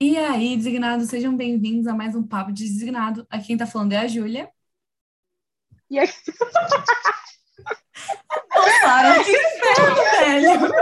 E 0.00 0.16
aí, 0.16 0.56
designados, 0.56 1.08
sejam 1.08 1.36
bem-vindos 1.36 1.88
a 1.88 1.92
mais 1.92 2.14
um 2.14 2.24
Papo 2.24 2.52
de 2.52 2.62
Designado. 2.62 3.26
Aqui 3.28 3.48
quem 3.48 3.56
tá 3.56 3.66
falando 3.66 3.94
é 3.94 3.96
a 3.96 4.06
Júlia. 4.06 4.48
E 5.90 5.98
aí? 5.98 6.06
Sara, 8.80 9.18
que 9.26 9.32
inferno, 9.32 9.96
velho! 9.96 10.72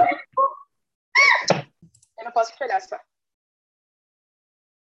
Eu 2.18 2.24
não 2.26 2.32
posso 2.32 2.54
te 2.54 2.62
olhar 2.62 2.78
só. 2.82 3.00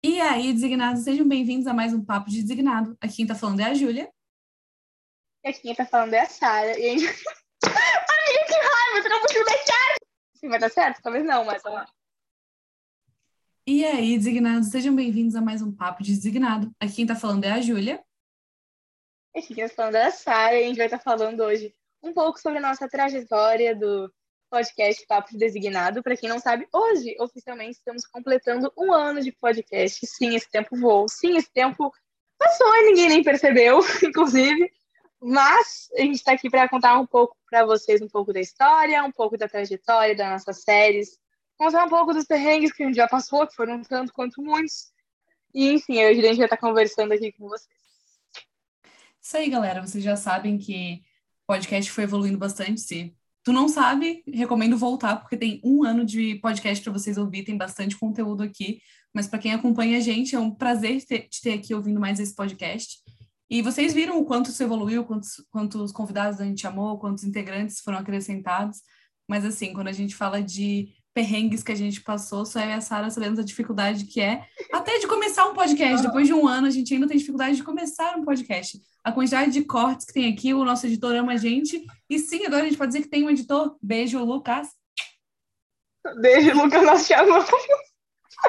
E 0.02 0.18
aí, 0.22 0.54
designados, 0.54 1.04
sejam 1.04 1.28
bem-vindos 1.28 1.66
a 1.66 1.74
mais 1.74 1.92
um 1.92 2.02
Papo 2.02 2.30
de 2.30 2.40
Designado. 2.40 2.96
Aqui 3.02 3.16
quem 3.16 3.26
tá 3.26 3.34
falando 3.34 3.60
é 3.60 3.64
a 3.64 3.74
Júlia. 3.74 4.10
E 5.44 5.48
aqui 5.50 5.60
quem 5.60 5.74
tá 5.74 5.84
falando 5.84 6.14
é 6.14 6.20
a 6.20 6.26
Sara. 6.26 6.78
E 6.78 6.88
a 6.88 6.92
gente... 6.92 7.04
Amiga, 7.62 8.46
que 8.46 8.54
raiva! 8.54 9.02
Você 9.02 9.08
não 9.10 9.20
conseguiu 9.20 9.44
deixar! 9.44 9.96
Sim, 10.32 10.48
vai 10.48 10.58
dar 10.58 10.70
certo? 10.70 11.02
Talvez 11.02 11.26
não, 11.26 11.44
mas. 11.44 11.62
E 13.66 13.82
aí, 13.82 14.18
designados, 14.18 14.68
sejam 14.68 14.94
bem-vindos 14.94 15.34
a 15.34 15.40
mais 15.40 15.62
um 15.62 15.72
Papo 15.74 16.02
de 16.02 16.14
Designado. 16.14 16.70
Aqui 16.78 16.96
quem 16.96 17.06
tá 17.06 17.16
falando 17.16 17.44
é 17.44 17.50
a 17.50 17.62
Júlia. 17.62 18.04
E 19.34 19.38
aqui 19.38 19.54
quem 19.54 19.66
tá 19.66 19.74
falando 19.74 19.94
é 19.94 20.04
a 20.04 20.10
Sara. 20.10 20.60
E 20.60 20.64
a 20.64 20.66
gente 20.68 20.76
vai 20.76 20.84
estar 20.84 20.98
falando 20.98 21.40
hoje 21.40 21.74
um 22.02 22.12
pouco 22.12 22.38
sobre 22.38 22.58
a 22.58 22.60
nossa 22.60 22.86
trajetória 22.86 23.74
do 23.74 24.12
podcast 24.50 25.06
Papo 25.06 25.30
de 25.30 25.38
Designado. 25.38 26.02
Para 26.02 26.14
quem 26.14 26.28
não 26.28 26.38
sabe, 26.38 26.68
hoje, 26.70 27.16
oficialmente, 27.18 27.78
estamos 27.78 28.06
completando 28.06 28.70
um 28.76 28.92
ano 28.92 29.22
de 29.22 29.32
podcast. 29.32 30.06
Sim, 30.08 30.36
esse 30.36 30.50
tempo 30.50 30.76
voou. 30.76 31.08
Sim, 31.08 31.38
esse 31.38 31.50
tempo 31.50 31.90
passou 32.38 32.68
e 32.76 32.90
ninguém 32.90 33.08
nem 33.08 33.22
percebeu, 33.22 33.78
inclusive. 34.04 34.70
Mas 35.22 35.88
a 35.96 36.02
gente 36.02 36.16
está 36.16 36.32
aqui 36.32 36.50
para 36.50 36.68
contar 36.68 37.00
um 37.00 37.06
pouco 37.06 37.34
para 37.48 37.64
vocês 37.64 38.02
um 38.02 38.08
pouco 38.08 38.30
da 38.30 38.40
história, 38.40 39.02
um 39.02 39.10
pouco 39.10 39.38
da 39.38 39.48
trajetória 39.48 40.14
das 40.14 40.28
nossas 40.28 40.62
séries, 40.64 41.18
contar 41.58 41.84
um 41.84 41.88
pouco 41.88 42.12
dos 42.12 42.24
perrengues 42.24 42.72
que 42.72 42.82
a 42.82 42.86
gente 42.86 42.96
já 42.96 43.08
passou, 43.08 43.46
que 43.46 43.54
foram 43.54 43.82
tanto 43.82 44.12
quanto 44.12 44.42
muitos. 44.42 44.92
E, 45.54 45.72
enfim, 45.72 46.04
hoje 46.04 46.20
a 46.20 46.28
gente 46.28 46.36
vai 46.36 46.46
estar 46.46 46.56
conversando 46.56 47.12
aqui 47.12 47.32
com 47.32 47.48
vocês. 47.48 47.84
Isso 49.20 49.36
aí, 49.36 49.48
galera. 49.48 49.80
Vocês 49.80 50.02
já 50.02 50.16
sabem 50.16 50.58
que 50.58 51.00
o 51.44 51.46
podcast 51.46 51.90
foi 51.90 52.04
evoluindo 52.04 52.36
bastante. 52.36 52.80
Se 52.80 53.16
tu 53.42 53.52
não 53.52 53.68
sabe, 53.68 54.22
recomendo 54.26 54.76
voltar, 54.76 55.16
porque 55.16 55.36
tem 55.36 55.60
um 55.64 55.84
ano 55.84 56.04
de 56.04 56.36
podcast 56.36 56.82
para 56.82 56.92
vocês 56.92 57.16
ouvir, 57.16 57.44
tem 57.44 57.56
bastante 57.56 57.96
conteúdo 57.96 58.42
aqui. 58.42 58.80
Mas 59.14 59.28
para 59.28 59.38
quem 59.38 59.52
acompanha 59.52 59.98
a 59.98 60.00
gente, 60.00 60.34
é 60.34 60.38
um 60.40 60.50
prazer 60.50 61.00
te 61.02 61.40
ter 61.40 61.52
aqui 61.52 61.72
ouvindo 61.72 62.00
mais 62.00 62.18
esse 62.18 62.34
podcast. 62.34 62.98
E 63.48 63.62
vocês 63.62 63.94
viram 63.94 64.18
o 64.18 64.24
quanto 64.24 64.50
isso 64.50 64.62
evoluiu, 64.62 65.04
quantos, 65.04 65.44
quantos 65.50 65.92
convidados 65.92 66.40
a 66.40 66.44
gente 66.44 66.60
chamou, 66.60 66.98
quantos 66.98 67.22
integrantes 67.22 67.80
foram 67.80 67.98
acrescentados. 67.98 68.82
Mas, 69.28 69.44
assim, 69.44 69.72
quando 69.72 69.88
a 69.88 69.92
gente 69.92 70.16
fala 70.16 70.42
de 70.42 70.92
perrengues 71.14 71.62
que 71.62 71.70
a 71.70 71.76
gente 71.76 72.00
passou, 72.00 72.44
só 72.44 72.60
eu 72.60 72.70
e 72.70 72.72
a 72.72 72.80
Sara 72.80 73.08
sabemos 73.08 73.38
a 73.38 73.44
dificuldade 73.44 74.04
que 74.04 74.20
é, 74.20 74.44
até 74.72 74.98
de 74.98 75.06
começar 75.06 75.46
um 75.46 75.54
podcast. 75.54 76.04
Depois 76.04 76.26
de 76.26 76.34
um 76.34 76.46
ano, 76.48 76.66
a 76.66 76.70
gente 76.70 76.92
ainda 76.92 77.06
tem 77.06 77.16
dificuldade 77.16 77.56
de 77.56 77.62
começar 77.62 78.18
um 78.18 78.24
podcast. 78.24 78.82
A 79.04 79.12
quantidade 79.12 79.52
de 79.52 79.64
cortes 79.64 80.04
que 80.04 80.12
tem 80.12 80.32
aqui, 80.32 80.52
o 80.52 80.64
nosso 80.64 80.86
editor 80.86 81.14
ama 81.14 81.32
a 81.32 81.36
gente. 81.36 81.86
E 82.10 82.18
sim, 82.18 82.44
agora 82.44 82.62
a 82.62 82.64
gente 82.64 82.76
pode 82.76 82.90
dizer 82.90 83.02
que 83.02 83.08
tem 83.08 83.24
um 83.24 83.30
editor. 83.30 83.76
Beijo, 83.80 84.22
Lucas. 84.24 84.68
Beijo, 86.20 86.52
Lucas, 86.54 86.82
nós 86.84 87.06
te 87.06 87.14
amamos. 87.14 87.48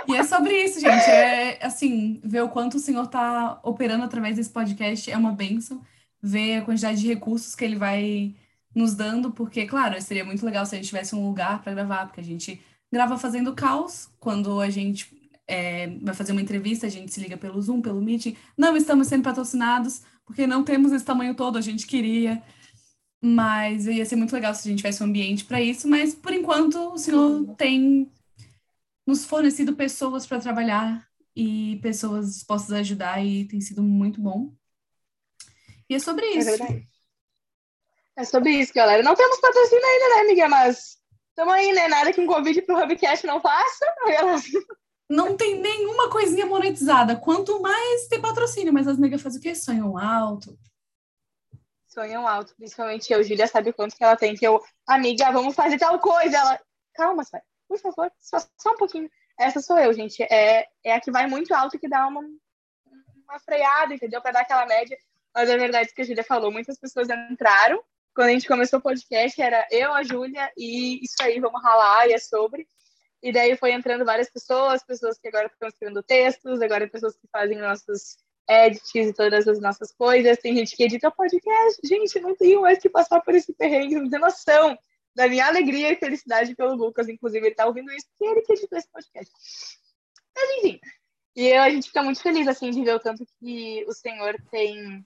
E 0.07 0.15
é 0.15 0.23
sobre 0.23 0.63
isso, 0.63 0.79
gente. 0.79 1.09
É 1.09 1.63
assim, 1.63 2.19
ver 2.23 2.41
o 2.41 2.49
quanto 2.49 2.77
o 2.77 2.79
senhor 2.79 3.05
está 3.05 3.59
operando 3.63 4.03
através 4.03 4.35
desse 4.35 4.49
podcast 4.49 5.09
é 5.09 5.17
uma 5.17 5.31
benção. 5.31 5.81
Ver 6.21 6.57
a 6.57 6.65
quantidade 6.65 6.99
de 6.99 7.07
recursos 7.07 7.53
que 7.55 7.63
ele 7.63 7.75
vai 7.75 8.35
nos 8.75 8.93
dando, 8.93 9.31
porque, 9.31 9.65
claro, 9.65 9.99
seria 10.01 10.25
muito 10.25 10.45
legal 10.45 10.65
se 10.65 10.75
a 10.75 10.77
gente 10.77 10.87
tivesse 10.87 11.15
um 11.15 11.25
lugar 11.25 11.63
para 11.63 11.73
gravar, 11.73 12.05
porque 12.05 12.19
a 12.19 12.23
gente 12.23 12.61
grava 12.91 13.17
fazendo 13.17 13.55
caos, 13.55 14.09
quando 14.19 14.59
a 14.59 14.69
gente 14.69 15.15
é, 15.47 15.87
vai 16.01 16.13
fazer 16.13 16.33
uma 16.33 16.41
entrevista, 16.41 16.85
a 16.85 16.89
gente 16.89 17.13
se 17.13 17.21
liga 17.21 17.37
pelo 17.37 17.61
Zoom, 17.61 17.81
pelo 17.81 18.01
Meeting. 18.01 18.35
Não 18.57 18.75
estamos 18.75 19.07
sendo 19.07 19.23
patrocinados, 19.23 20.01
porque 20.25 20.45
não 20.45 20.63
temos 20.63 20.91
esse 20.91 21.05
tamanho 21.05 21.33
todo, 21.35 21.57
a 21.57 21.61
gente 21.61 21.87
queria. 21.87 22.43
Mas 23.21 23.87
ia 23.87 24.05
ser 24.05 24.17
muito 24.17 24.33
legal 24.33 24.53
se 24.53 24.67
a 24.67 24.69
gente 24.69 24.79
tivesse 24.79 25.01
um 25.01 25.07
ambiente 25.07 25.45
para 25.45 25.61
isso, 25.61 25.87
mas 25.87 26.13
por 26.13 26.33
enquanto 26.33 26.93
o 26.93 26.97
senhor 26.97 27.55
tem 27.55 28.11
nos 29.07 29.25
fornecido 29.25 29.75
pessoas 29.75 30.27
para 30.27 30.39
trabalhar 30.39 31.07
e 31.35 31.79
pessoas 31.81 32.33
dispostas 32.33 32.71
a 32.73 32.79
ajudar 32.79 33.23
e 33.23 33.45
tem 33.45 33.61
sido 33.61 33.81
muito 33.81 34.21
bom. 34.21 34.53
E 35.89 35.95
é 35.95 35.99
sobre 35.99 36.25
isso. 36.27 36.63
É. 36.63 36.94
É 38.17 38.23
sobre 38.23 38.51
isso, 38.51 38.73
galera. 38.73 39.03
Não 39.03 39.13
temos 39.13 39.39
patrocínio 39.39 39.85
ainda, 39.85 40.15
né, 40.15 40.21
amiga? 40.21 40.47
Mas 40.47 40.97
estamos 41.29 41.53
aí, 41.53 41.73
né? 41.73 41.87
Nada 41.87 42.13
que 42.13 42.21
um 42.21 42.27
convite 42.27 42.61
pro 42.61 42.81
Hubcast 42.81 43.27
não 43.27 43.41
faça. 43.41 43.85
Não 45.07 45.37
tem 45.37 45.59
nenhuma 45.59 46.09
coisinha 46.09 46.47
monetizada. 46.47 47.15
Quanto 47.15 47.61
mais 47.61 48.07
tem 48.07 48.19
patrocínio, 48.19 48.73
mas 48.73 48.87
as 48.87 48.97
negas 48.97 49.21
fazem 49.21 49.39
o 49.39 49.43
quê? 49.43 49.53
Sonham 49.53 49.97
alto. 49.97 50.57
Sonham 51.87 52.27
alto. 52.27 52.55
Principalmente 52.55 53.13
eu. 53.13 53.23
Júlia 53.23 53.47
sabe 53.47 53.71
quanto 53.71 53.95
que 53.95 54.03
ela 54.03 54.15
tem. 54.15 54.33
Que 54.33 54.47
eu, 54.47 54.59
amiga, 54.87 55.31
vamos 55.31 55.53
fazer 55.53 55.77
tal 55.77 55.99
coisa. 55.99 56.35
Ela, 56.35 56.59
calma, 56.95 57.23
sai. 57.23 57.41
Por 57.67 57.77
favor, 57.79 58.11
só, 58.19 58.39
só 58.57 58.71
um 58.71 58.77
pouquinho. 58.77 59.09
Essa 59.37 59.61
sou 59.61 59.77
eu, 59.77 59.93
gente. 59.93 60.23
É, 60.23 60.67
é 60.83 60.95
a 60.95 60.99
que 60.99 61.11
vai 61.11 61.27
muito 61.27 61.53
alto 61.53 61.77
que 61.77 61.87
dá 61.87 62.07
uma, 62.07 62.21
uma 62.21 63.39
freada, 63.39 63.93
entendeu? 63.93 64.21
Para 64.21 64.31
dar 64.31 64.41
aquela 64.41 64.65
média. 64.65 64.97
Mas 65.35 65.49
é 65.49 65.57
verdade 65.57 65.93
que 65.93 66.01
a 66.01 66.05
Júlia 66.05 66.23
falou. 66.23 66.51
Muitas 66.51 66.79
pessoas 66.79 67.09
entraram 67.09 67.83
quando 68.15 68.29
a 68.29 68.31
gente 68.31 68.47
começou 68.47 68.79
o 68.79 68.81
podcast, 68.81 69.39
era 69.41 69.67
eu, 69.69 69.93
a 69.93 70.01
Júlia, 70.01 70.49
e 70.57 71.03
isso 71.03 71.17
aí, 71.21 71.37
vamos 71.39 71.61
ralar, 71.61 72.07
e 72.07 72.13
é 72.13 72.17
sobre. 72.17 72.65
E 73.21 73.31
daí 73.31 73.57
foi 73.57 73.73
entrando 73.73 74.05
várias 74.05 74.29
pessoas, 74.29 74.83
pessoas 74.83 75.19
que 75.19 75.27
agora 75.27 75.47
estão 75.47 75.67
escrevendo 75.67 76.01
textos, 76.01 76.61
agora 76.61 76.87
pessoas 76.87 77.15
que 77.17 77.27
fazem 77.29 77.57
nossos 77.57 78.17
edits 78.49 78.93
e 78.93 79.13
todas 79.13 79.47
as 79.47 79.59
nossas 79.59 79.91
coisas. 79.91 80.37
Tem 80.37 80.55
gente 80.55 80.77
que 80.77 80.83
edita 80.83 81.11
podcast. 81.11 81.81
Gente, 81.83 82.19
não 82.21 82.35
tenho 82.35 82.61
mais 82.61 82.79
que 82.79 82.89
passar 82.89 83.19
por 83.19 83.35
esse 83.35 83.53
perrengue, 83.53 83.95
não 83.95 84.09
tem 84.09 84.19
noção 84.19 84.77
da 85.13 85.27
minha 85.27 85.47
alegria 85.47 85.91
e 85.91 85.97
felicidade 85.97 86.55
pelo 86.55 86.75
Lucas. 86.75 87.09
Inclusive, 87.09 87.47
ele 87.47 87.55
tá 87.55 87.65
ouvindo 87.65 87.91
isso 87.91 88.07
porque 88.11 88.31
ele 88.31 88.41
que 88.43 88.53
editou 88.53 88.77
esse 88.77 88.89
podcast. 88.89 89.31
Mas, 90.35 90.49
enfim. 90.57 90.79
E 91.35 91.51
a 91.51 91.69
gente 91.69 91.87
fica 91.87 92.01
muito 92.01 92.21
feliz, 92.21 92.47
assim, 92.47 92.69
de 92.69 92.81
ver 92.81 92.95
o 92.95 92.99
tanto 92.99 93.25
que 93.39 93.83
o 93.87 93.93
Senhor 93.93 94.35
tem 94.49 95.05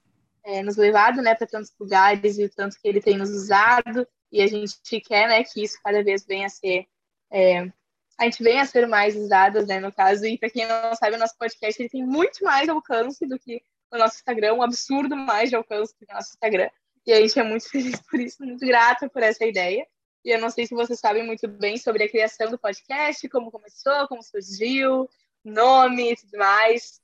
é, 0.49 0.63
nos 0.63 0.77
levado 0.77 1.21
né, 1.21 1.35
para 1.35 1.45
tantos 1.45 1.71
lugares 1.79 2.39
e 2.39 2.45
o 2.45 2.49
tanto 2.49 2.75
que 2.81 2.87
ele 2.87 2.99
tem 2.99 3.17
nos 3.17 3.29
usado, 3.29 4.07
e 4.31 4.41
a 4.41 4.47
gente 4.47 4.99
quer 5.01 5.27
né, 5.27 5.43
que 5.43 5.63
isso 5.63 5.77
cada 5.83 6.03
vez 6.03 6.25
venha 6.25 6.47
a 6.47 6.49
ser. 6.49 6.87
É, 7.31 7.71
a 8.17 8.23
gente 8.25 8.43
venha 8.43 8.63
a 8.63 8.65
ser 8.65 8.87
mais 8.87 9.15
usadas, 9.15 9.67
né, 9.67 9.79
no 9.79 9.93
caso, 9.93 10.25
e 10.25 10.37
para 10.37 10.49
quem 10.49 10.67
não 10.67 10.93
sabe, 10.95 11.15
o 11.15 11.19
nosso 11.19 11.37
podcast 11.37 11.79
ele 11.79 11.89
tem 11.89 12.03
muito 12.03 12.43
mais 12.43 12.67
alcance 12.67 13.25
do 13.27 13.37
que 13.37 13.61
o 13.91 13.97
nosso 13.97 14.15
Instagram, 14.15 14.55
um 14.55 14.63
absurdo 14.63 15.15
mais 15.15 15.49
de 15.49 15.55
alcance 15.55 15.93
do 15.93 16.05
que 16.05 16.11
o 16.11 16.15
nosso 16.15 16.31
Instagram, 16.31 16.69
e 17.05 17.13
a 17.13 17.21
gente 17.21 17.39
é 17.39 17.43
muito 17.43 17.69
feliz 17.69 18.01
por 18.09 18.19
isso, 18.19 18.43
muito 18.43 18.65
grata 18.65 19.07
por 19.07 19.21
essa 19.21 19.45
ideia. 19.45 19.85
E 20.25 20.31
eu 20.31 20.41
não 20.41 20.49
sei 20.49 20.65
se 20.65 20.75
vocês 20.75 20.99
sabem 20.99 21.25
muito 21.25 21.47
bem 21.47 21.77
sobre 21.77 22.03
a 22.03 22.09
criação 22.09 22.49
do 22.49 22.59
podcast, 22.59 23.27
como 23.29 23.51
começou, 23.51 24.07
como 24.07 24.21
surgiu, 24.21 25.09
nome 25.45 26.11
e 26.11 26.15
tudo 26.17 26.37
mais. 26.37 26.99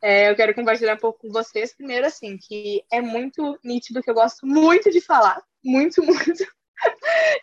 É, 0.00 0.30
eu 0.30 0.36
quero 0.36 0.54
compartilhar 0.54 0.94
um 0.94 0.98
pouco 0.98 1.20
com 1.20 1.32
vocês, 1.32 1.74
primeiro, 1.74 2.06
assim, 2.06 2.36
que 2.38 2.84
é 2.90 3.00
muito 3.00 3.58
nítido 3.64 4.02
que 4.02 4.10
eu 4.10 4.14
gosto 4.14 4.46
muito 4.46 4.90
de 4.90 5.00
falar, 5.00 5.42
muito, 5.62 6.02
muito. 6.04 6.46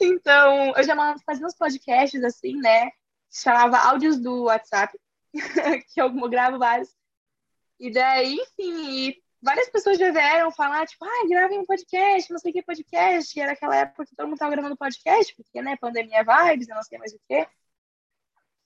então, 0.01 0.73
eu 0.75 0.83
já 0.83 0.95
fazia 1.25 1.45
uns 1.45 1.55
podcasts, 1.55 2.23
assim, 2.23 2.55
né? 2.57 2.89
Chamava 3.29 3.77
áudios 3.89 4.17
do 4.17 4.43
WhatsApp, 4.43 4.97
que 5.93 6.01
eu 6.01 6.09
gravo 6.29 6.57
vários. 6.57 6.89
E 7.77 7.91
daí, 7.91 8.35
enfim, 8.35 9.13
várias 9.41 9.69
pessoas 9.69 9.97
já 9.97 10.11
vieram 10.11 10.49
falar, 10.51 10.87
tipo, 10.87 11.03
ah, 11.03 11.27
gravem 11.27 11.59
um 11.59 11.65
podcast, 11.65 12.31
não 12.31 12.39
sei 12.39 12.51
o 12.51 12.53
que 12.53 12.63
podcast. 12.63 13.37
E 13.37 13.41
era 13.41 13.51
aquela 13.51 13.75
época 13.75 14.05
que 14.05 14.15
todo 14.15 14.27
mundo 14.27 14.37
tava 14.37 14.51
gravando 14.51 14.77
podcast, 14.77 15.35
porque, 15.35 15.61
né, 15.61 15.75
pandemia 15.75 16.23
vibes, 16.23 16.69
eu 16.69 16.75
não 16.75 16.83
sei 16.83 16.97
mais 16.97 17.13
o 17.13 17.19
quê. 17.27 17.45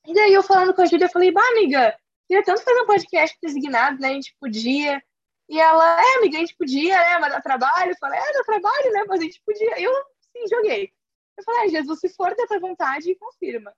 E 0.05 0.13
daí 0.13 0.33
eu 0.33 0.43
falando 0.43 0.73
com 0.73 0.81
a 0.81 0.85
Júlia, 0.85 1.05
eu 1.05 1.09
falei, 1.09 1.31
bah, 1.31 1.47
amiga, 1.51 1.97
queria 2.29 2.43
tanto 2.43 2.61
fazer 2.63 2.81
um 2.81 2.85
podcast 2.85 3.37
designado, 3.41 3.99
né? 3.99 4.09
A 4.09 4.13
gente 4.13 4.35
podia. 4.39 5.01
E 5.49 5.59
ela, 5.59 5.99
é, 5.99 6.17
amiga, 6.17 6.37
a 6.37 6.41
gente 6.41 6.55
podia, 6.55 6.95
né? 6.95 7.17
Mas 7.17 7.33
dá 7.33 7.41
trabalho. 7.41 7.91
Eu 7.91 7.97
falei, 7.99 8.19
é, 8.19 8.33
dá 8.33 8.43
trabalho, 8.43 8.93
né? 8.93 9.03
Mas 9.07 9.19
a 9.19 9.23
gente 9.23 9.41
podia. 9.43 9.81
Eu, 9.81 9.91
sim, 10.31 10.47
joguei. 10.47 10.91
Eu 11.35 11.43
falei, 11.43 11.61
ah, 11.61 11.67
Jesus, 11.69 11.99
se 11.99 12.09
for 12.09 12.35
da 12.35 12.45
tua 12.45 12.59
vontade, 12.59 13.15
confirma. 13.15 13.73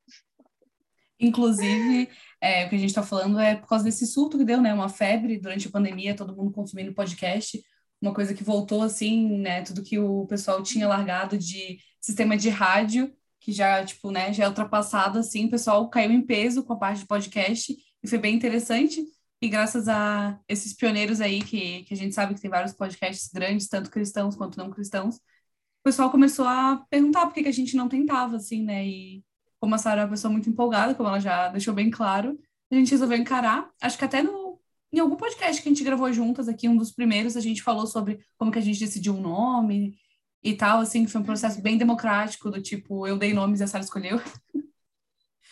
Inclusive, 1.17 2.09
é, 2.41 2.65
o 2.65 2.69
que 2.69 2.75
a 2.75 2.77
gente 2.77 2.89
está 2.89 3.03
falando 3.03 3.39
é 3.39 3.55
por 3.55 3.67
causa 3.67 3.85
desse 3.85 4.05
surto 4.05 4.37
que 4.37 4.43
deu, 4.43 4.59
né? 4.59 4.73
Uma 4.73 4.89
febre 4.89 5.37
durante 5.37 5.67
a 5.67 5.71
pandemia, 5.71 6.15
todo 6.15 6.35
mundo 6.35 6.51
consumindo 6.51 6.93
podcast, 6.93 7.63
uma 8.01 8.13
coisa 8.13 8.33
que 8.33 8.43
voltou 8.43 8.81
assim, 8.81 9.37
né? 9.37 9.61
Tudo 9.61 9.83
que 9.83 9.97
o 9.97 10.25
pessoal 10.25 10.61
tinha 10.61 10.87
largado 10.87 11.37
de 11.37 11.77
sistema 12.01 12.35
de 12.35 12.49
rádio, 12.49 13.15
que 13.39 13.51
já, 13.51 13.85
tipo, 13.85 14.11
né, 14.11 14.33
já 14.33 14.43
é 14.43 14.47
ultrapassado, 14.47 15.19
assim, 15.19 15.45
o 15.45 15.49
pessoal 15.49 15.89
caiu 15.89 16.11
em 16.11 16.21
peso 16.21 16.63
com 16.63 16.73
a 16.73 16.77
parte 16.77 17.01
de 17.01 17.07
podcast 17.07 17.75
e 18.03 18.07
foi 18.07 18.17
bem 18.17 18.35
interessante. 18.35 19.05
E 19.41 19.49
graças 19.49 19.87
a 19.87 20.39
esses 20.47 20.73
pioneiros 20.73 21.19
aí, 21.19 21.41
que, 21.41 21.83
que 21.83 21.93
a 21.93 21.97
gente 21.97 22.13
sabe 22.13 22.35
que 22.35 22.41
tem 22.41 22.49
vários 22.49 22.73
podcasts 22.73 23.29
grandes, 23.33 23.67
tanto 23.67 23.89
cristãos 23.89 24.35
quanto 24.35 24.57
não 24.57 24.69
cristãos, 24.69 25.15
o 25.15 25.83
pessoal 25.83 26.11
começou 26.11 26.45
a 26.45 26.85
perguntar 26.89 27.25
por 27.25 27.33
que, 27.33 27.43
que 27.43 27.49
a 27.49 27.53
gente 27.53 27.75
não 27.75 27.89
tentava, 27.89 28.35
assim, 28.35 28.63
né? 28.63 28.85
E 28.85 29.23
como 29.59 29.73
a 29.75 29.77
Sara 29.79 30.01
é 30.01 30.03
uma 30.03 30.11
pessoa 30.11 30.31
muito 30.31 30.49
empolgada, 30.49 30.93
como 30.93 31.09
ela 31.09 31.19
já 31.19 31.49
deixou 31.49 31.73
bem 31.73 31.89
claro, 31.89 32.39
a 32.71 32.75
gente 32.75 32.91
resolveu 32.91 33.17
encarar. 33.17 33.69
Acho 33.81 33.97
que 33.97 34.05
até 34.05 34.21
no, 34.21 34.59
em 34.93 34.99
algum 34.99 35.15
podcast 35.15 35.61
que 35.61 35.69
a 35.69 35.71
gente 35.71 35.83
gravou 35.83 36.11
juntas 36.13 36.47
aqui, 36.47 36.69
um 36.69 36.77
dos 36.77 36.91
primeiros, 36.91 37.35
a 37.35 37.41
gente 37.41 37.63
falou 37.63 37.87
sobre 37.87 38.23
como 38.37 38.51
que 38.51 38.59
a 38.59 38.61
gente 38.61 38.79
decidiu 38.79 39.15
um 39.15 39.21
nome 39.21 39.97
e 40.43 40.55
tal, 40.55 40.81
assim, 40.81 41.07
foi 41.07 41.21
um 41.21 41.23
processo 41.23 41.61
bem 41.61 41.77
democrático, 41.77 42.49
do 42.51 42.61
tipo, 42.61 43.07
eu 43.07 43.17
dei 43.17 43.33
nomes 43.33 43.59
e 43.59 43.63
a 43.63 43.67
Sara 43.67 43.83
escolheu. 43.83 44.21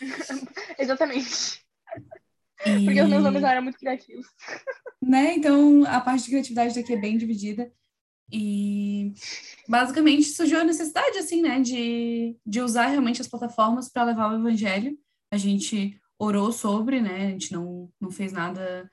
Exatamente. 0.78 1.64
E... 2.66 2.84
Porque 2.84 3.00
os 3.02 3.08
meus 3.08 3.22
nomes 3.22 3.42
eram 3.42 3.62
muito 3.62 3.78
criativos. 3.78 4.26
Né? 5.02 5.34
Então, 5.34 5.82
a 5.86 5.98
parte 5.98 6.24
de 6.24 6.30
criatividade 6.30 6.74
daqui 6.74 6.92
é 6.92 7.00
bem 7.00 7.16
dividida. 7.16 7.72
E 8.30 9.14
basicamente 9.66 10.24
surgiu 10.24 10.60
a 10.60 10.64
necessidade, 10.64 11.16
assim, 11.16 11.40
né, 11.40 11.58
de, 11.58 12.36
de 12.46 12.60
usar 12.60 12.88
realmente 12.88 13.20
as 13.20 13.26
plataformas 13.26 13.88
para 13.88 14.04
levar 14.04 14.30
o 14.30 14.38
evangelho. 14.38 14.98
A 15.32 15.38
gente 15.38 15.98
orou 16.18 16.52
sobre, 16.52 17.00
né, 17.00 17.28
a 17.28 17.30
gente 17.30 17.50
não, 17.50 17.90
não 17.98 18.10
fez 18.10 18.30
nada 18.30 18.88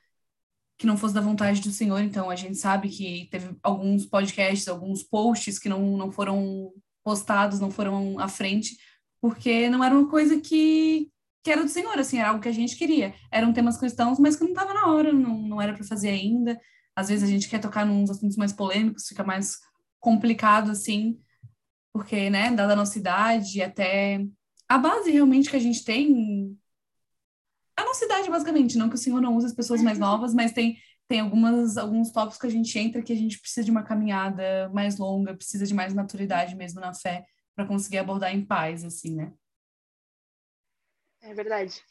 que 0.78 0.88
não 0.88 0.96
fosse 0.96 1.14
da 1.14 1.22
vontade 1.22 1.60
do 1.60 1.72
Senhor, 1.72 2.00
então 2.02 2.30
a 2.30 2.36
gente 2.36 2.56
sabe 2.56 2.88
que 2.88 3.28
teve 3.32 3.56
alguns 3.64 4.06
podcasts, 4.06 4.68
alguns 4.68 5.04
posts 5.04 5.58
que 5.58 5.68
não, 5.68 5.98
não 5.98 6.12
foram 6.12 6.72
postados, 7.04 7.60
não 7.60 7.72
foram 7.72 8.20
à 8.20 8.28
frente, 8.28 8.78
porque 9.20 9.70
não 9.70 9.84
era 9.84 9.98
uma 9.98 10.08
coisa 10.08 10.40
que, 10.40 11.12
que 11.44 11.52
era 11.52 11.64
do 11.64 11.70
Senhor, 11.70 11.98
assim, 11.98 12.20
era 12.20 12.30
algo 12.30 12.42
que 12.42 12.50
a 12.50 12.54
gente 12.54 12.76
queria. 12.76 13.14
Eram 13.32 13.54
temas 13.54 13.78
cristãos, 13.78 14.20
mas 14.20 14.36
que 14.36 14.44
não 14.44 14.52
estava 14.52 14.74
na 14.74 14.88
hora, 14.88 15.14
não, 15.14 15.38
não 15.38 15.62
era 15.62 15.74
para 15.74 15.84
fazer 15.84 16.10
ainda. 16.10 16.60
Às 16.96 17.10
vezes 17.10 17.24
a 17.24 17.32
gente 17.32 17.48
quer 17.48 17.60
tocar 17.60 17.86
nos 17.86 18.10
assuntos 18.10 18.38
mais 18.38 18.52
polêmicos, 18.52 19.08
fica 19.08 19.24
mais 19.24 19.58
complicado, 20.00 20.72
assim, 20.72 21.20
porque, 21.94 22.30
né, 22.30 22.52
dada 22.52 22.74
a 22.74 22.76
nossa 22.76 22.98
idade, 22.98 23.62
até 23.62 24.26
a 24.68 24.78
base 24.78 25.12
realmente 25.12 25.50
que 25.50 25.56
a 25.56 25.60
gente 25.60 25.84
tem. 25.84 26.58
A 27.76 27.86
nossa 27.86 28.06
idade, 28.06 28.30
basicamente, 28.30 28.78
não 28.78 28.90
que 28.90 28.96
o 28.96 28.98
Senhor 28.98 29.22
não 29.22 29.36
use 29.36 29.48
as 29.48 29.54
pessoas 29.54 29.82
mais 29.82 29.98
novas, 29.98 30.34
mas 30.34 30.52
tem, 30.52 30.78
tem 31.08 31.20
algumas, 31.20 31.78
alguns 31.78 32.12
tópicos 32.12 32.40
que 32.40 32.48
a 32.48 32.52
gente 32.52 32.78
entra 32.78 33.02
que 33.02 33.14
a 33.14 33.16
gente 33.16 33.40
precisa 33.40 33.64
de 33.64 33.72
uma 33.72 33.84
caminhada 33.84 34.70
mais 34.74 34.98
longa, 34.98 35.36
precisa 35.36 35.66
de 35.66 35.74
mais 35.74 35.94
maturidade 35.94 36.56
mesmo 36.56 36.82
na 36.82 36.94
fé 36.94 37.26
para 37.56 37.66
conseguir 37.66 38.00
abordar 38.00 38.36
em 38.36 38.46
paz, 38.46 38.84
assim, 38.84 39.16
né? 39.16 39.32
É 41.28 41.34
verdade. 41.34 41.84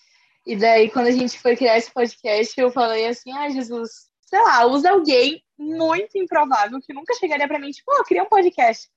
E 0.46 0.56
daí, 0.56 0.90
quando 0.90 1.08
a 1.08 1.12
gente 1.12 1.38
foi 1.38 1.56
criar 1.56 1.76
esse 1.76 1.92
podcast, 1.92 2.58
eu 2.58 2.70
falei 2.70 3.06
assim: 3.06 3.30
ah, 3.32 3.50
Jesus, 3.50 4.08
sei 4.22 4.40
lá, 4.40 4.64
usa 4.64 4.90
alguém 4.90 5.44
muito 5.58 6.16
improvável 6.16 6.80
que 6.80 6.94
nunca 6.94 7.14
chegaria 7.14 7.46
para 7.46 7.58
mim, 7.58 7.70
tipo, 7.70 7.90
oh, 7.92 8.04
cria 8.04 8.22
um 8.22 8.28
podcast. 8.28 8.88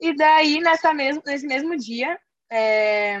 E 0.00 0.14
daí, 0.16 0.60
nessa 0.60 0.94
mesmo, 0.94 1.22
nesse 1.26 1.46
mesmo 1.46 1.76
dia, 1.76 2.18
é... 2.50 3.18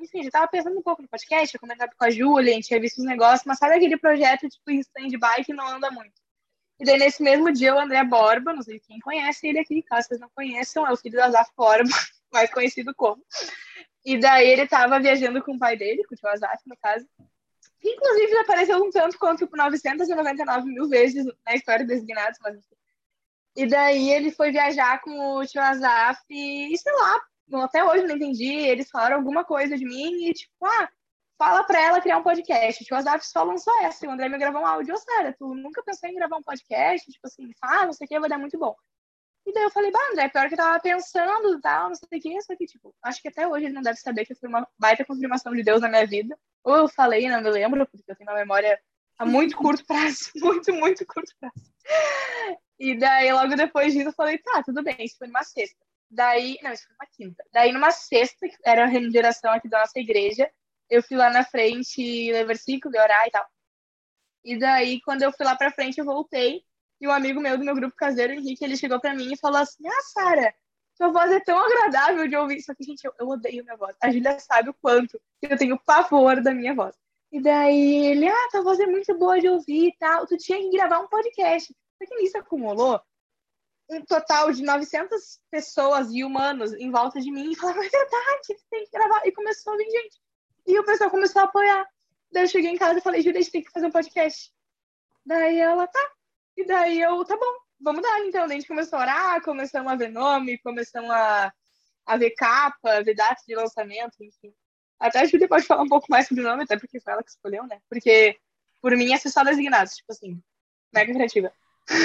enfim, 0.00 0.22
já 0.22 0.30
tava 0.30 0.48
pensando 0.48 0.78
um 0.78 0.82
pouco 0.82 1.02
no 1.02 1.08
podcast, 1.08 1.54
eu 1.54 1.60
comentava 1.60 1.92
com 1.96 2.04
a 2.04 2.10
Júlia, 2.10 2.52
a 2.52 2.54
gente 2.54 2.68
tinha 2.68 2.80
visto 2.80 2.98
os 2.98 3.04
negócios, 3.04 3.44
mas 3.46 3.58
sabe 3.58 3.74
aquele 3.74 3.98
projeto, 3.98 4.48
tipo, 4.48 4.70
em 4.70 4.80
stand-by 4.80 5.44
que 5.44 5.52
não 5.52 5.66
anda 5.66 5.90
muito. 5.90 6.14
E 6.80 6.84
daí, 6.84 6.98
nesse 6.98 7.22
mesmo 7.22 7.52
dia, 7.52 7.74
o 7.74 7.78
André 7.78 8.02
Borba, 8.04 8.54
não 8.54 8.62
sei 8.62 8.80
quem 8.80 8.98
conhece 9.00 9.46
ele 9.46 9.58
aqui, 9.58 9.82
caso 9.82 10.08
vocês 10.08 10.20
não 10.20 10.30
conheçam, 10.34 10.86
é 10.86 10.92
o 10.92 10.96
filho 10.96 11.16
do 11.16 11.22
Azaf 11.22 11.50
Borba, 11.56 11.90
mais 12.32 12.52
conhecido 12.52 12.94
como. 12.94 13.22
E 14.04 14.18
daí, 14.18 14.48
ele 14.48 14.66
tava 14.66 15.00
viajando 15.00 15.42
com 15.42 15.54
o 15.54 15.58
pai 15.58 15.76
dele, 15.76 16.04
com 16.04 16.14
o 16.14 16.18
tio 16.18 16.28
Azaf, 16.28 16.62
no 16.66 16.76
caso, 16.76 17.06
Inclusive, 17.84 18.38
apareceu 18.38 18.82
um 18.82 18.90
tanto 18.90 19.18
quanto 19.18 19.48
999 19.50 20.66
mil 20.66 20.88
vezes 20.88 21.24
na 21.46 21.54
história 21.54 21.86
dos 21.86 21.94
Designados, 21.94 22.38
mas 22.42 22.56
E 23.56 23.66
daí 23.66 24.10
ele 24.10 24.30
foi 24.32 24.50
viajar 24.50 25.00
com 25.00 25.36
o 25.36 25.46
tio 25.46 25.62
Azaf 25.62 26.20
e, 26.28 26.76
sei 26.76 26.92
lá, 26.92 27.20
até 27.64 27.84
hoje 27.84 28.06
não 28.06 28.16
entendi, 28.16 28.52
eles 28.52 28.90
falaram 28.90 29.16
alguma 29.16 29.44
coisa 29.44 29.76
de 29.76 29.84
mim 29.84 30.28
e, 30.28 30.32
tipo, 30.34 30.52
ah, 30.64 30.88
fala 31.38 31.62
pra 31.64 31.80
ela 31.80 32.00
criar 32.00 32.18
um 32.18 32.22
podcast. 32.22 32.82
O 32.82 32.86
tio 32.86 32.96
Azaf 32.96 33.26
só 33.26 33.44
lançou 33.44 33.72
essa, 33.82 34.04
e 34.04 34.08
o 34.08 34.10
André 34.10 34.28
me 34.28 34.38
gravou 34.38 34.62
um 34.62 34.66
áudio. 34.66 34.94
Ô, 34.94 34.98
Sério, 34.98 35.34
tu 35.38 35.54
nunca 35.54 35.82
pensou 35.82 36.08
em 36.08 36.14
gravar 36.14 36.36
um 36.36 36.42
podcast? 36.42 37.10
Tipo 37.10 37.26
assim, 37.26 37.50
ah, 37.62 37.86
não 37.86 37.92
sei 37.92 38.06
o 38.06 38.08
que, 38.08 38.20
vai 38.20 38.28
dar 38.28 38.38
muito 38.38 38.58
bom. 38.58 38.74
E 39.46 39.52
daí 39.52 39.64
eu 39.64 39.70
falei, 39.70 39.90
bah, 39.90 40.08
André, 40.12 40.28
pior 40.28 40.48
que 40.48 40.54
eu 40.54 40.58
tava 40.58 40.80
pensando, 40.80 41.60
tal, 41.60 41.88
não 41.88 41.94
sei 41.94 42.18
o 42.18 42.20
que, 42.20 42.42
só 42.42 42.54
que, 42.54 42.66
tipo, 42.66 42.94
acho 43.02 43.22
que 43.22 43.28
até 43.28 43.48
hoje 43.48 43.66
ele 43.66 43.74
não 43.74 43.82
deve 43.82 43.98
saber 43.98 44.26
que 44.26 44.34
foi 44.34 44.48
uma 44.48 44.66
baita 44.78 45.04
confirmação 45.04 45.52
de 45.52 45.62
Deus 45.62 45.80
na 45.80 45.88
minha 45.88 46.06
vida. 46.06 46.38
Ou 46.62 46.76
eu 46.76 46.88
falei, 46.88 47.28
não 47.28 47.40
me 47.40 47.50
lembro, 47.50 47.86
porque 47.86 48.10
eu 48.10 48.16
tenho 48.16 48.30
uma 48.30 48.38
memória 48.38 48.78
a 49.18 49.24
muito 49.24 49.56
curto 49.56 49.84
prazo, 49.86 50.30
muito, 50.36 50.72
muito 50.74 51.06
curto 51.06 51.32
prazo. 51.40 51.72
E 52.78 52.96
daí, 52.96 53.32
logo 53.32 53.56
depois 53.56 53.92
disso, 53.92 54.08
eu 54.08 54.12
falei, 54.12 54.38
tá, 54.38 54.62
tudo 54.62 54.82
bem, 54.82 54.96
isso 55.00 55.16
foi 55.18 55.26
numa 55.26 55.42
sexta. 55.42 55.84
Daí, 56.10 56.58
não, 56.62 56.72
isso 56.72 56.84
foi 56.86 56.92
numa 56.92 57.10
quinta. 57.10 57.44
Daí, 57.52 57.72
numa 57.72 57.90
sexta, 57.90 58.48
que 58.48 58.56
era 58.64 58.84
a 58.84 58.86
remuneração 58.86 59.52
aqui 59.52 59.68
da 59.68 59.80
nossa 59.80 59.98
igreja, 59.98 60.50
eu 60.88 61.02
fui 61.02 61.16
lá 61.16 61.30
na 61.30 61.44
frente 61.44 62.32
ler 62.32 62.46
versículo, 62.46 62.94
orar 62.96 63.26
e 63.26 63.30
tal. 63.30 63.46
E 64.44 64.58
daí, 64.58 65.00
quando 65.02 65.22
eu 65.22 65.32
fui 65.32 65.44
lá 65.44 65.56
pra 65.56 65.72
frente, 65.72 65.98
eu 65.98 66.04
voltei 66.04 66.62
e 67.00 67.06
um 67.06 67.12
amigo 67.12 67.40
meu 67.40 67.56
do 67.56 67.64
meu 67.64 67.74
grupo 67.74 67.94
caseiro, 67.96 68.32
Henrique, 68.32 68.64
ele 68.64 68.76
chegou 68.76 69.00
para 69.00 69.14
mim 69.14 69.32
e 69.32 69.38
falou 69.38 69.58
assim: 69.58 69.86
Ah, 69.86 70.02
Sara, 70.12 70.54
sua 70.98 71.12
voz 71.12 71.30
é 71.30 71.40
tão 71.40 71.56
agradável 71.58 72.26
de 72.26 72.36
ouvir. 72.36 72.60
Só 72.60 72.74
que, 72.74 72.82
gente, 72.82 73.04
eu, 73.04 73.12
eu 73.20 73.28
odeio 73.28 73.62
minha 73.62 73.76
voz. 73.76 73.96
A 74.02 74.10
Julia 74.10 74.38
sabe 74.40 74.70
o 74.70 74.74
quanto 74.74 75.20
eu 75.42 75.56
tenho 75.56 75.78
pavor 75.78 76.42
da 76.42 76.52
minha 76.52 76.74
voz. 76.74 76.96
E 77.30 77.40
daí 77.40 78.06
ele, 78.06 78.26
ah, 78.26 78.48
tua 78.50 78.62
voz 78.62 78.80
é 78.80 78.86
muito 78.86 79.16
boa 79.16 79.40
de 79.40 79.48
ouvir 79.48 79.88
e 79.88 79.96
tal. 79.98 80.26
Tu 80.26 80.36
tinha 80.38 80.58
que 80.58 80.70
gravar 80.70 80.98
um 80.98 81.06
podcast. 81.06 81.72
Só 81.98 82.08
que 82.08 82.16
nisso 82.16 82.36
acumulou 82.36 83.00
um 83.90 84.04
total 84.04 84.52
de 84.52 84.62
900 84.62 85.40
pessoas 85.50 86.10
e 86.10 86.24
humanos 86.24 86.72
em 86.74 86.90
volta 86.90 87.20
de 87.20 87.30
mim 87.30 87.52
e 87.52 87.56
falaram, 87.56 87.82
é 87.82 87.88
verdade, 87.88 88.64
tem 88.70 88.84
que 88.84 88.90
gravar. 88.90 89.22
E 89.24 89.32
começou 89.32 89.74
a 89.74 89.76
vir 89.76 89.90
gente. 89.90 90.20
E 90.66 90.78
o 90.78 90.84
pessoal 90.84 91.10
começou 91.10 91.42
a 91.42 91.44
apoiar. 91.44 91.88
Daí 92.32 92.42
eu 92.42 92.48
cheguei 92.48 92.70
em 92.70 92.76
casa 92.76 92.98
e 92.98 93.02
falei, 93.02 93.22
Julia, 93.22 93.38
a 93.38 93.42
gente 93.42 93.52
tem 93.52 93.62
que 93.62 93.70
fazer 93.70 93.86
um 93.86 93.92
podcast. 93.92 94.52
Daí 95.24 95.58
ela, 95.58 95.86
tá, 95.86 96.12
e 96.58 96.66
daí 96.66 97.00
eu, 97.00 97.24
tá 97.24 97.36
bom, 97.36 97.54
vamos 97.80 98.02
dar. 98.02 98.20
Então, 98.26 98.44
a 98.44 98.48
gente 98.48 98.66
começou 98.66 98.98
a 98.98 99.02
orar, 99.02 99.42
começamos 99.42 99.92
a 99.92 99.94
ver 99.94 100.08
nome, 100.08 100.58
começamos 100.58 101.08
a, 101.08 101.52
a 102.04 102.16
ver 102.16 102.30
capa, 102.32 102.96
a 102.96 103.02
ver 103.02 103.14
data 103.14 103.40
de 103.46 103.54
lançamento, 103.54 104.16
enfim. 104.20 104.52
Até 104.98 105.20
a 105.20 105.24
Júlia 105.24 105.46
pode 105.46 105.64
falar 105.64 105.82
um 105.82 105.88
pouco 105.88 106.06
mais 106.10 106.26
sobre 106.26 106.42
o 106.42 106.48
nome, 106.48 106.64
até 106.64 106.76
porque 106.76 107.00
foi 107.00 107.12
ela 107.12 107.22
que 107.22 107.30
escolheu, 107.30 107.64
né? 107.68 107.78
Porque, 107.88 108.36
por 108.82 108.96
mim, 108.96 109.12
é 109.12 109.18
só 109.18 109.44
designados, 109.44 109.94
tipo 109.94 110.10
assim, 110.10 110.42
mega 110.92 111.12
criativa. 111.12 111.52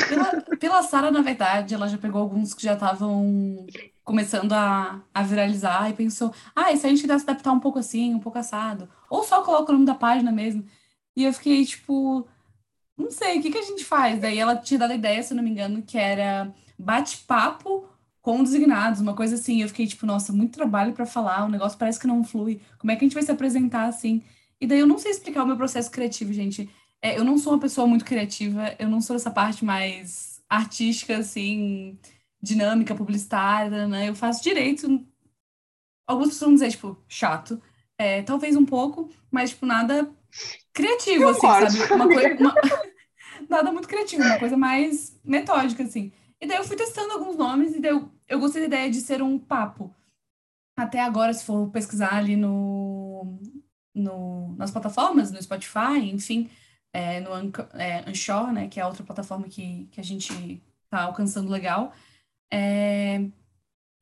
Pela, 0.07 0.57
pela 0.57 0.83
Sara, 0.83 1.09
na 1.09 1.21
verdade, 1.21 1.73
ela 1.73 1.87
já 1.87 1.97
pegou 1.97 2.21
alguns 2.21 2.53
que 2.53 2.61
já 2.61 2.73
estavam 2.73 3.65
começando 4.03 4.53
a, 4.53 5.01
a 5.13 5.23
viralizar 5.23 5.89
e 5.89 5.93
pensou, 5.93 6.31
ah, 6.55 6.71
e 6.71 6.77
se 6.77 6.85
a 6.85 6.89
gente 6.89 7.01
quiser 7.01 7.17
se 7.17 7.23
adaptar 7.27 7.51
um 7.51 7.59
pouco 7.59 7.79
assim, 7.79 8.13
um 8.13 8.19
pouco 8.19 8.37
assado? 8.37 8.87
Ou 9.09 9.23
só 9.23 9.43
coloca 9.43 9.71
o 9.71 9.73
nome 9.73 9.85
da 9.85 9.95
página 9.95 10.31
mesmo. 10.31 10.63
E 11.15 11.23
eu 11.23 11.33
fiquei, 11.33 11.65
tipo, 11.65 12.27
não 12.97 13.09
sei, 13.11 13.39
o 13.39 13.41
que 13.41 13.51
que 13.51 13.57
a 13.57 13.61
gente 13.63 13.83
faz? 13.85 14.19
Daí 14.19 14.37
ela 14.37 14.55
tinha 14.55 14.79
dado 14.79 14.91
a 14.91 14.95
ideia, 14.95 15.21
se 15.23 15.33
não 15.33 15.43
me 15.43 15.49
engano, 15.49 15.81
que 15.83 15.97
era 15.97 16.53
bate-papo 16.77 17.87
com 18.21 18.43
designados, 18.43 19.01
uma 19.01 19.15
coisa 19.15 19.35
assim. 19.35 19.61
Eu 19.61 19.67
fiquei 19.67 19.87
tipo, 19.87 20.05
nossa, 20.05 20.31
muito 20.33 20.53
trabalho 20.53 20.93
para 20.93 21.05
falar, 21.05 21.45
o 21.45 21.49
negócio 21.49 21.77
parece 21.77 21.99
que 21.99 22.07
não 22.07 22.23
flui. 22.23 22.61
Como 22.77 22.91
é 22.91 22.95
que 22.95 23.03
a 23.03 23.07
gente 23.07 23.13
vai 23.15 23.23
se 23.23 23.31
apresentar 23.31 23.85
assim? 23.87 24.21
E 24.61 24.67
daí 24.67 24.79
eu 24.79 24.87
não 24.87 24.97
sei 24.97 25.11
explicar 25.11 25.43
o 25.43 25.47
meu 25.47 25.57
processo 25.57 25.91
criativo, 25.91 26.31
gente. 26.33 26.69
É, 27.01 27.17
eu 27.17 27.23
não 27.25 27.37
sou 27.37 27.53
uma 27.53 27.59
pessoa 27.59 27.85
muito 27.87 28.05
criativa, 28.05 28.75
eu 28.79 28.89
não 28.89 29.01
sou 29.01 29.15
essa 29.15 29.29
parte 29.31 29.65
mais 29.65 30.41
artística, 30.49 31.17
assim, 31.17 31.97
dinâmica, 32.41 32.95
publicitária, 32.95 33.87
né? 33.87 34.07
Eu 34.09 34.15
faço 34.15 34.41
direito. 34.43 34.87
Algumas 36.07 36.29
pessoas 36.33 36.47
vão 36.49 36.53
dizer, 36.55 36.71
tipo, 36.71 36.97
chato. 37.07 37.61
É, 37.97 38.21
talvez 38.23 38.55
um 38.55 38.65
pouco, 38.65 39.09
mas, 39.31 39.51
tipo, 39.51 39.65
nada 39.65 40.11
criativo, 40.73 41.29
assim, 41.29 41.41
sabe? 41.41 41.93
Uma 41.93 42.07
coisa, 42.07 42.35
uma... 42.35 42.55
Nada 43.49 43.71
muito 43.71 43.87
criativo, 43.87 44.23
uma 44.23 44.39
coisa 44.39 44.57
mais 44.57 45.19
metódica, 45.23 45.83
assim. 45.83 46.11
E 46.41 46.47
daí 46.47 46.57
eu 46.57 46.63
fui 46.63 46.75
testando 46.75 47.13
alguns 47.13 47.37
nomes 47.37 47.75
e 47.75 47.79
daí 47.79 47.91
eu, 47.91 48.11
eu 48.27 48.39
gostei 48.39 48.61
da 48.61 48.67
ideia 48.67 48.91
de 48.91 48.99
ser 48.99 49.21
um 49.21 49.37
papo. 49.37 49.93
Até 50.75 50.99
agora, 50.99 51.33
se 51.33 51.45
for 51.45 51.69
pesquisar 51.69 52.15
ali 52.15 52.35
no, 52.35 53.39
no, 53.93 54.55
nas 54.57 54.71
plataformas, 54.71 55.31
no 55.31 55.41
Spotify, 55.41 55.99
enfim, 56.11 56.49
é, 56.91 57.19
no 57.19 57.29
é, 57.73 58.03
Anchor, 58.07 58.51
né, 58.51 58.67
que 58.67 58.79
é 58.79 58.83
a 58.83 58.87
outra 58.87 59.03
plataforma 59.03 59.47
que, 59.47 59.87
que 59.91 59.99
a 59.99 60.03
gente 60.03 60.61
tá 60.89 61.03
alcançando 61.03 61.49
legal, 61.49 61.93
é, 62.51 63.23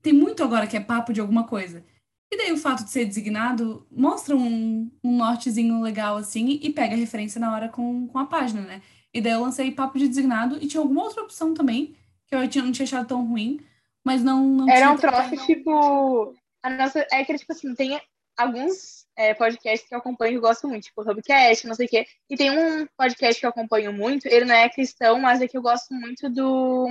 tem 0.02 0.14
muito 0.14 0.44
agora 0.44 0.68
que 0.68 0.78
é 0.78 0.80
papo 0.80 1.14
de 1.14 1.22
alguma 1.22 1.46
coisa. 1.46 1.84
E 2.32 2.38
daí 2.38 2.52
o 2.54 2.58
fato 2.58 2.86
de 2.86 2.92
ser 2.92 3.04
designado 3.04 3.86
mostra 3.92 4.36
um, 4.36 4.90
um 5.04 5.18
nortezinho 5.18 5.82
legal 5.82 6.16
assim 6.16 6.60
e 6.62 6.72
pega 6.72 6.96
a 6.96 6.98
referência 6.98 7.42
na 7.42 7.54
hora 7.54 7.68
com, 7.68 8.08
com 8.08 8.18
a 8.18 8.26
página, 8.26 8.62
né? 8.62 8.82
E 9.14 9.20
daí 9.20 9.34
eu 9.34 9.42
lancei 9.42 9.70
papo 9.72 10.00
de 10.00 10.08
designado 10.08 10.58
e 10.62 10.68
tinha 10.68 10.82
alguma 10.82 11.04
outra 11.04 11.24
opção 11.24 11.54
também, 11.54 11.94
que 12.28 12.34
eu 12.34 12.48
tinha, 12.48 12.64
não 12.64 12.72
tinha 12.72 12.86
achado 12.86 13.08
tão 13.08 13.26
ruim, 13.26 13.60
mas 14.06 14.24
não. 14.24 14.42
não 14.46 14.70
Era 14.70 14.92
um 14.92 14.96
troço 14.96 15.36
não... 15.36 15.46
tipo. 15.46 16.34
A 16.64 16.70
nossa. 16.70 17.06
É 17.12 17.26
que, 17.26 17.38
tipo 17.38 17.52
assim, 17.52 17.76
tem 17.76 18.00
alguns 18.38 19.06
é, 19.18 19.34
podcasts 19.34 19.88
que 19.88 19.94
eu 19.94 20.00
acompanho 20.00 20.38
e 20.38 20.40
gosto 20.42 20.68
muito, 20.70 20.86
tipo 20.86 21.02
Hubcast, 21.02 21.68
não 21.68 21.76
sei 21.76 21.86
o 21.86 21.90
quê. 21.90 22.08
E 22.30 22.38
tem 22.38 22.50
um 22.52 22.88
podcast 22.98 23.40
que 23.40 23.46
eu 23.46 23.50
acompanho 23.50 23.92
muito, 23.92 24.26
ele 24.28 24.46
não 24.46 24.56
é 24.56 24.70
cristão, 24.70 25.20
mas 25.20 25.42
é 25.42 25.48
que 25.50 25.58
eu 25.58 25.62
gosto 25.62 25.94
muito 25.94 26.30
do. 26.30 26.88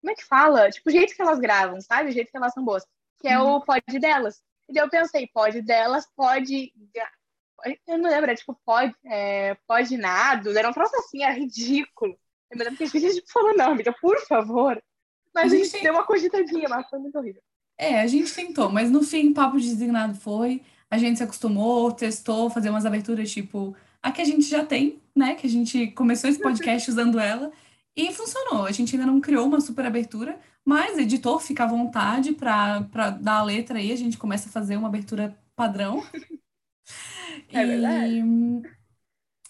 Como 0.00 0.12
é 0.12 0.14
que 0.14 0.24
fala? 0.24 0.70
Tipo, 0.70 0.90
o 0.90 0.92
jeito 0.92 1.16
que 1.16 1.22
elas 1.22 1.40
gravam, 1.40 1.80
sabe? 1.80 2.10
O 2.10 2.12
jeito 2.12 2.30
que 2.30 2.36
elas 2.36 2.52
são 2.52 2.64
boas 2.64 2.84
que 3.24 3.28
é 3.28 3.40
o 3.40 3.54
uhum. 3.54 3.60
pod 3.62 3.98
delas. 3.98 4.42
E 4.68 4.78
eu 4.78 4.88
pensei, 4.90 5.26
pod 5.32 5.62
delas 5.62 6.06
pode 6.14 6.70
Eu 7.86 7.98
não 7.98 8.10
lembro, 8.10 8.26
era 8.26 8.34
tipo 8.34 8.54
pode, 8.66 8.94
é, 9.06 9.56
pode 9.66 9.96
nada, 9.96 10.50
era 10.58 10.68
um 10.68 10.74
troço 10.74 10.94
assim, 10.96 11.22
era 11.22 11.32
ridículo. 11.32 12.14
Eu 12.50 12.58
me 12.58 12.64
lembro 12.64 12.76
que 12.76 12.98
a 12.98 13.00
gente 13.00 13.24
falou, 13.32 13.56
não, 13.56 13.72
amiga, 13.72 13.94
por 13.98 14.20
favor. 14.26 14.82
Mas 15.34 15.52
a 15.52 15.56
gente, 15.56 15.68
a 15.68 15.70
gente 15.70 15.82
deu 15.82 15.94
uma 15.94 16.04
cogitadinha, 16.06 16.68
mas 16.68 16.88
foi 16.90 16.98
muito 16.98 17.16
horrível. 17.16 17.42
É, 17.78 18.00
a 18.00 18.06
gente 18.06 18.32
tentou, 18.32 18.70
mas 18.70 18.90
no 18.90 19.02
fim, 19.02 19.32
papo 19.32 19.56
designado 19.56 20.14
foi. 20.14 20.62
A 20.90 20.98
gente 20.98 21.16
se 21.16 21.24
acostumou, 21.24 21.90
testou, 21.92 22.50
fazer 22.50 22.68
umas 22.68 22.84
aberturas 22.84 23.32
tipo 23.32 23.74
a 24.02 24.12
que 24.12 24.20
a 24.20 24.24
gente 24.24 24.42
já 24.42 24.64
tem, 24.66 25.02
né? 25.16 25.34
Que 25.34 25.46
a 25.46 25.50
gente 25.50 25.88
começou 25.92 26.28
esse 26.28 26.38
podcast 26.38 26.90
usando 26.90 27.18
ela 27.18 27.50
e 27.96 28.12
funcionou. 28.12 28.66
A 28.66 28.70
gente 28.70 28.94
ainda 28.94 29.06
não 29.06 29.18
criou 29.18 29.46
uma 29.46 29.62
super 29.62 29.86
abertura, 29.86 30.38
mas 30.64 30.98
editor 30.98 31.40
fica 31.40 31.64
à 31.64 31.66
vontade 31.66 32.32
para 32.32 33.10
dar 33.20 33.38
a 33.38 33.42
letra 33.42 33.78
aí. 33.78 33.92
A 33.92 33.96
gente 33.96 34.16
começa 34.16 34.48
a 34.48 34.52
fazer 34.52 34.76
uma 34.76 34.88
abertura 34.88 35.36
padrão. 35.54 36.02
É 37.52 37.62
e... 37.62 37.66
verdade. 37.66 38.22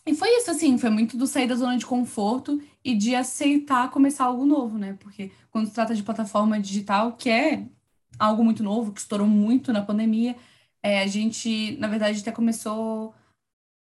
E 0.07 0.15
foi 0.15 0.29
isso, 0.37 0.51
assim, 0.51 0.77
foi 0.77 0.91
muito 0.91 1.17
do 1.17 1.27
sair 1.27 1.47
da 1.47 1.55
zona 1.55 1.79
de 1.79 1.87
conforto 1.87 2.61
e 2.85 2.95
de 2.95 3.15
aceitar 3.15 3.91
começar 3.91 4.25
algo 4.25 4.45
novo, 4.45 4.77
né? 4.77 4.97
Porque 5.01 5.33
quando 5.51 5.67
se 5.67 5.73
trata 5.73 5.95
de 5.95 6.03
plataforma 6.03 6.61
digital, 6.61 7.13
que 7.17 7.31
é 7.31 7.67
algo 8.19 8.45
muito 8.45 8.63
novo, 8.63 8.93
que 8.93 9.01
estourou 9.01 9.27
muito 9.27 9.73
na 9.73 9.83
pandemia, 9.83 10.37
é, 10.83 11.01
a 11.01 11.07
gente, 11.07 11.77
na 11.79 11.89
verdade, 11.89 12.21
até 12.21 12.31
começou 12.31 13.15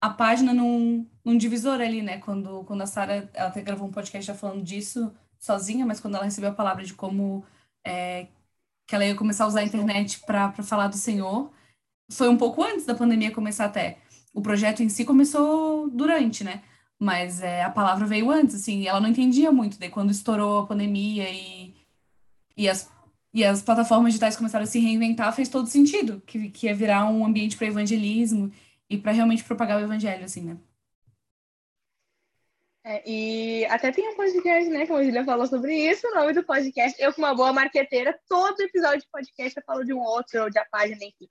a 0.02 0.10
página 0.10 0.54
num, 0.54 1.08
num 1.24 1.38
divisor 1.38 1.80
ali, 1.80 2.02
né? 2.02 2.18
Quando, 2.18 2.66
quando 2.66 2.82
a 2.82 2.86
Sara, 2.86 3.30
ela 3.34 3.48
até 3.48 3.62
gravou 3.62 3.88
um 3.88 3.92
podcast 3.92 4.28
já 4.28 4.36
falando 4.36 4.64
disso 4.64 5.14
sozinha, 5.40 5.86
mas 5.86 6.00
quando 6.00 6.16
ela 6.16 6.26
recebeu 6.26 6.50
a 6.52 6.54
palavra 6.54 6.84
de 6.84 6.94
como 6.94 7.44
é, 7.86 8.28
que 8.86 8.96
ela 8.96 9.06
ia 9.06 9.16
começar 9.16 9.46
a 9.46 9.48
usar 9.48 9.62
a 9.62 9.64
internet 9.64 10.20
para 10.26 10.52
falar 10.64 10.88
do 10.88 10.98
Senhor, 10.98 11.52
foi 12.12 12.28
um 12.30 12.38
pouco 12.38 12.64
antes 12.64 12.86
da 12.86 12.96
pandemia 12.96 13.32
começar 13.32 13.66
até. 13.66 14.00
O 14.34 14.42
projeto 14.42 14.82
em 14.84 14.90
si 14.90 15.06
começou 15.06 15.90
durante, 15.90 16.44
né? 16.44 16.62
Mas 17.00 17.42
é, 17.42 17.64
a 17.64 17.70
palavra 17.70 18.06
veio 18.06 18.30
antes, 18.32 18.56
assim, 18.56 18.88
ela 18.88 19.00
não 19.00 19.10
entendia 19.10 19.52
muito. 19.52 19.80
Daí 19.80 19.90
quando 19.90 20.12
estourou 20.12 20.60
a 20.60 20.68
pandemia 20.68 21.30
e, 21.30 21.76
e, 22.58 22.68
as, 22.70 22.92
e 23.34 23.44
as 23.46 23.62
plataformas 23.62 24.14
digitais 24.14 24.36
começaram 24.36 24.64
a 24.64 24.68
se 24.68 24.80
reinventar, 24.80 25.34
fez 25.34 25.50
todo 25.50 25.68
sentido, 25.68 26.22
que, 26.26 26.50
que 26.50 26.68
ia 26.68 26.76
virar 26.76 27.06
um 27.10 27.26
ambiente 27.26 27.58
para 27.58 27.68
evangelismo 27.68 28.52
e 28.90 28.98
para 28.98 29.12
realmente 29.12 29.44
propagar 29.44 29.80
o 29.80 29.84
evangelho, 29.84 30.26
assim, 30.26 30.42
né? 30.42 30.58
É, 32.84 33.04
e 33.06 33.66
até 33.66 33.92
tem 33.92 34.08
um 34.10 34.16
podcast, 34.16 34.70
né? 34.70 34.88
Como 34.88 35.00
a 35.00 35.04
Julia 35.04 35.26
falou 35.26 35.46
sobre 35.46 35.76
isso, 35.76 36.08
o 36.08 36.16
nome 36.16 36.34
do 36.34 36.44
podcast. 36.44 37.02
Eu, 37.02 37.14
com 37.14 37.22
uma 37.22 37.36
boa 37.36 37.52
marqueteira, 37.52 38.18
todo 38.28 38.62
episódio 38.62 39.02
de 39.02 39.08
podcast 39.12 39.58
eu 39.58 39.64
falo 39.66 39.84
de 39.84 39.94
um 39.94 40.00
outro, 40.00 40.44
ou 40.44 40.50
de 40.50 40.58
a 40.58 40.66
página, 40.66 41.04
enfim. 41.04 41.30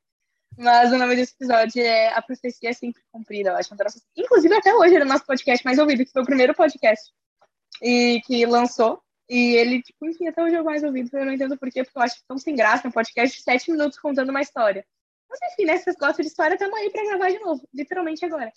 Mas 0.59 0.93
o 0.93 0.99
nome 0.99 1.15
desse 1.17 1.35
episódio 1.35 1.83
é 1.83 2.13
A 2.15 2.21
Profecia 2.21 2.73
Sempre 2.75 3.01
Cumprida, 3.13 3.51
eu 3.51 3.57
acho. 3.57 3.75
Inclusive, 4.17 4.55
até 4.55 4.75
hoje 4.75 4.97
era 4.97 5.05
o 5.05 5.09
nosso 5.09 5.25
podcast 5.25 5.65
mais 5.65 5.79
ouvido, 5.79 6.05
que 6.05 6.11
foi 6.11 6.23
o 6.23 6.27
primeiro 6.27 6.55
podcast 6.55 7.13
e 7.81 8.21
que 8.27 8.45
lançou. 8.45 9.01
E 9.29 9.57
ele, 9.57 9.83
tipo, 9.83 10.07
enfim, 10.07 10.27
até 10.27 10.43
hoje 10.43 10.57
é 10.57 10.61
o 10.61 10.65
mais 10.65 10.83
ouvido. 10.83 11.11
Eu 11.13 11.27
não 11.27 11.33
entendo 11.33 11.57
por 11.57 11.71
quê, 11.71 11.85
porque 11.85 11.99
eu 11.99 12.03
acho 12.03 12.17
tão 12.27 12.39
sem 12.39 12.57
graça 12.57 12.89
um 12.89 12.91
podcast 12.93 13.37
de 13.37 13.43
sete 13.43 13.71
minutos 13.71 13.99
contando 13.99 14.31
uma 14.31 14.41
história. 14.41 14.85
Mas 15.31 15.39
enfim, 15.53 15.65
né? 15.65 15.77
Se 15.77 15.85
vocês 15.85 15.97
gostam 15.97 16.23
de 16.23 16.29
história, 16.29 16.55
estamos 16.55 16.77
aí 16.79 16.91
para 16.91 17.05
gravar 17.05 17.31
de 17.31 17.39
novo, 17.39 17.69
literalmente 17.73 18.25
agora. 18.25 18.53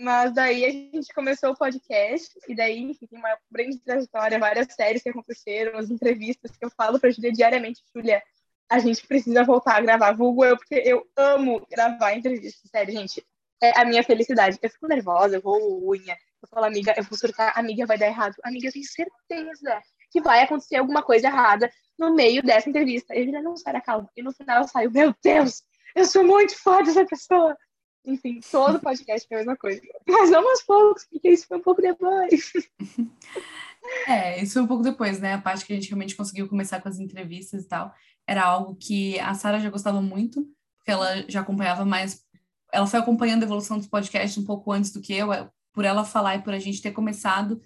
Mas 0.00 0.32
daí 0.32 0.64
a 0.64 0.70
gente 0.70 1.12
começou 1.14 1.50
o 1.50 1.56
podcast, 1.56 2.30
e 2.48 2.54
daí, 2.54 2.78
enfim, 2.78 3.06
uma 3.12 3.36
grande 3.50 3.78
trajetória, 3.78 4.38
várias 4.38 4.72
séries 4.72 5.02
que 5.02 5.10
aconteceram, 5.10 5.78
as 5.78 5.90
entrevistas 5.90 6.56
que 6.56 6.64
eu 6.64 6.70
falo 6.70 6.98
para 6.98 7.10
a 7.10 7.12
Julia 7.12 7.32
diariamente. 7.32 7.82
Julia, 7.94 8.22
a 8.70 8.78
gente 8.78 9.06
precisa 9.06 9.44
voltar 9.44 9.76
a 9.76 9.80
gravar, 9.80 10.12
vulgo 10.12 10.44
eu, 10.44 10.56
porque 10.56 10.76
eu 10.76 11.06
amo 11.14 11.66
gravar 11.70 12.14
entrevistas, 12.14 12.70
sério, 12.70 12.92
gente. 12.94 13.24
É 13.62 13.78
a 13.78 13.84
minha 13.84 14.02
felicidade. 14.02 14.58
Eu 14.62 14.70
fico 14.70 14.88
nervosa, 14.88 15.36
eu 15.36 15.42
vou 15.42 15.90
unha, 15.90 16.16
eu 16.42 16.48
falo, 16.48 16.66
amiga, 16.66 16.94
eu 16.96 17.04
vou 17.04 17.18
surtar, 17.18 17.52
amiga, 17.56 17.86
vai 17.86 17.98
dar 17.98 18.06
errado. 18.06 18.34
Amiga, 18.42 18.68
eu 18.68 18.72
tenho 18.72 18.84
certeza 18.84 19.82
que 20.10 20.20
vai 20.20 20.42
acontecer 20.42 20.76
alguma 20.76 21.02
coisa 21.02 21.26
errada 21.26 21.70
no 21.98 22.14
meio 22.14 22.42
dessa 22.42 22.68
entrevista. 22.68 23.14
Ele 23.14 23.30
não 23.40 23.56
sai 23.56 23.74
da 23.74 23.80
calma. 23.80 24.10
E 24.16 24.22
no 24.22 24.32
final 24.32 24.62
eu 24.62 24.68
saio, 24.68 24.90
meu 24.90 25.14
Deus, 25.22 25.62
eu 25.94 26.04
sou 26.06 26.24
muito 26.24 26.58
fã 26.60 26.82
dessa 26.82 27.04
pessoa. 27.04 27.56
Enfim, 28.04 28.40
todo 28.50 28.80
podcast 28.80 29.26
é 29.30 29.34
a 29.34 29.38
mesma 29.38 29.56
coisa. 29.56 29.80
Mas 30.06 30.30
não 30.30 30.48
aos 30.48 30.62
poucos, 30.62 31.06
porque 31.10 31.30
isso 31.30 31.46
foi 31.46 31.58
um 31.58 31.62
pouco 31.62 31.80
depois. 31.80 32.52
É, 34.06 34.40
isso 34.42 34.54
foi 34.54 34.62
um 34.62 34.66
pouco 34.66 34.82
depois, 34.82 35.20
né? 35.20 35.34
A 35.34 35.40
parte 35.40 35.66
que 35.66 35.72
a 35.72 35.76
gente 35.76 35.88
realmente 35.88 36.14
conseguiu 36.14 36.48
começar 36.48 36.80
com 36.80 36.88
as 36.88 36.98
entrevistas 36.98 37.64
e 37.64 37.68
tal. 37.68 37.92
Era 38.26 38.44
algo 38.44 38.76
que 38.76 39.18
a 39.18 39.34
Sara 39.34 39.58
já 39.58 39.70
gostava 39.70 40.00
muito, 40.00 40.46
porque 40.78 40.90
ela 40.90 41.24
já 41.28 41.40
acompanhava 41.40 41.84
mais. 41.84 42.24
Ela 42.72 42.86
foi 42.86 43.00
acompanhando 43.00 43.42
a 43.42 43.46
evolução 43.46 43.78
dos 43.78 43.88
podcasts 43.88 44.38
um 44.38 44.46
pouco 44.46 44.70
antes 44.72 44.92
do 44.92 45.00
que 45.00 45.12
eu, 45.12 45.32
é, 45.32 45.50
por 45.72 45.84
ela 45.84 46.04
falar 46.04 46.36
e 46.36 46.42
por 46.42 46.54
a 46.54 46.58
gente 46.58 46.80
ter 46.80 46.92
começado. 46.92 47.60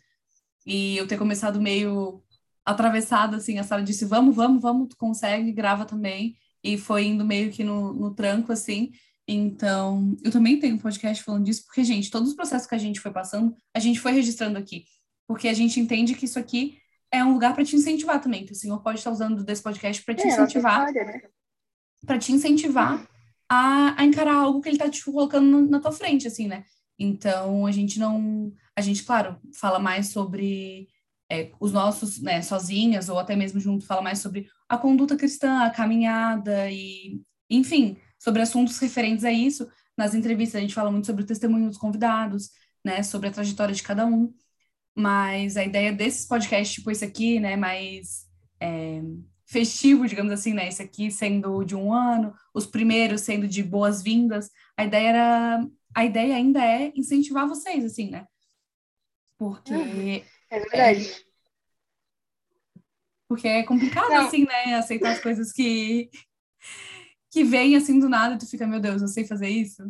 E 0.65 0.97
eu 0.97 1.07
ter 1.07 1.19
começado 1.19 1.61
meio 1.61 2.23
atravessado, 2.65 3.37
assim. 3.37 3.59
A 3.59 3.63
Sara 3.63 3.83
disse: 3.83 4.05
Vamos, 4.05 4.35
vamos, 4.35 4.63
vamos, 4.63 4.89
tu 4.89 4.97
consegue, 4.97 5.53
grava 5.53 5.85
também. 5.85 6.37
E 6.63 6.79
foi 6.79 7.05
indo 7.05 7.25
meio 7.25 7.53
que 7.53 7.63
no, 7.63 7.93
no 7.93 8.15
tranco, 8.15 8.53
assim. 8.53 8.91
Então, 9.29 10.17
eu 10.23 10.31
também 10.31 10.59
tenho 10.61 10.77
um 10.77 10.79
podcast 10.79 11.23
falando 11.25 11.45
disso, 11.45 11.65
porque, 11.67 11.83
gente, 11.83 12.11
todos 12.11 12.29
os 12.31 12.37
processos 12.37 12.69
que 12.69 12.75
a 12.75 12.79
gente 12.79 13.01
foi 13.01 13.13
passando, 13.13 13.55
a 13.75 13.81
gente 13.81 13.99
foi 13.99 14.13
registrando 14.13 14.57
aqui. 14.57 14.85
Porque 15.27 15.49
a 15.49 15.55
gente 15.55 15.81
entende 15.81 16.15
que 16.15 16.27
isso 16.27 16.39
aqui 16.39 16.79
é 17.11 17.25
um 17.25 17.33
lugar 17.33 17.55
para 17.55 17.65
te 17.65 17.75
incentivar 17.75 18.21
também, 18.21 18.47
que 18.47 18.53
o 18.53 18.57
Senhor 18.57 18.81
pode 18.83 18.99
estar 18.99 19.11
usando 19.11 19.45
desse 19.45 19.63
podcast 19.63 20.05
para 20.05 20.15
te 20.15 20.27
é, 20.27 20.29
incentivar. 20.29 20.93
Né? 20.93 21.23
Para 22.05 22.19
te 22.19 22.33
incentivar 22.33 23.05
a, 23.49 24.01
a, 24.01 24.05
encarar 24.05 24.35
algo 24.35 24.61
que 24.61 24.69
ele 24.69 24.77
está 24.77 24.89
te 24.89 25.05
colocando 25.05 25.69
na 25.69 25.81
tua 25.81 25.93
frente, 25.93 26.27
assim, 26.29 26.47
né? 26.47 26.65
Então, 26.99 27.67
a 27.67 27.73
gente 27.73 27.99
não. 27.99 28.53
A 28.77 28.81
gente, 28.81 29.03
claro, 29.05 29.41
fala 29.55 29.79
mais 29.79 30.09
sobre 30.09 30.89
é, 31.31 31.51
os 31.59 31.73
nossos, 31.73 32.21
né, 32.21 32.43
sozinhas, 32.43 33.09
ou 33.09 33.19
até 33.19 33.35
mesmo 33.35 33.59
junto, 33.59 33.87
fala 33.87 34.03
mais 34.03 34.19
sobre 34.19 34.49
a 34.69 34.79
conduta 34.79 35.17
cristã, 35.17 35.63
a 35.63 35.71
caminhada 35.71 36.71
e, 36.71 37.21
enfim, 37.51 37.97
sobre 38.27 38.43
assuntos 38.43 38.77
referentes 38.81 39.25
a 39.25 39.31
isso. 39.31 39.71
Nas 39.97 40.13
entrevistas 40.13 40.57
a 40.57 40.61
gente 40.61 40.75
fala 40.75 40.91
muito 40.91 41.07
sobre 41.07 41.23
o 41.23 41.27
testemunho 41.27 41.69
dos 41.69 41.79
convidados, 41.79 42.51
né, 42.85 43.01
sobre 43.05 43.29
a 43.29 43.31
trajetória 43.31 43.73
de 43.73 43.85
cada 43.85 44.05
um. 44.05 44.35
Mas 44.97 45.57
a 45.57 45.65
ideia 45.65 45.93
desses 45.93 46.27
podcasts, 46.27 46.75
tipo 46.75 46.91
esse 46.91 47.05
aqui, 47.05 47.39
né, 47.39 47.55
mais 47.55 48.27
é, 48.61 49.01
festivo, 49.47 50.09
digamos 50.09 50.33
assim, 50.33 50.53
né, 50.53 50.67
esse 50.67 50.83
aqui 50.83 51.09
sendo 51.09 51.63
de 51.63 51.77
um 51.77 51.93
ano, 51.93 52.35
os 52.53 52.67
primeiros 52.67 53.21
sendo 53.21 53.47
de 53.47 53.63
boas-vindas, 53.63 54.51
a 54.77 54.85
ideia 54.85 55.09
era, 55.09 55.67
a 55.95 56.05
ideia 56.05 56.35
ainda 56.35 56.65
é 56.65 56.91
incentivar 56.97 57.47
vocês, 57.47 57.85
assim, 57.85 58.11
né? 58.11 58.27
Porque 59.39 59.73
uhum. 59.73 60.23
é 60.51 60.59
verdade. 60.59 61.09
É, 61.11 61.27
porque 63.29 63.47
é 63.47 63.63
complicado, 63.63 64.09
Não. 64.09 64.27
assim, 64.27 64.45
né? 64.45 64.75
Aceitar 64.75 65.13
as 65.13 65.21
coisas 65.21 65.53
que, 65.53 66.11
que 67.37 67.45
vem 67.45 67.77
assim 67.77 68.01
do 68.01 68.09
nada 68.09 68.35
e 68.35 68.39
tu 68.39 68.49
fica, 68.49 68.67
meu 68.67 68.81
Deus, 68.81 69.03
eu 69.03 69.09
sei 69.09 69.27
fazer 69.27 69.47
isso. 69.47 69.83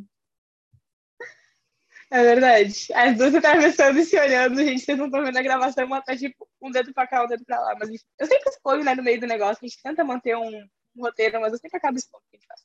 É 2.10 2.20
verdade. 2.20 2.92
As 2.92 3.16
duas 3.16 3.36
atravessando 3.36 4.00
e 4.00 4.04
se 4.04 4.18
olhando, 4.18 4.56
gente, 4.64 4.80
vocês 4.80 4.98
não 4.98 5.06
estão 5.06 5.24
vendo 5.24 5.36
a 5.36 5.42
gravação, 5.42 5.86
uma 5.86 6.02
tá 6.02 6.16
tipo 6.16 6.48
um 6.60 6.72
dedo 6.72 6.92
pra 6.92 7.06
cá, 7.06 7.22
um 7.22 7.28
dedo 7.28 7.44
pra 7.44 7.60
lá. 7.60 7.76
Mas 7.78 7.88
enfim, 7.88 8.04
eu 8.18 8.26
sempre 8.26 8.50
exponho, 8.50 8.82
né, 8.82 8.96
no 8.96 9.02
meio 9.04 9.20
do 9.20 9.28
negócio, 9.28 9.60
a 9.62 9.66
gente 9.68 9.80
tenta 9.80 10.02
manter 10.02 10.36
um, 10.36 10.50
um 10.96 11.02
roteiro, 11.02 11.40
mas 11.40 11.52
eu 11.52 11.58
sempre 11.60 11.76
acabo 11.76 11.96
expondo 11.96 12.24
o 12.26 12.30
que 12.30 12.36
a 12.36 12.40
gente 12.40 12.48
faz. 12.48 12.60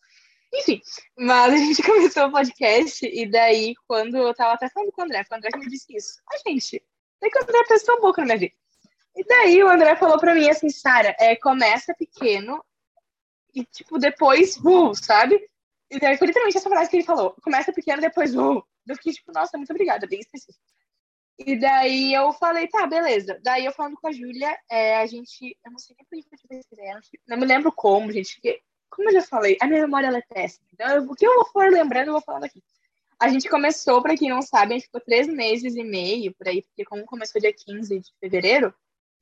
Enfim, 0.51 0.81
mas 1.15 1.53
a 1.53 1.57
gente 1.57 1.83
começou 1.85 2.25
o 2.25 2.31
podcast 2.31 3.05
e 3.05 3.29
daí, 3.29 3.75
quando 3.87 4.17
eu 4.17 4.33
tava 4.33 4.53
até 4.53 4.67
falando 4.67 4.91
com 4.91 5.03
o 5.03 5.05
André, 5.05 5.23
o 5.29 5.35
André 5.35 5.51
me 5.59 5.67
disse 5.67 5.95
isso. 5.95 6.19
A 6.33 6.49
gente, 6.49 6.83
daí 7.21 7.29
que 7.29 7.37
o 7.37 7.43
André 7.43 7.63
pensou 7.67 7.97
um 7.97 8.01
pouco 8.01 8.19
na 8.21 8.25
minha 8.25 8.39
vida. 8.39 8.53
E 9.15 9.23
daí 9.25 9.63
o 9.63 9.69
André 9.69 9.95
falou 9.95 10.17
pra 10.17 10.33
mim 10.33 10.49
assim, 10.49 10.71
Sara, 10.71 11.15
é, 11.19 11.35
começa 11.35 11.93
pequeno 11.93 12.63
e, 13.53 13.65
tipo, 13.65 13.97
depois, 13.97 14.57
uh, 14.57 14.93
sabe? 14.95 15.39
E 15.89 15.99
daí 15.99 16.17
foi 16.17 16.27
literalmente 16.27 16.57
essa 16.57 16.69
frase 16.69 16.89
que 16.89 16.97
ele 16.97 17.03
falou. 17.05 17.35
Começa 17.43 17.73
pequeno, 17.73 18.01
depois, 18.01 18.35
uh. 18.35 18.63
Eu 18.87 18.95
fiquei, 18.95 19.13
tipo, 19.13 19.31
nossa, 19.33 19.57
muito 19.57 19.71
obrigada, 19.71 20.07
bem 20.07 20.19
específico. 20.19 20.63
E 21.45 21.55
daí 21.59 22.13
eu 22.13 22.31
falei, 22.33 22.67
tá, 22.67 22.85
beleza. 22.85 23.39
Daí 23.41 23.65
eu 23.65 23.71
falando 23.71 23.95
com 23.95 24.07
a 24.07 24.11
Júlia, 24.11 24.57
é, 24.69 24.97
a 24.97 25.05
gente. 25.05 25.57
Eu 25.65 25.71
não 25.71 25.79
sei 25.79 25.95
nem 25.97 26.23
por 26.23 26.29
que 26.29 26.53
eu 26.53 26.61
ideia. 26.71 26.99
Não 27.27 27.37
me 27.37 27.45
lembro 27.45 27.71
como, 27.71 28.11
gente. 28.11 28.35
Porque, 28.35 28.61
como 28.89 29.09
eu 29.09 29.13
já 29.13 29.21
falei, 29.21 29.57
a 29.61 29.67
minha 29.67 29.81
memória 29.81 30.07
é 30.07 30.21
péssima. 30.21 30.67
Então, 30.73 30.87
eu, 30.89 31.03
o 31.03 31.15
que 31.15 31.25
eu 31.25 31.45
for 31.45 31.69
lembrando, 31.71 32.07
eu 32.07 32.13
vou 32.13 32.21
falando 32.21 32.43
aqui. 32.43 32.61
A 33.19 33.29
gente 33.29 33.49
começou, 33.49 34.01
para 34.01 34.17
quem 34.17 34.29
não 34.29 34.41
sabe, 34.41 34.73
a 34.73 34.77
gente 34.77 34.85
ficou 34.85 35.01
três 35.01 35.27
meses 35.27 35.75
e 35.75 35.83
meio 35.83 36.33
por 36.33 36.47
aí, 36.47 36.63
porque 36.63 36.83
como 36.83 37.05
começou 37.05 37.39
dia 37.39 37.53
15 37.53 37.99
de 37.99 38.11
fevereiro, 38.19 38.73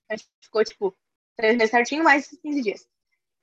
a 0.09 0.15
gente 0.15 0.29
ficou, 0.41 0.63
tipo, 0.63 0.97
três 1.35 1.57
meses 1.57 1.71
certinho, 1.71 2.03
mais 2.03 2.27
15 2.27 2.61
dias. 2.61 2.87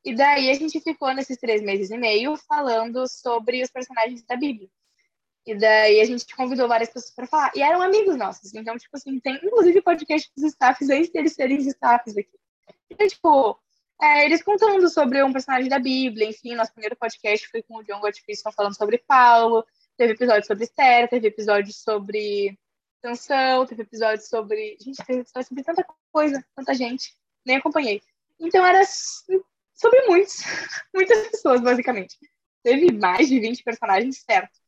E 0.07 0.15
daí 0.15 0.53
a 0.53 0.55
gente 0.55 0.81
ficou 0.81 1.13
nesses 1.13 1.37
três 1.37 1.61
meses 1.61 1.91
e 1.91 1.99
meio 1.99 2.37
falando 2.37 3.09
sobre 3.09 3.61
os 3.61 3.69
personagens 3.69 4.23
da 4.23 4.37
Bíblia. 4.37 4.71
E 5.45 5.53
daí 5.57 6.01
a 6.01 6.05
gente 6.05 6.25
convidou 6.37 6.69
várias 6.69 6.91
pessoas 6.91 7.13
para 7.13 7.27
falar. 7.27 7.51
E 7.57 7.61
eram 7.61 7.83
amigos 7.83 8.17
nossos. 8.17 8.55
Então, 8.55 8.77
tipo 8.79 8.97
assim, 8.97 9.19
tem 9.19 9.35
inclusive 9.43 9.83
podcast 9.83 10.31
dos 10.37 10.53
staffs 10.53 10.91
antes 10.91 11.11
deles 11.11 11.33
serem 11.33 11.59
staffs 11.59 12.17
aqui. 12.17 12.39
Então, 12.89 13.09
tipo, 13.09 13.59
é, 14.01 14.27
eles 14.27 14.45
contando 14.45 14.89
sobre 14.89 15.25
um 15.25 15.33
personagem 15.33 15.69
da 15.69 15.81
Bíblia, 15.81 16.29
enfim, 16.29 16.55
nosso 16.55 16.73
primeiro 16.73 16.95
podcast 16.95 17.49
foi 17.49 17.65
com 17.65 17.79
o 17.79 17.83
John 17.83 17.99
Godfrey 17.99 18.37
falando 18.55 18.77
sobre 18.77 18.99
Paulo. 18.99 19.67
Teve 19.97 20.13
episódio 20.13 20.47
sobre 20.47 20.67
série, 20.67 21.09
teve 21.09 21.27
episódio 21.27 21.73
sobre 21.73 22.57
canção, 23.03 23.67
teve 23.67 23.83
episódio 23.83 24.25
sobre. 24.25 24.77
Gente, 24.81 25.05
teve 25.05 25.21
episódio 25.23 25.49
sobre 25.49 25.65
tanta 25.65 25.85
coisa, 26.13 26.45
tanta 26.55 26.75
gente. 26.75 27.13
Nem 27.45 27.57
acompanhei. 27.57 28.01
Então 28.39 28.65
era 28.65 28.85
sobre 29.77 30.07
muitos, 30.07 30.43
muitas 30.95 31.29
pessoas, 31.29 31.61
basicamente. 31.61 32.17
Teve 32.63 32.93
mais 32.93 33.29
de 33.29 33.39
20 33.39 33.63
personagens, 33.63 34.25
certo. 34.29 34.59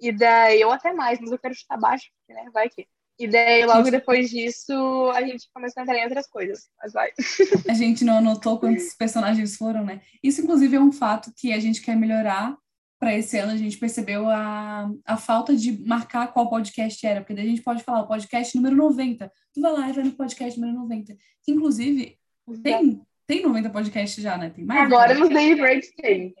E 0.00 0.10
daí, 0.10 0.60
eu 0.60 0.72
até 0.72 0.92
mais, 0.92 1.20
mas 1.20 1.30
eu 1.30 1.38
quero 1.38 1.54
chutar 1.54 1.78
baixo, 1.78 2.06
porque, 2.18 2.40
né, 2.40 2.50
vai 2.52 2.68
que. 2.68 2.88
E 3.18 3.28
daí, 3.28 3.66
logo 3.66 3.90
depois 3.90 4.30
disso, 4.30 4.72
a 5.14 5.20
gente 5.20 5.46
começou 5.52 5.80
a 5.80 5.82
entrar 5.82 5.98
em 5.98 6.04
outras 6.04 6.26
coisas. 6.26 6.70
Mas 6.82 6.94
vai. 6.94 7.10
A 7.68 7.74
gente 7.74 8.02
não 8.02 8.16
anotou 8.16 8.58
quantos 8.58 8.94
personagens 8.94 9.58
foram, 9.58 9.84
né? 9.84 10.00
Isso, 10.24 10.40
inclusive, 10.40 10.76
é 10.76 10.80
um 10.80 10.90
fato 10.90 11.30
que 11.36 11.52
a 11.52 11.60
gente 11.60 11.82
quer 11.82 11.94
melhorar 11.94 12.56
para 12.98 13.14
esse 13.14 13.36
ano. 13.36 13.52
A 13.52 13.58
gente 13.58 13.76
percebeu 13.76 14.26
a, 14.26 14.90
a 15.04 15.18
falta 15.18 15.54
de 15.54 15.86
marcar 15.86 16.32
qual 16.32 16.48
podcast 16.48 17.06
era, 17.06 17.20
porque 17.20 17.34
daí 17.34 17.44
a 17.44 17.48
gente 17.50 17.60
pode 17.60 17.84
falar 17.84 18.00
o 18.00 18.08
podcast 18.08 18.56
número 18.56 18.74
90. 18.74 19.30
Tu 19.52 19.60
vai 19.60 19.72
lá 19.72 19.90
e 19.90 19.92
vai 19.92 20.04
no 20.04 20.12
podcast 20.12 20.58
número 20.58 20.78
90. 20.78 21.14
Que, 21.44 21.52
inclusive, 21.52 22.18
tem, 22.62 23.02
tem 23.30 23.42
90 23.44 23.70
podcasts 23.70 24.20
já, 24.20 24.36
né? 24.36 24.50
Tem 24.50 24.64
mais? 24.64 24.82
Agora 24.82 25.14
nos 25.14 25.28
Daily 25.28 25.54
Breaks 25.54 25.92
tem. 25.94 26.34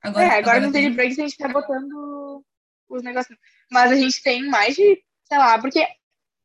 Agora, 0.00 0.24
é, 0.24 0.26
agora, 0.28 0.38
agora 0.38 0.60
no 0.60 0.72
Daily 0.72 0.94
Breaks 0.94 1.18
a 1.18 1.22
gente 1.22 1.36
tá 1.36 1.48
botando 1.48 2.44
os 2.88 3.02
negócios. 3.02 3.36
Mas 3.68 3.90
a 3.90 3.96
gente 3.96 4.22
tem 4.22 4.48
mais 4.48 4.76
de, 4.76 5.02
sei 5.24 5.36
lá, 5.36 5.60
porque 5.60 5.84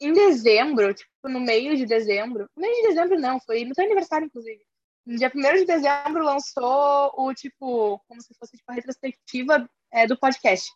em 0.02 0.12
dezembro, 0.12 0.92
tipo, 0.96 1.30
no 1.30 1.40
meio 1.40 1.78
de 1.78 1.86
dezembro, 1.86 2.50
no 2.56 2.62
meio 2.62 2.74
de 2.82 2.88
dezembro 2.88 3.20
não, 3.20 3.40
foi 3.40 3.64
no 3.66 3.76
seu 3.76 3.86
aniversário, 3.86 4.26
inclusive. 4.26 4.62
No 5.06 5.16
dia 5.16 5.32
1 5.34 5.40
de 5.58 5.66
dezembro 5.66 6.24
lançou 6.24 7.14
o, 7.16 7.32
tipo, 7.34 8.02
como 8.08 8.20
se 8.20 8.34
fosse 8.40 8.58
tipo, 8.58 8.72
a 8.72 8.74
retrospectiva 8.74 9.70
é, 9.92 10.08
do 10.08 10.18
podcast. 10.18 10.72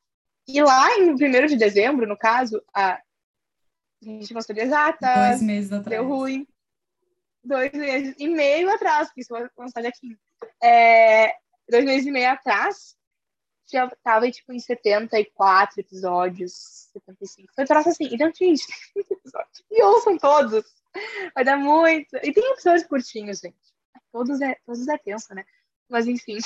E 0.47 0.61
lá 0.61 0.95
em 0.99 1.11
1 1.11 1.15
de 1.47 1.57
dezembro, 1.57 2.05
no 2.05 2.17
caso, 2.17 2.61
a, 2.71 2.93
a 2.93 3.01
gente 4.03 4.31
mostrou 4.31 4.55
de 4.55 4.61
exata. 4.61 5.29
Dois 5.29 5.41
meses 5.41 5.71
atrás. 5.71 5.89
Deu 5.89 6.07
ruim. 6.07 6.45
Dois 7.47 7.71
meses 7.71 8.15
e 8.17 8.27
meio 8.27 8.69
atrás, 8.69 9.07
porque 9.07 9.21
isso 9.21 9.33
vai 9.33 9.47
lançar 9.57 9.81
dia 9.81 9.91
15. 9.91 10.17
É, 10.61 11.33
dois 11.69 11.85
meses 11.85 12.05
e 12.05 12.11
meio 12.11 12.29
atrás, 12.29 12.97
já 13.71 13.89
tava, 14.03 14.29
tipo, 14.31 14.53
em 14.53 14.59
74 14.59 15.79
episódios, 15.79 16.89
75. 16.93 17.53
Foi 17.53 17.65
troço 17.65 17.89
assim. 17.89 18.09
Então, 18.11 18.31
gente, 18.33 18.63
episódios. 18.95 19.63
E 19.69 19.83
ouçam 19.83 20.17
todos. 20.17 20.63
Vai 21.35 21.43
dar 21.43 21.57
muito. 21.57 22.15
E 22.23 22.31
tem 22.31 22.51
episódios 22.51 22.87
curtinhos, 22.87 23.39
gente. 23.39 23.55
Todos 24.11 24.41
é, 24.41 24.57
todos 24.65 24.87
é 24.87 24.97
tenso, 24.97 25.33
né? 25.33 25.43
Mas, 25.89 26.07
enfim. 26.07 26.37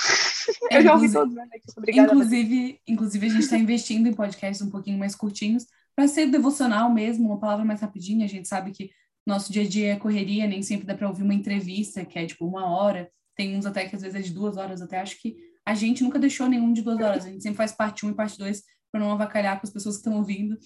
É, 0.69 0.77
eu 0.79 0.81
já 0.81 0.93
ouvi 0.93 1.11
todos, 1.11 1.33
né? 1.33 1.47
Obrigada, 1.77 2.11
inclusive, 2.11 2.81
inclusive, 2.87 3.25
a 3.25 3.29
gente 3.29 3.43
está 3.43 3.57
investindo 3.57 4.07
em 4.07 4.13
podcasts 4.13 4.65
um 4.65 4.69
pouquinho 4.69 4.97
mais 4.97 5.15
curtinhos 5.15 5.65
para 5.95 6.07
ser 6.07 6.27
devocional 6.27 6.91
mesmo, 6.91 7.27
uma 7.27 7.39
palavra 7.39 7.65
mais 7.65 7.81
rapidinha. 7.81 8.25
A 8.25 8.29
gente 8.29 8.47
sabe 8.47 8.71
que 8.71 8.91
nosso 9.25 9.51
dia 9.51 9.63
a 9.63 9.67
dia 9.67 9.93
é 9.93 9.99
correria, 9.99 10.47
nem 10.47 10.61
sempre 10.61 10.85
dá 10.85 10.95
para 10.95 11.07
ouvir 11.07 11.23
uma 11.23 11.33
entrevista 11.33 12.05
que 12.05 12.17
é 12.17 12.25
tipo 12.25 12.45
uma 12.45 12.65
hora. 12.69 13.11
Tem 13.35 13.55
uns 13.55 13.65
até 13.65 13.87
que 13.87 13.95
às 13.95 14.01
vezes 14.01 14.19
é 14.19 14.21
de 14.21 14.33
duas 14.33 14.57
horas, 14.57 14.81
até 14.81 14.99
acho 14.99 15.19
que 15.21 15.37
a 15.65 15.73
gente 15.73 16.03
nunca 16.03 16.19
deixou 16.19 16.47
nenhum 16.47 16.73
de 16.73 16.81
duas 16.81 16.99
horas. 16.99 17.25
A 17.25 17.29
gente 17.29 17.43
sempre 17.43 17.57
faz 17.57 17.71
parte 17.71 18.05
1 18.05 18.09
um 18.09 18.11
e 18.11 18.15
parte 18.15 18.37
2 18.37 18.63
para 18.91 18.99
não 18.99 19.11
avacalhar 19.11 19.59
com 19.59 19.65
as 19.65 19.73
pessoas 19.73 19.95
que 19.95 20.01
estão 20.01 20.17
ouvindo. 20.17 20.57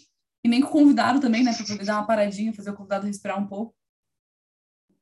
E 0.43 0.47
nem 0.47 0.61
com 0.61 0.67
o 0.67 0.71
convidado 0.71 1.19
também, 1.19 1.43
né? 1.43 1.53
Para 1.53 1.65
poder 1.65 1.85
dar 1.85 1.97
uma 1.97 2.07
paradinha, 2.07 2.53
fazer 2.53 2.69
o 2.69 2.75
convidado 2.75 3.07
respirar 3.07 3.39
um 3.39 3.47
pouco. 3.47 3.75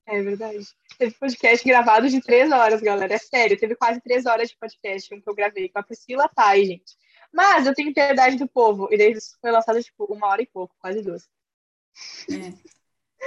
É 0.05 0.21
verdade. 0.21 0.65
Teve 0.97 1.15
podcast 1.15 1.65
gravado 1.65 2.09
de 2.09 2.21
três 2.21 2.51
horas, 2.51 2.81
galera. 2.81 3.13
É 3.13 3.17
sério, 3.17 3.57
teve 3.57 3.75
quase 3.75 4.01
três 4.01 4.25
horas 4.25 4.49
de 4.49 4.57
podcast, 4.57 5.13
um 5.13 5.21
que 5.21 5.29
eu 5.29 5.35
gravei 5.35 5.69
com 5.69 5.79
a 5.79 5.83
Priscila 5.83 6.29
Pai, 6.29 6.65
gente. 6.65 6.95
Mas 7.33 7.65
eu 7.65 7.73
tenho 7.73 7.93
piedade 7.93 8.35
do 8.37 8.47
povo. 8.47 8.87
E 8.91 8.97
daí 8.97 9.15
foi 9.41 9.51
lançado, 9.51 9.81
tipo, 9.81 10.05
uma 10.13 10.27
hora 10.27 10.41
e 10.41 10.45
pouco, 10.45 10.75
quase 10.79 11.01
duas. 11.01 11.27
É. 12.29 12.53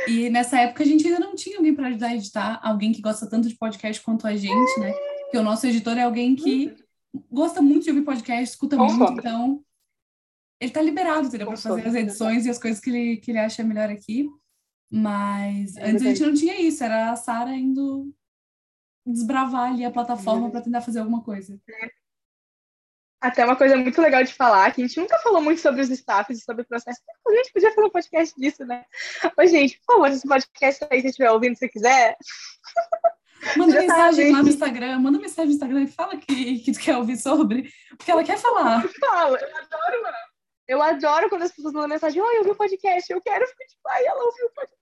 E 0.08 0.30
nessa 0.30 0.60
época 0.60 0.82
a 0.82 0.86
gente 0.86 1.06
ainda 1.06 1.20
não 1.20 1.34
tinha 1.34 1.56
alguém 1.56 1.74
para 1.74 1.88
ajudar 1.88 2.08
a 2.08 2.14
editar, 2.14 2.60
alguém 2.62 2.92
que 2.92 3.00
gosta 3.00 3.28
tanto 3.28 3.48
de 3.48 3.56
podcast 3.56 4.02
quanto 4.02 4.26
a 4.26 4.36
gente, 4.36 4.80
né? 4.80 4.92
Porque 5.22 5.38
o 5.38 5.42
nosso 5.42 5.66
editor 5.66 5.96
é 5.96 6.02
alguém 6.02 6.36
que 6.36 6.74
gosta 7.30 7.60
muito 7.60 7.84
de 7.84 7.90
ouvir 7.90 8.02
podcast, 8.02 8.50
escuta 8.50 8.76
muito, 8.76 9.12
então 9.12 9.64
ele 10.60 10.70
tá 10.70 10.80
liberado, 10.80 11.26
entendeu? 11.26 11.46
Para 11.48 11.56
fazer 11.56 11.86
as 11.86 11.94
edições 11.94 12.46
e 12.46 12.50
as 12.50 12.58
coisas 12.58 12.80
que 12.80 12.90
ele, 12.90 13.16
que 13.18 13.30
ele 13.30 13.38
acha 13.38 13.62
melhor 13.64 13.90
aqui. 13.90 14.28
Mas 14.90 15.76
é 15.76 15.90
antes 15.90 16.02
a 16.02 16.08
gente 16.08 16.22
não 16.22 16.34
tinha 16.34 16.60
isso, 16.60 16.82
era 16.84 17.10
a 17.10 17.16
Sara 17.16 17.54
indo 17.54 18.14
desbravar 19.04 19.72
ali 19.72 19.84
a 19.84 19.90
plataforma 19.90 20.50
para 20.50 20.60
tentar 20.60 20.80
fazer 20.80 21.00
alguma 21.00 21.22
coisa. 21.22 21.60
Até 23.20 23.44
uma 23.44 23.56
coisa 23.56 23.76
muito 23.76 24.00
legal 24.00 24.22
de 24.22 24.34
falar, 24.34 24.72
que 24.72 24.82
a 24.82 24.86
gente 24.86 25.00
nunca 25.00 25.18
falou 25.18 25.40
muito 25.40 25.60
sobre 25.60 25.80
os 25.80 25.90
staffs 25.90 26.38
e 26.38 26.44
sobre 26.44 26.62
o 26.62 26.66
processo. 26.66 27.00
A 27.26 27.32
gente 27.32 27.52
podia 27.52 27.70
fazer 27.70 27.86
um 27.86 27.90
podcast 27.90 28.40
disso, 28.40 28.64
né? 28.64 28.84
Mas, 29.36 29.50
gente, 29.50 29.80
por 29.80 29.94
favor, 29.94 30.12
se 30.12 30.28
podcast 30.28 30.86
aí, 30.90 31.00
se 31.00 31.08
estiver 31.08 31.30
ouvindo, 31.30 31.56
se 31.56 31.68
quiser, 31.68 32.16
Manda 33.56 33.72
Já 33.72 33.80
mensagem 33.80 34.30
tá, 34.30 34.36
lá 34.38 34.42
no 34.42 34.48
Instagram, 34.48 34.98
manda 34.98 35.18
mensagem 35.18 35.46
no 35.46 35.52
Instagram 35.52 35.82
e 35.82 35.86
fala 35.86 36.16
que, 36.16 36.58
que 36.58 36.72
tu 36.72 36.80
quer 36.80 36.96
ouvir 36.96 37.16
sobre, 37.16 37.70
porque 37.90 38.10
ela 38.10 38.24
quer 38.24 38.38
falar. 38.38 38.82
Fala, 38.98 39.38
eu 39.38 39.56
adoro, 39.56 40.02
mano. 40.02 40.16
Eu 40.66 40.82
adoro 40.82 41.28
quando 41.28 41.42
as 41.42 41.52
pessoas 41.52 41.74
mandam 41.74 41.90
mensagem, 41.90 42.20
oi, 42.20 42.34
eu 42.34 42.38
ouvi 42.38 42.50
o 42.50 42.56
podcast, 42.56 43.12
eu 43.12 43.20
quero 43.20 43.46
ficar 43.46 43.64
tipo, 43.66 43.88
ai, 43.88 44.04
ela 44.04 44.24
ouviu 44.24 44.46
o 44.46 44.50
podcast. 44.50 44.76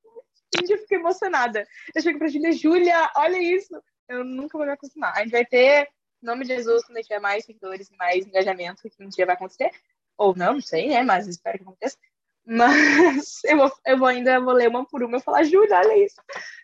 Dia 0.67 0.77
eu 0.77 0.81
fiquei 0.81 0.99
emocionada. 0.99 1.67
Eu 1.95 2.01
chego 2.01 2.19
pra 2.19 2.29
Júlia, 2.29 2.53
Júlia, 2.53 3.11
olha 3.17 3.37
isso. 3.39 3.75
Eu 4.09 4.25
nunca 4.25 4.57
vou 4.57 4.67
me 4.67 4.73
acostumar. 4.73 5.13
A 5.15 5.21
gente 5.21 5.33
vai 5.33 5.45
ter, 5.45 5.89
em 6.25 6.27
nome 6.27 6.45
de 6.45 6.55
Jesus, 6.55 6.83
quando 6.85 6.97
gente 6.97 7.07
tiver 7.07 7.21
mais 7.21 7.45
seguidores 7.45 7.91
e 7.91 7.97
mais 7.97 8.27
engajamento, 8.27 8.89
que 8.89 9.05
um 9.05 9.09
dia 9.09 9.27
vai 9.27 9.35
acontecer. 9.35 9.71
Ou 10.17 10.35
não, 10.35 10.55
não 10.55 10.61
sei, 10.61 10.89
né? 10.89 11.03
Mas 11.03 11.29
espero 11.29 11.59
que 11.59 11.65
aconteça. 11.65 11.99
Mas 12.47 13.43
eu 13.45 13.59
vou, 13.59 13.73
eu 13.87 13.99
vou 13.99 14.09
ainda 14.09 14.41
vou 14.41 14.55
ler 14.55 14.69
uma 14.69 14.87
por 14.87 15.03
uma 15.03 15.19
e 15.19 15.21
falar, 15.21 15.45
Júlia, 15.45 15.77
olha 15.77 16.03
isso. 16.03 16.17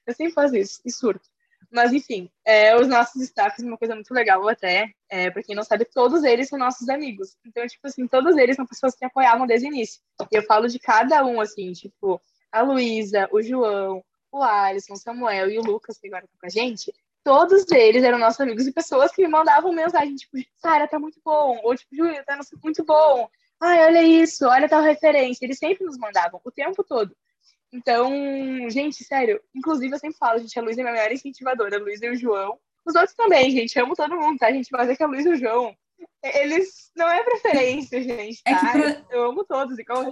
Eu 0.07 0.15
sempre 0.15 0.33
faço 0.33 0.57
isso, 0.57 0.81
e 0.85 0.91
surto. 0.91 1.29
Mas, 1.71 1.93
enfim, 1.93 2.31
é, 2.45 2.75
os 2.75 2.89
nossos 2.89 3.23
staffs, 3.23 3.63
uma 3.63 3.77
coisa 3.77 3.95
muito 3.95 4.13
legal 4.13 4.49
até, 4.49 4.93
é, 5.09 5.31
para 5.31 5.43
quem 5.43 5.55
não 5.55 5.63
sabe, 5.63 5.85
todos 5.85 6.25
eles 6.25 6.49
são 6.49 6.59
nossos 6.59 6.89
amigos. 6.89 7.37
Então, 7.47 7.65
tipo 7.67 7.87
assim, 7.87 8.09
todos 8.09 8.37
eles 8.39 8.57
são 8.57 8.67
pessoas 8.67 8.97
que 8.97 9.05
apoiavam 9.05 9.47
desde 9.47 9.69
o 9.69 9.73
início. 9.73 10.01
E 10.33 10.37
eu 10.37 10.43
falo 10.43 10.69
de 10.69 10.79
cada 10.79 11.25
um, 11.25 11.41
assim, 11.41 11.71
tipo, 11.73 12.21
a 12.51 12.63
Luísa, 12.63 13.29
o 13.31 13.43
João, 13.43 14.03
o 14.33 14.43
Alisson, 14.43 14.95
o 14.95 14.97
Samuel 14.97 15.51
e 15.51 15.59
o 15.59 15.63
Lucas, 15.63 15.99
que 15.99 16.09
agora 16.09 16.25
estão 16.25 16.41
com 16.41 16.47
a 16.47 16.51
gente, 16.51 16.93
todos 17.25 17.71
eles 17.71 18.03
eram 18.03 18.19
nossos 18.19 18.41
amigos 18.41 18.67
e 18.67 18.73
pessoas 18.73 19.13
que 19.13 19.23
me 19.23 19.29
mandavam 19.29 19.73
mensagem, 19.73 20.15
tipo, 20.17 20.37
Sara, 20.57 20.89
tá 20.89 20.99
muito 20.99 21.21
bom, 21.25 21.61
ou 21.63 21.77
tipo, 21.77 21.95
Júlia, 21.95 22.25
tá 22.25 22.39
muito 22.63 22.85
bom, 22.85 23.29
ai, 23.61 23.85
olha 23.85 24.03
isso, 24.03 24.47
olha 24.47 24.69
tal 24.69 24.83
referência. 24.83 25.45
Eles 25.45 25.59
sempre 25.59 25.85
nos 25.85 25.99
mandavam, 25.99 26.41
o 26.43 26.51
tempo 26.51 26.83
todo. 26.83 27.15
Então, 27.73 28.11
gente, 28.69 29.05
sério, 29.05 29.41
inclusive 29.55 29.95
eu 29.95 29.99
sempre 29.99 30.19
falo, 30.19 30.39
gente, 30.39 30.59
a 30.59 30.63
Luísa 30.63 30.81
é 30.81 30.83
minha 30.83 30.95
maior 30.95 31.13
incentivadora, 31.13 31.77
a 31.77 31.81
Luísa 31.81 32.07
e 32.07 32.11
o 32.11 32.17
João. 32.17 32.59
Os 32.85 32.95
outros 32.95 33.15
também, 33.15 33.51
gente, 33.51 33.79
amo 33.79 33.95
todo 33.95 34.17
mundo, 34.17 34.39
tá, 34.39 34.51
gente? 34.51 34.73
Mas 34.73 34.89
é 34.89 34.97
que 34.97 35.03
a 35.03 35.07
Luísa 35.07 35.29
e 35.29 35.33
o 35.35 35.37
João, 35.37 35.77
eles 36.23 36.91
não 36.97 37.09
é 37.09 37.23
preferência, 37.23 38.03
gente, 38.03 38.43
tá? 38.43 38.51
É 38.51 38.95
pra... 38.95 39.05
Eu 39.11 39.31
amo 39.31 39.45
todos, 39.45 39.79
igual 39.79 40.05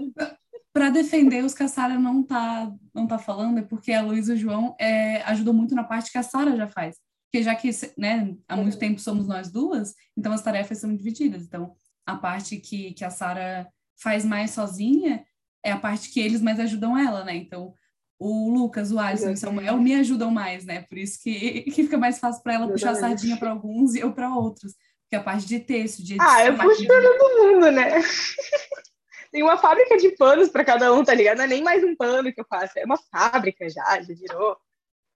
Para 0.73 0.91
defender 0.91 1.45
os 1.45 1.55
que 1.55 1.63
a 1.63 1.69
Sara 1.69 1.99
não 1.99 2.23
tá, 2.23 2.73
não 2.95 3.07
tá 3.07 3.19
falando, 3.19 3.59
é 3.59 3.63
porque 3.63 3.93
a 3.93 4.03
Luísa 4.03 4.33
e 4.33 4.37
o 4.37 4.39
João 4.39 4.77
é, 4.79 5.23
ajudam 5.23 5.55
muito 5.55 5.75
na 5.75 5.85
parte 5.85 6.13
que 6.13 6.19
a 6.19 6.23
Sara 6.23 6.57
já 6.57 6.67
faz. 6.67 6.97
Porque 7.31 7.43
já 7.43 7.55
que 7.55 7.71
né, 7.97 8.35
há 8.49 8.57
muito 8.57 8.75
uhum. 8.75 8.79
tempo 8.79 9.01
somos 9.01 9.27
nós 9.27 9.51
duas, 9.51 9.95
então 10.17 10.33
as 10.33 10.43
tarefas 10.43 10.79
são 10.79 10.95
divididas. 10.95 11.43
Então, 11.43 11.75
a 12.07 12.17
parte 12.17 12.57
que, 12.57 12.93
que 12.93 13.05
a 13.05 13.11
Sara 13.11 13.69
faz 14.01 14.25
mais 14.25 14.53
sozinha 14.53 15.25
é 15.65 15.73
a 15.73 15.79
parte 15.79 16.11
que 16.11 16.21
eles 16.21 16.41
mais 16.41 16.59
ajudam 16.61 16.97
ela, 16.97 17.25
né? 17.25 17.37
Então, 17.37 17.75
o 18.19 18.51
Lucas, 18.51 18.91
o 18.91 18.99
Alisson 18.99 19.31
e 19.31 19.35
o 19.35 19.37
Samuel 19.37 19.77
me 19.79 19.95
ajudam 19.95 20.31
mais, 20.31 20.65
né? 20.65 20.83
Por 20.83 20.99
isso 20.99 21.23
que, 21.23 21.63
que 21.71 21.83
fica 21.83 21.99
mais 21.99 22.19
fácil 22.19 22.43
para 22.43 22.55
ela 22.55 22.65
Exatamente. 22.65 22.81
puxar 22.81 23.07
a 23.07 23.09
sardinha 23.09 23.37
para 23.37 23.51
alguns 23.51 23.95
e 23.95 24.01
eu 24.01 24.13
para 24.13 24.35
outros. 24.35 24.75
Porque 25.03 25.17
a 25.17 25.23
parte 25.23 25.47
de 25.47 25.61
texto, 25.61 26.03
de 26.03 26.15
edição... 26.15 26.31
Ah, 26.31 26.45
eu 26.45 26.57
puxo 26.57 26.87
para 26.87 27.19
todo 27.19 27.53
mundo, 27.53 27.71
né? 27.71 27.91
Tem 29.31 29.43
uma 29.43 29.59
fábrica 29.59 29.97
de 29.97 30.11
panos 30.17 30.49
para 30.49 30.65
cada 30.65 30.93
um, 30.93 31.05
tá 31.05 31.15
ligado? 31.15 31.39
Não 31.39 31.45
é 31.45 31.49
nem 31.49 31.63
mais 31.63 31.85
um 31.85 31.95
pano 31.95 32.33
que 32.33 32.41
eu 32.41 32.47
faço, 32.49 32.79
é 32.79 32.85
uma 32.85 32.97
fábrica 32.97 33.69
já, 33.69 34.01
já 34.01 34.15
virou. 34.15 34.57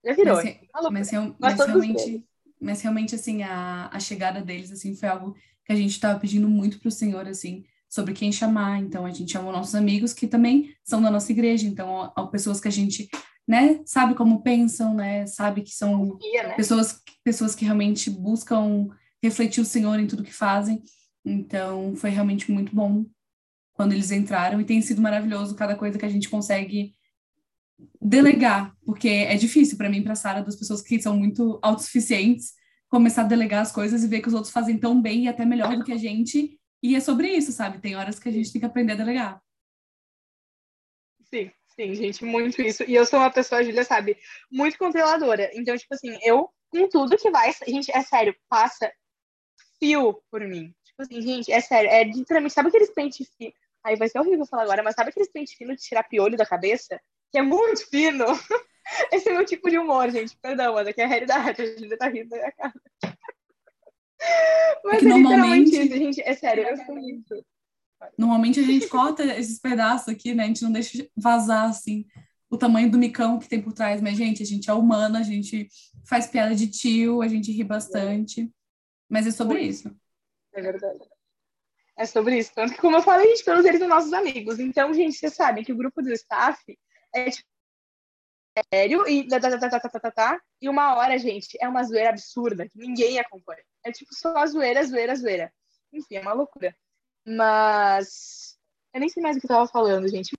Já 0.05 0.13
virou. 0.13 0.35
Mas, 0.35 0.57
mas, 0.91 1.11
mas, 1.11 1.35
mas 1.39 1.57
realmente, 1.57 2.25
mas 2.59 2.81
realmente, 2.81 3.15
assim, 3.15 3.43
a, 3.43 3.89
a 3.91 3.99
chegada 3.99 4.41
deles, 4.41 4.71
assim, 4.71 4.95
foi 4.95 5.09
algo 5.09 5.35
que 5.65 5.71
a 5.71 5.75
gente 5.75 5.91
estava 5.91 6.19
pedindo 6.19 6.49
muito 6.49 6.79
para 6.79 6.87
o 6.87 6.91
Senhor, 6.91 7.27
assim, 7.27 7.65
sobre 7.89 8.13
quem 8.13 8.31
chamar. 8.31 8.79
Então, 8.79 9.05
a 9.05 9.11
gente 9.11 9.31
chamou 9.31 9.51
nossos 9.51 9.75
amigos 9.75 10.13
que 10.13 10.27
também 10.27 10.73
são 10.83 11.01
da 11.01 11.11
nossa 11.11 11.31
igreja. 11.31 11.67
Então, 11.67 12.11
há 12.15 12.27
pessoas 12.27 12.59
que 12.59 12.67
a 12.67 12.71
gente, 12.71 13.09
né, 13.47 13.81
sabe 13.85 14.15
como 14.15 14.41
pensam, 14.41 14.93
né, 14.93 15.25
sabe 15.25 15.61
que 15.61 15.71
são 15.71 16.17
né? 16.33 16.53
pessoas, 16.55 17.01
pessoas 17.23 17.55
que 17.55 17.65
realmente 17.65 18.09
buscam 18.09 18.87
refletir 19.21 19.61
o 19.61 19.65
Senhor 19.65 19.99
em 19.99 20.07
tudo 20.07 20.23
que 20.23 20.33
fazem. 20.33 20.81
Então, 21.25 21.95
foi 21.95 22.09
realmente 22.09 22.51
muito 22.51 22.75
bom 22.75 23.05
quando 23.73 23.93
eles 23.93 24.11
entraram 24.11 24.61
e 24.61 24.65
tem 24.65 24.81
sido 24.81 25.01
maravilhoso 25.01 25.55
cada 25.55 25.75
coisa 25.75 25.97
que 25.97 26.05
a 26.05 26.09
gente 26.09 26.29
consegue 26.29 26.93
delegar, 28.01 28.75
porque 28.85 29.09
é 29.09 29.35
difícil 29.35 29.77
para 29.77 29.89
mim, 29.89 30.03
para 30.03 30.15
Sara, 30.15 30.43
das 30.43 30.55
pessoas 30.55 30.81
que 30.81 31.01
são 31.01 31.17
muito 31.17 31.59
autossuficientes, 31.61 32.53
começar 32.87 33.21
a 33.23 33.27
delegar 33.27 33.61
as 33.61 33.71
coisas 33.71 34.03
e 34.03 34.07
ver 34.07 34.21
que 34.21 34.27
os 34.27 34.33
outros 34.33 34.53
fazem 34.53 34.77
tão 34.77 35.01
bem 35.01 35.23
e 35.23 35.27
até 35.27 35.45
melhor 35.45 35.75
do 35.75 35.83
que 35.83 35.91
a 35.91 35.97
gente 35.97 36.59
E 36.81 36.95
é 36.95 36.99
sobre 36.99 37.29
isso, 37.29 37.51
sabe? 37.51 37.79
Tem 37.79 37.95
horas 37.95 38.19
que 38.19 38.29
a 38.29 38.31
gente 38.31 38.51
tem 38.51 38.59
que 38.59 38.65
aprender 38.65 38.93
a 38.93 38.97
delegar. 38.97 39.41
Sim, 41.23 41.49
sim, 41.75 41.95
gente, 41.95 42.23
muito 42.25 42.61
isso. 42.61 42.83
E 42.83 42.93
eu 42.93 43.05
sou 43.05 43.19
uma 43.19 43.31
pessoa, 43.31 43.63
Julia, 43.63 43.85
sabe, 43.85 44.17
muito 44.51 44.77
controladora. 44.77 45.49
Então, 45.53 45.75
tipo 45.77 45.93
assim, 45.95 46.15
eu, 46.21 46.49
com 46.69 46.87
tudo 46.89 47.17
que 47.17 47.31
vai. 47.31 47.51
Gente, 47.65 47.89
é 47.89 48.01
sério, 48.03 48.35
passa 48.49 48.91
fio 49.79 50.21
por 50.29 50.41
mim. 50.41 50.75
Tipo 50.83 51.01
assim, 51.01 51.21
gente, 51.21 51.51
é 51.51 51.61
sério, 51.61 51.89
é 51.89 52.03
literalmente. 52.03 52.53
Sabe 52.53 52.67
aqueles 52.67 52.93
pente 52.93 53.25
fino? 53.37 53.53
Aí 53.83 53.95
vai 53.95 54.07
ser 54.07 54.19
horrível 54.19 54.45
falar 54.45 54.63
agora, 54.63 54.83
mas 54.83 54.95
sabe 54.95 55.09
aqueles 55.09 55.31
pente 55.31 55.57
fino 55.57 55.75
de 55.75 55.81
tirar 55.81 56.03
piolho 56.03 56.37
da 56.37 56.45
cabeça? 56.45 56.99
Que 57.31 57.39
é 57.39 57.41
muito 57.41 57.87
fino. 57.89 58.25
Esse 59.11 59.29
é 59.29 59.31
o 59.31 59.35
meu 59.35 59.45
tipo 59.45 59.69
de 59.69 59.77
humor, 59.77 60.09
gente. 60.09 60.37
Perdão, 60.37 60.73
mas 60.73 60.87
aqui 60.87 61.01
é 61.01 61.05
a 61.05 61.07
realidade. 61.07 61.61
A 61.61 61.65
gente 61.65 61.97
tá 61.97 62.07
rindo 62.07 62.29
da 62.29 62.37
minha 62.37 62.51
cara. 62.51 62.73
Mas 64.83 64.95
é, 64.95 64.99
que 64.99 65.05
é 65.05 65.09
normalmente... 65.09 65.71
isso, 65.71 65.97
gente. 65.97 66.21
É 66.21 66.33
sério, 66.33 66.67
eu 66.67 66.77
sou 66.77 66.95
muito. 66.95 67.45
Normalmente 68.17 68.59
a 68.59 68.63
gente 68.63 68.87
corta 68.87 69.23
esses 69.37 69.59
pedaços 69.59 70.09
aqui, 70.09 70.33
né? 70.33 70.43
A 70.43 70.47
gente 70.47 70.63
não 70.63 70.71
deixa 70.71 71.07
vazar, 71.15 71.69
assim, 71.69 72.05
o 72.49 72.57
tamanho 72.57 72.91
do 72.91 72.97
micão 72.97 73.39
que 73.39 73.47
tem 73.47 73.61
por 73.61 73.73
trás. 73.73 74.01
Mas, 74.01 74.17
gente, 74.17 74.43
a 74.43 74.45
gente 74.45 74.69
é 74.69 74.73
humana, 74.73 75.19
a 75.19 75.23
gente 75.23 75.67
faz 76.05 76.27
piada 76.27 76.55
de 76.55 76.67
tio, 76.67 77.21
a 77.21 77.27
gente 77.27 77.51
ri 77.51 77.63
bastante. 77.63 78.51
Mas 79.09 79.27
é 79.27 79.31
sobre 79.31 79.61
isso. 79.61 79.93
É 80.53 80.61
verdade. 80.61 81.12
É 81.97 82.05
sobre 82.05 82.39
isso. 82.39 82.51
Tanto 82.55 82.73
que, 82.73 82.81
como 82.81 82.97
eu 82.97 83.01
falei, 83.01 83.27
gente, 83.29 83.45
todos 83.45 83.65
eles 83.65 83.79
são 83.79 83.87
nossos 83.87 84.13
amigos. 84.13 84.59
Então, 84.59 84.93
gente, 84.93 85.13
vocês 85.13 85.33
sabem 85.33 85.63
que 85.63 85.71
o 85.71 85.77
grupo 85.77 86.01
do 86.01 86.11
staff 86.11 86.59
é 87.13 87.29
tipo 87.29 87.47
sério 88.71 89.07
e 89.07 89.27
tá, 89.27 89.39
tá, 89.39 89.57
tá, 89.57 89.79
tá, 89.79 89.99
tá, 89.99 90.11
tá, 90.11 90.41
e 90.61 90.69
uma 90.69 90.95
hora, 90.95 91.17
gente, 91.17 91.57
é 91.59 91.67
uma 91.67 91.83
zoeira 91.83 92.09
absurda 92.09 92.67
que 92.67 92.77
ninguém 92.77 93.19
acompanha. 93.19 93.63
É 93.83 93.91
tipo 93.91 94.13
só 94.13 94.45
zoeira, 94.45 94.83
zoeira, 94.83 95.15
zoeira. 95.15 95.53
Enfim, 95.91 96.15
é 96.15 96.21
uma 96.21 96.33
loucura. 96.33 96.75
Mas 97.25 98.57
eu 98.93 98.99
nem 98.99 99.09
sei 99.09 99.23
mais 99.23 99.37
o 99.37 99.39
que 99.39 99.45
eu 99.45 99.49
tava 99.49 99.67
falando, 99.67 100.07
gente. 100.07 100.35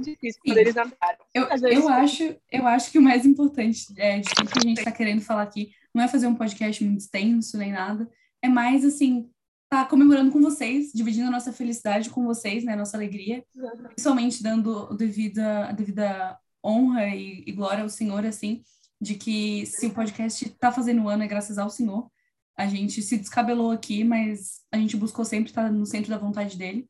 Difícil 0.00 0.40
quando 0.44 0.58
eles 0.58 0.76
andaram. 0.76 1.24
Eu, 1.32 1.44
eu, 1.44 1.88
acho, 1.88 2.36
eu 2.50 2.66
acho 2.66 2.90
que 2.90 2.98
o 2.98 3.02
mais 3.02 3.24
importante 3.24 3.86
é, 3.96 4.18
de 4.18 4.28
tudo 4.34 4.50
que 4.50 4.58
a 4.58 4.62
gente 4.62 4.78
está 4.78 4.92
querendo 4.92 5.22
falar 5.22 5.42
aqui 5.42 5.72
não 5.94 6.02
é 6.02 6.08
fazer 6.08 6.26
um 6.26 6.34
podcast 6.34 6.84
muito 6.84 7.00
extenso 7.00 7.56
nem 7.56 7.72
nada. 7.72 8.10
É 8.42 8.48
mais 8.48 8.84
assim, 8.84 9.30
tá 9.74 9.84
comemorando 9.84 10.30
com 10.30 10.40
vocês, 10.40 10.92
dividindo 10.94 11.26
a 11.26 11.30
nossa 11.32 11.52
felicidade 11.52 12.08
com 12.08 12.24
vocês, 12.24 12.62
né, 12.64 12.76
nossa 12.76 12.96
alegria, 12.96 13.44
principalmente 13.86 14.40
dando 14.40 14.94
devida, 14.96 15.72
devida 15.72 16.38
honra 16.64 17.08
e, 17.08 17.42
e, 17.44 17.52
glória 17.52 17.82
ao 17.82 17.88
Senhor, 17.88 18.24
assim, 18.24 18.62
de 19.00 19.16
que 19.16 19.66
se 19.66 19.86
o 19.86 19.92
podcast 19.92 20.48
tá 20.50 20.70
fazendo 20.70 21.08
ano 21.08 21.24
é 21.24 21.26
graças 21.26 21.58
ao 21.58 21.68
Senhor. 21.68 22.08
A 22.56 22.68
gente 22.68 23.02
se 23.02 23.18
descabelou 23.18 23.72
aqui, 23.72 24.04
mas 24.04 24.60
a 24.70 24.78
gente 24.78 24.96
buscou 24.96 25.24
sempre 25.24 25.50
estar 25.50 25.72
no 25.72 25.84
centro 25.84 26.10
da 26.10 26.18
vontade 26.18 26.56
dele. 26.56 26.88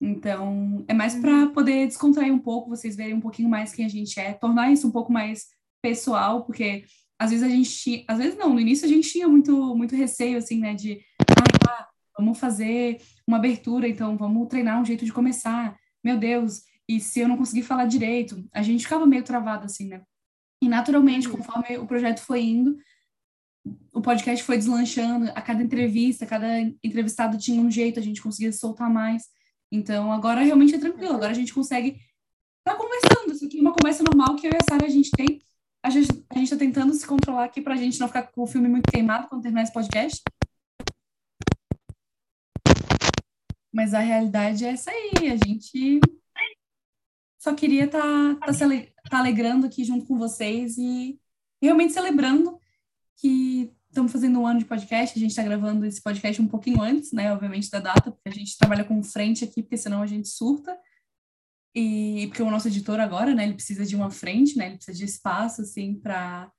Então, 0.00 0.84
é 0.86 0.94
mais 0.94 1.16
para 1.16 1.32
uhum. 1.32 1.52
poder 1.52 1.86
descontrair 1.88 2.32
um 2.32 2.38
pouco, 2.38 2.70
vocês 2.70 2.94
verem 2.94 3.14
um 3.14 3.20
pouquinho 3.20 3.48
mais 3.48 3.74
quem 3.74 3.84
a 3.84 3.88
gente 3.88 4.18
é, 4.20 4.32
tornar 4.32 4.70
isso 4.70 4.86
um 4.86 4.92
pouco 4.92 5.12
mais 5.12 5.48
pessoal, 5.82 6.44
porque 6.44 6.84
às 7.18 7.30
vezes 7.30 7.44
a 7.44 7.48
gente 7.48 8.04
às 8.06 8.18
vezes 8.18 8.38
não, 8.38 8.54
no 8.54 8.60
início 8.60 8.86
a 8.86 8.88
gente 8.88 9.10
tinha 9.10 9.28
muito 9.28 9.74
muito 9.74 9.94
receio 9.94 10.38
assim, 10.38 10.58
né, 10.58 10.74
de 10.74 11.02
vamos 12.16 12.38
fazer 12.38 13.00
uma 13.26 13.36
abertura, 13.36 13.88
então 13.88 14.16
vamos 14.16 14.48
treinar 14.48 14.80
um 14.80 14.84
jeito 14.84 15.04
de 15.04 15.12
começar. 15.12 15.76
Meu 16.02 16.18
Deus, 16.18 16.62
e 16.88 17.00
se 17.00 17.20
eu 17.20 17.28
não 17.28 17.36
conseguir 17.36 17.62
falar 17.62 17.86
direito, 17.86 18.44
a 18.52 18.62
gente 18.62 18.84
ficava 18.84 19.06
meio 19.06 19.22
travado 19.22 19.64
assim, 19.64 19.86
né? 19.86 20.02
E 20.62 20.68
naturalmente, 20.68 21.28
uhum. 21.28 21.36
conforme 21.36 21.78
o 21.78 21.86
projeto 21.86 22.20
foi 22.20 22.42
indo, 22.42 22.76
o 23.92 24.00
podcast 24.00 24.44
foi 24.44 24.56
deslanchando, 24.56 25.30
a 25.34 25.42
cada 25.42 25.62
entrevista, 25.62 26.26
cada 26.26 26.60
entrevistado 26.82 27.38
tinha 27.38 27.60
um 27.60 27.70
jeito, 27.70 27.98
a 27.98 28.02
gente 28.02 28.22
conseguia 28.22 28.52
soltar 28.52 28.90
mais. 28.90 29.24
Então, 29.72 30.12
agora 30.12 30.42
realmente 30.42 30.74
é 30.74 30.78
tranquilo, 30.78 31.14
agora 31.14 31.30
a 31.30 31.34
gente 31.34 31.54
consegue 31.54 31.90
estar 31.90 32.72
tá 32.72 32.76
conversando. 32.76 33.32
Isso 33.32 33.44
aqui 33.44 33.58
é 33.58 33.60
uma 33.60 33.72
conversa 33.72 34.02
normal 34.02 34.36
que 34.36 34.46
eu 34.46 34.52
e 34.52 34.56
a 34.56 34.64
Sara 34.68 34.86
a 34.86 34.90
gente 34.90 35.10
tem. 35.10 35.40
A 35.82 35.88
gente, 35.88 36.24
a 36.28 36.38
gente 36.38 36.50
tá 36.50 36.56
tentando 36.56 36.92
se 36.92 37.06
controlar 37.06 37.44
aqui 37.44 37.62
pra 37.62 37.76
gente 37.76 37.98
não 37.98 38.08
ficar 38.08 38.24
com 38.24 38.42
o 38.42 38.46
filme 38.46 38.68
muito 38.68 38.90
queimado 38.90 39.28
quando 39.28 39.42
terminar 39.42 39.62
esse 39.62 39.72
podcast. 39.72 40.20
Mas 43.72 43.94
a 43.94 44.00
realidade 44.00 44.64
é 44.64 44.70
essa 44.70 44.90
aí. 44.90 45.30
A 45.30 45.36
gente 45.36 46.00
só 47.38 47.54
queria 47.54 47.84
estar 47.84 48.00
tá, 48.36 48.46
tá, 48.46 49.10
tá 49.10 49.18
alegrando 49.18 49.66
aqui 49.66 49.84
junto 49.84 50.04
com 50.06 50.18
vocês 50.18 50.76
e 50.76 51.18
realmente 51.62 51.92
celebrando 51.92 52.58
que 53.16 53.72
estamos 53.88 54.12
fazendo 54.12 54.40
um 54.40 54.46
ano 54.46 54.60
de 54.60 54.64
podcast. 54.64 55.18
A 55.18 55.20
gente 55.20 55.30
está 55.30 55.42
gravando 55.42 55.84
esse 55.84 56.02
podcast 56.02 56.40
um 56.40 56.48
pouquinho 56.48 56.80
antes, 56.80 57.12
né? 57.12 57.32
Obviamente, 57.32 57.70
da 57.70 57.80
data, 57.80 58.10
porque 58.10 58.28
a 58.28 58.32
gente 58.32 58.56
trabalha 58.56 58.84
com 58.84 59.02
frente 59.02 59.44
aqui, 59.44 59.62
porque 59.62 59.76
senão 59.76 60.02
a 60.02 60.06
gente 60.06 60.28
surta. 60.28 60.78
E 61.74 62.26
porque 62.28 62.42
o 62.42 62.50
nosso 62.50 62.68
editor 62.68 62.98
agora, 62.98 63.34
né? 63.34 63.44
Ele 63.44 63.54
precisa 63.54 63.84
de 63.84 63.94
uma 63.94 64.10
frente, 64.10 64.56
né? 64.56 64.66
Ele 64.66 64.76
precisa 64.76 64.96
de 64.96 65.04
espaço, 65.04 65.62
assim, 65.62 65.94
para 65.94 66.50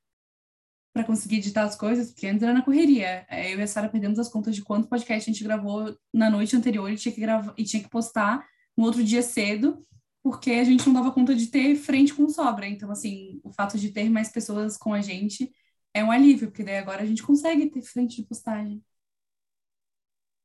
para 0.93 1.03
conseguir 1.03 1.37
editar 1.37 1.63
as 1.63 1.75
coisas, 1.75 2.11
porque 2.11 2.27
antes 2.27 2.43
era 2.43 2.53
na 2.53 2.61
correria. 2.61 3.25
É, 3.29 3.53
eu 3.53 3.59
e 3.59 3.61
a 3.61 3.67
Sara 3.67 3.89
perdemos 3.89 4.19
as 4.19 4.29
contas 4.29 4.55
de 4.55 4.63
quanto 4.63 4.89
podcast 4.89 5.29
a 5.29 5.33
gente 5.33 5.43
gravou 5.43 5.97
na 6.13 6.29
noite 6.29 6.55
anterior 6.55 6.89
e 6.91 6.97
tinha 6.97 7.13
que 7.13 7.21
gravar 7.21 7.53
e 7.57 7.63
tinha 7.63 7.81
que 7.81 7.89
postar 7.89 8.45
no 8.75 8.85
outro 8.85 9.03
dia 9.03 9.21
cedo, 9.21 9.79
porque 10.21 10.51
a 10.51 10.63
gente 10.63 10.85
não 10.85 10.93
dava 10.93 11.11
conta 11.11 11.33
de 11.33 11.47
ter 11.47 11.75
frente 11.75 12.13
com 12.13 12.27
sobra. 12.27 12.67
Então, 12.67 12.91
assim, 12.91 13.39
o 13.43 13.51
fato 13.51 13.77
de 13.77 13.91
ter 13.91 14.09
mais 14.09 14.29
pessoas 14.29 14.77
com 14.77 14.93
a 14.93 15.01
gente 15.01 15.51
é 15.93 16.03
um 16.03 16.11
alívio, 16.11 16.49
porque 16.49 16.63
daí 16.63 16.77
agora 16.77 17.03
a 17.03 17.05
gente 17.05 17.23
consegue 17.23 17.69
ter 17.69 17.81
frente 17.81 18.17
de 18.17 18.27
postagem. 18.27 18.83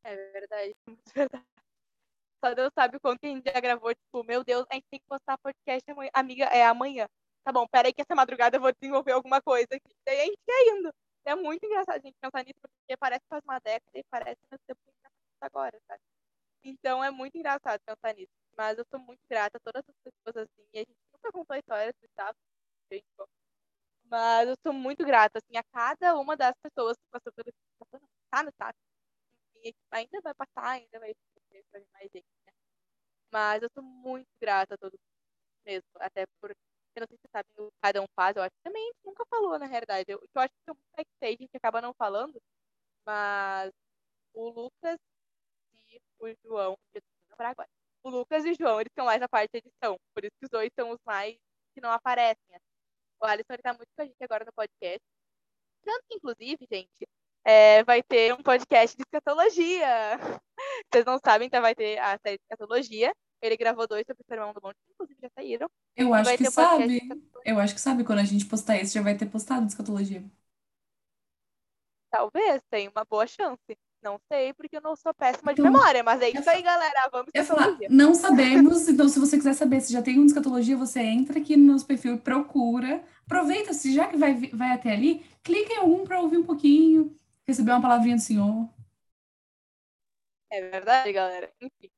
É 0.04 0.14
verdade, 0.32 0.74
muito 0.86 1.12
verdade. 1.14 1.44
Só 2.44 2.54
Deus 2.54 2.70
sabe 2.74 3.00
quanto 3.00 3.24
a 3.24 3.28
gente 3.28 3.50
já 3.50 3.60
gravou, 3.60 3.92
tipo, 3.92 4.22
meu 4.22 4.44
Deus, 4.44 4.64
a 4.70 4.74
gente 4.74 4.86
tem 4.90 5.00
que 5.00 5.06
postar 5.08 5.38
podcast 5.38 5.82
amanhã. 5.90 6.10
Amiga, 6.14 6.44
é 6.44 6.64
amanhã 6.64 7.08
tá 7.46 7.52
bom, 7.52 7.66
peraí 7.68 7.92
que 7.94 8.02
essa 8.02 8.14
madrugada 8.16 8.56
eu 8.56 8.60
vou 8.60 8.72
desenvolver 8.72 9.12
alguma 9.12 9.40
coisa. 9.40 9.68
Daí 10.04 10.20
a 10.20 10.24
gente 10.24 10.38
ia 10.48 10.72
indo. 10.78 10.92
É 11.24 11.34
muito 11.36 11.64
engraçado 11.64 11.96
a 11.96 12.00
gente 12.00 12.16
pensar 12.20 12.44
nisso, 12.44 12.58
porque 12.60 12.96
parece 12.96 13.20
que 13.22 13.28
faz 13.28 13.42
uma 13.44 13.60
década 13.60 13.98
e 13.98 14.04
parece 14.10 14.40
que 14.50 14.56
tá 14.58 15.10
agora, 15.42 15.78
sabe? 15.86 16.00
Então 16.64 17.04
é 17.04 17.10
muito 17.10 17.36
engraçado 17.38 17.80
pensar 17.86 18.14
nisso. 18.14 18.32
Mas 18.56 18.78
eu 18.78 18.84
sou 18.90 19.00
muito 19.00 19.20
grata 19.30 19.58
a 19.58 19.60
todas 19.60 19.84
as 19.88 19.96
pessoas 20.04 20.48
assim. 20.48 20.68
E 20.74 20.78
a 20.78 20.80
gente 20.80 20.96
nunca 21.12 21.32
contou 21.32 21.54
a 21.54 21.58
história 21.58 21.92
do 21.92 22.06
staff, 22.06 22.36
gente. 22.92 23.06
Mas 24.04 24.48
eu 24.48 24.56
sou 24.62 24.72
muito 24.72 25.04
grata, 25.04 25.38
assim, 25.38 25.56
a 25.58 25.64
cada 25.72 26.16
uma 26.18 26.36
das 26.36 26.54
pessoas 26.62 26.96
que 26.96 27.04
passou 27.10 27.32
pelo 27.32 27.52
tá 28.30 28.42
no 28.42 28.50
staff. 28.50 28.74
E 29.64 29.74
ainda 29.92 30.20
vai 30.22 30.34
passar, 30.34 30.70
ainda 30.72 31.00
vai 31.00 31.14
mais 31.92 32.10
gente, 32.12 32.26
né? 32.46 32.52
Mas 33.32 33.62
eu 33.62 33.70
sou 33.74 33.82
muito 33.82 34.28
grata 34.40 34.74
a 34.74 34.78
todos 34.78 34.98
mesmo, 35.64 35.88
até 36.00 36.26
por 36.40 36.54
eu 36.98 37.02
não 37.02 37.08
sei 37.08 37.16
se 37.16 37.22
você 37.22 37.28
sabe 37.32 37.48
o 37.58 37.72
cada 37.82 38.02
um 38.02 38.06
faz, 38.14 38.36
eu 38.36 38.42
acho 38.42 38.54
que 38.56 38.62
também 38.62 38.92
nunca 39.04 39.24
falou, 39.26 39.58
na 39.58 39.66
realidade. 39.66 40.04
Eu, 40.08 40.20
eu 40.20 40.40
acho 40.42 40.52
que 40.52 40.70
é 40.70 40.72
um 40.72 40.76
backstage, 40.96 41.36
a 41.40 41.42
gente 41.42 41.56
acaba 41.56 41.80
não 41.80 41.94
falando, 41.94 42.40
mas 43.04 43.72
o 44.34 44.48
Lucas 44.50 44.98
e 45.74 46.00
o 46.20 46.34
João, 46.44 46.76
agora. 47.38 47.68
O 48.02 48.10
Lucas 48.10 48.44
e 48.44 48.50
o 48.50 48.54
João, 48.54 48.80
eles 48.80 48.90
estão 48.90 49.06
mais 49.06 49.20
na 49.20 49.28
parte 49.28 49.52
de 49.52 49.58
edição, 49.58 49.98
por 50.14 50.24
isso 50.24 50.36
que 50.38 50.46
os 50.46 50.50
dois 50.50 50.70
são 50.78 50.90
os 50.90 51.00
mais 51.04 51.36
que 51.74 51.80
não 51.80 51.90
aparecem. 51.90 52.54
Assim. 52.54 52.64
O 53.20 53.26
Alisson 53.26 53.52
ele 53.52 53.62
tá 53.62 53.74
muito 53.74 53.88
com 53.96 54.02
a 54.02 54.06
gente 54.06 54.22
agora 54.22 54.44
no 54.44 54.52
podcast. 54.52 55.00
Tanto 55.84 56.04
que, 56.08 56.16
inclusive, 56.16 56.66
gente, 56.70 57.08
é, 57.44 57.84
vai 57.84 58.02
ter 58.02 58.34
um 58.34 58.42
podcast 58.42 58.96
de 58.96 59.02
escatologia. 59.02 59.86
Vocês 60.92 61.04
não 61.04 61.18
sabem, 61.24 61.46
então 61.46 61.62
vai 61.62 61.74
ter 61.74 61.98
a 61.98 62.18
série 62.18 62.38
de 62.38 62.42
escatologia. 62.42 63.14
Ele 63.40 63.56
gravou 63.56 63.86
dois 63.86 64.04
sobre 64.06 64.22
o 64.22 64.26
Sermão 64.26 64.52
do 64.52 64.60
Monte, 64.62 64.76
inclusive 64.90 65.18
já 65.22 65.28
saíram. 65.34 65.68
Eu 65.96 66.12
acho 66.14 66.36
que 66.36 66.50
sabe. 66.50 67.00
Eu 67.44 67.58
acho 67.58 67.74
que 67.74 67.80
sabe. 67.80 68.04
Quando 68.04 68.20
a 68.20 68.24
gente 68.24 68.46
postar 68.46 68.76
esse, 68.76 68.94
já 68.94 69.02
vai 69.02 69.16
ter 69.16 69.26
postado 69.26 69.66
escatologia. 69.66 70.24
Talvez, 72.10 72.62
tem 72.70 72.88
uma 72.88 73.04
boa 73.04 73.26
chance. 73.26 73.76
Não 74.02 74.20
sei, 74.30 74.52
porque 74.54 74.76
eu 74.76 74.80
não 74.80 74.94
sou 74.94 75.12
péssima 75.12 75.52
então, 75.52 75.64
de 75.64 75.70
memória, 75.70 76.02
mas 76.02 76.20
é 76.22 76.30
isso 76.30 76.48
aí, 76.48 76.62
galera. 76.62 77.08
Vamos 77.10 77.30
eu 77.34 77.44
falar, 77.44 77.76
Não 77.90 78.14
sabemos, 78.14 78.86
então 78.88 79.08
se 79.08 79.18
você 79.18 79.36
quiser 79.36 79.54
saber 79.54 79.80
se 79.80 79.92
já 79.92 80.00
tem 80.00 80.18
um 80.18 80.22
de 80.22 80.28
escatologia, 80.28 80.76
você 80.76 81.00
entra 81.00 81.38
aqui 81.40 81.56
no 81.56 81.72
nosso 81.72 81.86
perfil 81.86 82.14
e 82.14 82.18
procura. 82.18 83.02
Aproveita, 83.24 83.72
se 83.72 83.92
já 83.92 84.06
que 84.06 84.16
vai, 84.16 84.34
vai 84.34 84.72
até 84.72 84.92
ali, 84.92 85.24
clica 85.42 85.72
em 85.72 85.78
algum 85.78 86.04
para 86.04 86.20
ouvir 86.20 86.38
um 86.38 86.44
pouquinho, 86.44 87.12
receber 87.46 87.72
uma 87.72 87.82
palavrinha 87.82 88.16
do 88.16 88.22
Senhor. 88.22 88.68
É 90.50 90.60
verdade, 90.70 91.12
galera. 91.12 91.52
Enfim. 91.60 91.90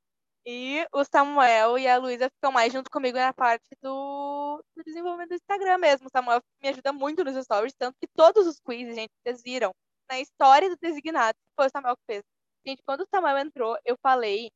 E 0.51 0.87
o 0.95 1.05
Samuel 1.05 1.77
e 1.79 1.87
a 1.87 1.99
Luísa 1.99 2.31
ficam 2.31 2.51
mais 2.51 2.73
junto 2.73 2.91
comigo 2.91 3.19
na 3.19 3.35
parte 3.35 3.69
do, 3.83 4.65
do, 4.75 4.83
desenvolvimento 4.83 5.29
do 5.29 5.35
Instagram 5.35 5.77
mesmo. 5.77 6.07
O 6.07 6.11
Samuel 6.11 6.41
me 6.63 6.71
ajuda 6.71 6.91
muito 6.91 7.23
nos 7.23 7.37
stories, 7.45 7.75
tanto 7.79 7.99
que 8.01 8.09
todos 8.17 8.47
os 8.47 8.59
quizzes, 8.59 8.95
gente, 8.95 9.11
vocês 9.23 9.43
viram, 9.43 9.75
na 10.11 10.19
história 10.19 10.71
do 10.71 10.77
designado, 10.81 11.37
foi 11.55 11.67
o 11.67 11.71
Samuel 11.71 11.97
que 11.99 12.03
fez. 12.07 12.23
Gente, 12.67 12.83
quando 12.83 13.03
o 13.03 13.09
Samuel 13.15 13.37
entrou, 13.37 13.77
eu 13.85 13.95
falei, 14.03 14.51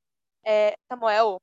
é, 0.47 0.75
Samuel, 0.91 1.39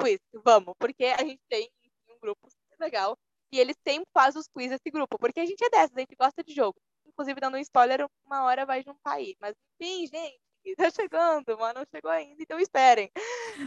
quiz, 0.00 0.18
vamos, 0.32 0.72
porque 0.78 1.04
a 1.04 1.22
gente 1.22 1.42
tem 1.50 1.68
um 2.08 2.18
grupo 2.18 2.48
super 2.50 2.82
legal 2.82 3.18
e 3.52 3.58
ele 3.60 3.74
sempre 3.86 4.08
faz 4.14 4.34
os 4.34 4.48
quiz 4.48 4.70
desse 4.70 4.90
grupo, 4.90 5.18
porque 5.18 5.40
a 5.40 5.44
gente 5.46 5.62
é 5.62 5.68
dessas, 5.68 5.94
a 5.94 6.00
gente 6.00 6.16
gosta 6.16 6.42
de 6.42 6.54
jogo. 6.54 6.80
Inclusive, 7.04 7.38
dando 7.38 7.58
um 7.58 7.60
spoiler, 7.60 8.06
uma 8.24 8.44
hora 8.44 8.64
vai 8.64 8.82
juntar 8.82 9.16
aí. 9.16 9.36
Mas, 9.38 9.54
enfim, 9.78 10.06
gente, 10.06 10.40
tá 10.76 10.90
chegando, 10.90 11.56
mas 11.58 11.74
não 11.74 11.84
chegou 11.94 12.10
ainda, 12.10 12.42
então 12.42 12.58
esperem. 12.58 13.10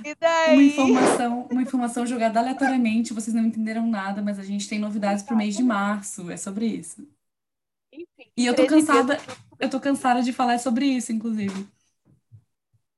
E 0.03 0.15
daí... 0.15 0.53
Uma 0.53 0.63
informação, 0.63 1.47
uma 1.51 1.61
informação 1.61 2.05
jogada 2.05 2.39
aleatoriamente, 2.39 3.13
vocês 3.13 3.35
não 3.35 3.45
entenderam 3.45 3.85
nada, 3.85 4.21
mas 4.21 4.39
a 4.39 4.43
gente 4.43 4.67
tem 4.67 4.79
novidades 4.79 5.23
para 5.23 5.35
o 5.35 5.37
mês 5.37 5.55
de 5.55 5.63
março, 5.63 6.29
é 6.31 6.37
sobre 6.37 6.65
isso. 6.65 7.07
Enfim, 7.91 8.31
e 8.35 8.45
eu 8.45 8.55
tô 8.55 8.65
cansada, 8.65 9.17
eu 9.59 9.69
tô 9.69 9.79
cansada 9.79 10.21
de 10.21 10.33
falar 10.33 10.57
sobre 10.59 10.85
isso, 10.85 11.11
inclusive. 11.11 11.67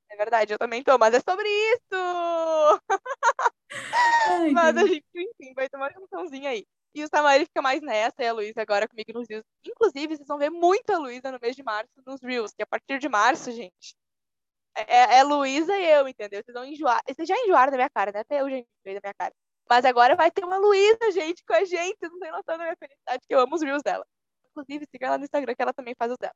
É 0.10 0.16
verdade, 0.16 0.54
eu 0.54 0.58
também 0.58 0.84
tô, 0.84 0.98
mas 0.98 1.14
é 1.14 1.20
sobre 1.20 1.48
isso! 1.48 2.82
Ai, 4.28 4.52
mas 4.52 4.76
Deus. 4.76 4.90
a 4.90 4.94
gente, 4.94 5.06
enfim, 5.16 5.54
vai 5.54 5.70
tomar 5.70 5.94
cançãozinha 5.94 6.50
aí. 6.50 6.66
E 6.94 7.04
o 7.04 7.08
Samari 7.08 7.46
fica 7.46 7.62
mais 7.62 7.82
nessa, 7.82 8.24
e 8.24 8.28
a 8.28 8.34
Luísa 8.34 8.62
agora 8.62 8.88
comigo 8.88 9.14
nos 9.14 9.28
Reels. 9.30 9.46
Inclusive, 9.66 10.16
vocês 10.18 10.28
vão 10.28 10.38
ver 10.38 10.50
muita 10.50 10.98
Luísa 10.98 11.32
no 11.32 11.40
mês 11.42 11.56
de 11.56 11.64
março 11.64 11.92
nos 12.06 12.22
Reels, 12.22 12.52
que 12.54 12.64
a 12.64 12.68
partir 12.68 13.00
de 13.00 13.08
março, 13.08 13.52
gente, 13.52 13.96
é, 14.76 15.16
é, 15.16 15.20
é 15.20 15.24
Luísa 15.24 15.78
e 15.78 15.86
eu, 15.86 16.08
entendeu? 16.08 16.42
Vocês 16.44 16.54
vão 16.54 16.66
enjoar. 16.66 17.02
Vocês 17.08 17.28
já 17.28 17.36
enjoaram 17.38 17.72
da 17.72 17.78
minha 17.78 17.90
cara, 17.90 18.12
né? 18.12 18.20
Até 18.22 18.42
eu 18.42 18.50
já 18.50 18.58
enjoei 18.58 18.96
da 18.96 19.02
minha 19.04 19.14
cara. 19.18 19.34
Mas 19.70 19.86
agora 19.86 20.16
vai 20.16 20.32
ter 20.32 20.44
uma 20.44 20.58
Luísa, 20.58 21.12
gente, 21.12 21.44
com 21.46 21.54
a 21.54 21.64
gente. 21.64 21.98
Vocês 22.00 22.12
não 22.12 22.20
têm 22.20 22.32
noção 22.32 22.58
da 22.58 22.64
minha 22.64 22.76
felicidade, 22.78 23.24
que 23.28 23.36
eu 23.36 23.40
amo 23.40 23.56
os 23.56 23.62
Reels 23.62 23.84
dela. 23.84 24.06
Inclusive, 24.52 24.86
siga 24.92 25.08
ela 25.08 25.18
no 25.18 25.26
Instagram, 25.26 25.56
que 25.56 25.62
ela 25.62 25.74
também 25.74 25.94
faz 25.98 26.12
os 26.12 26.18
dela. 26.18 26.34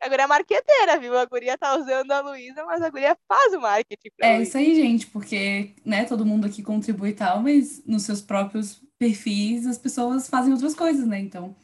A 0.00 0.08
guria 0.08 0.24
é 0.24 0.26
marqueteira, 0.26 0.98
viu? 0.98 1.16
A 1.18 1.24
guria 1.24 1.58
tá 1.58 1.76
usando 1.76 2.10
a 2.12 2.20
Luísa, 2.20 2.64
mas 2.64 2.80
a 2.82 2.90
guria 2.90 3.16
faz 3.26 3.52
o 3.52 3.60
marketing. 3.60 4.10
É 4.20 4.40
isso 4.40 4.56
aí, 4.56 4.74
gente, 4.74 5.06
porque, 5.08 5.74
né, 5.84 6.04
todo 6.04 6.24
mundo 6.24 6.46
aqui 6.46 6.62
contribui 6.62 7.10
e 7.10 7.14
tal, 7.14 7.42
mas 7.42 7.84
nos 7.84 8.04
seus 8.04 8.20
próprios 8.20 8.80
perfis 8.98 9.66
as 9.66 9.78
pessoas 9.78 10.28
fazem 10.28 10.52
outras 10.52 10.74
coisas, 10.74 11.06
né? 11.06 11.18
Então, 11.18 11.54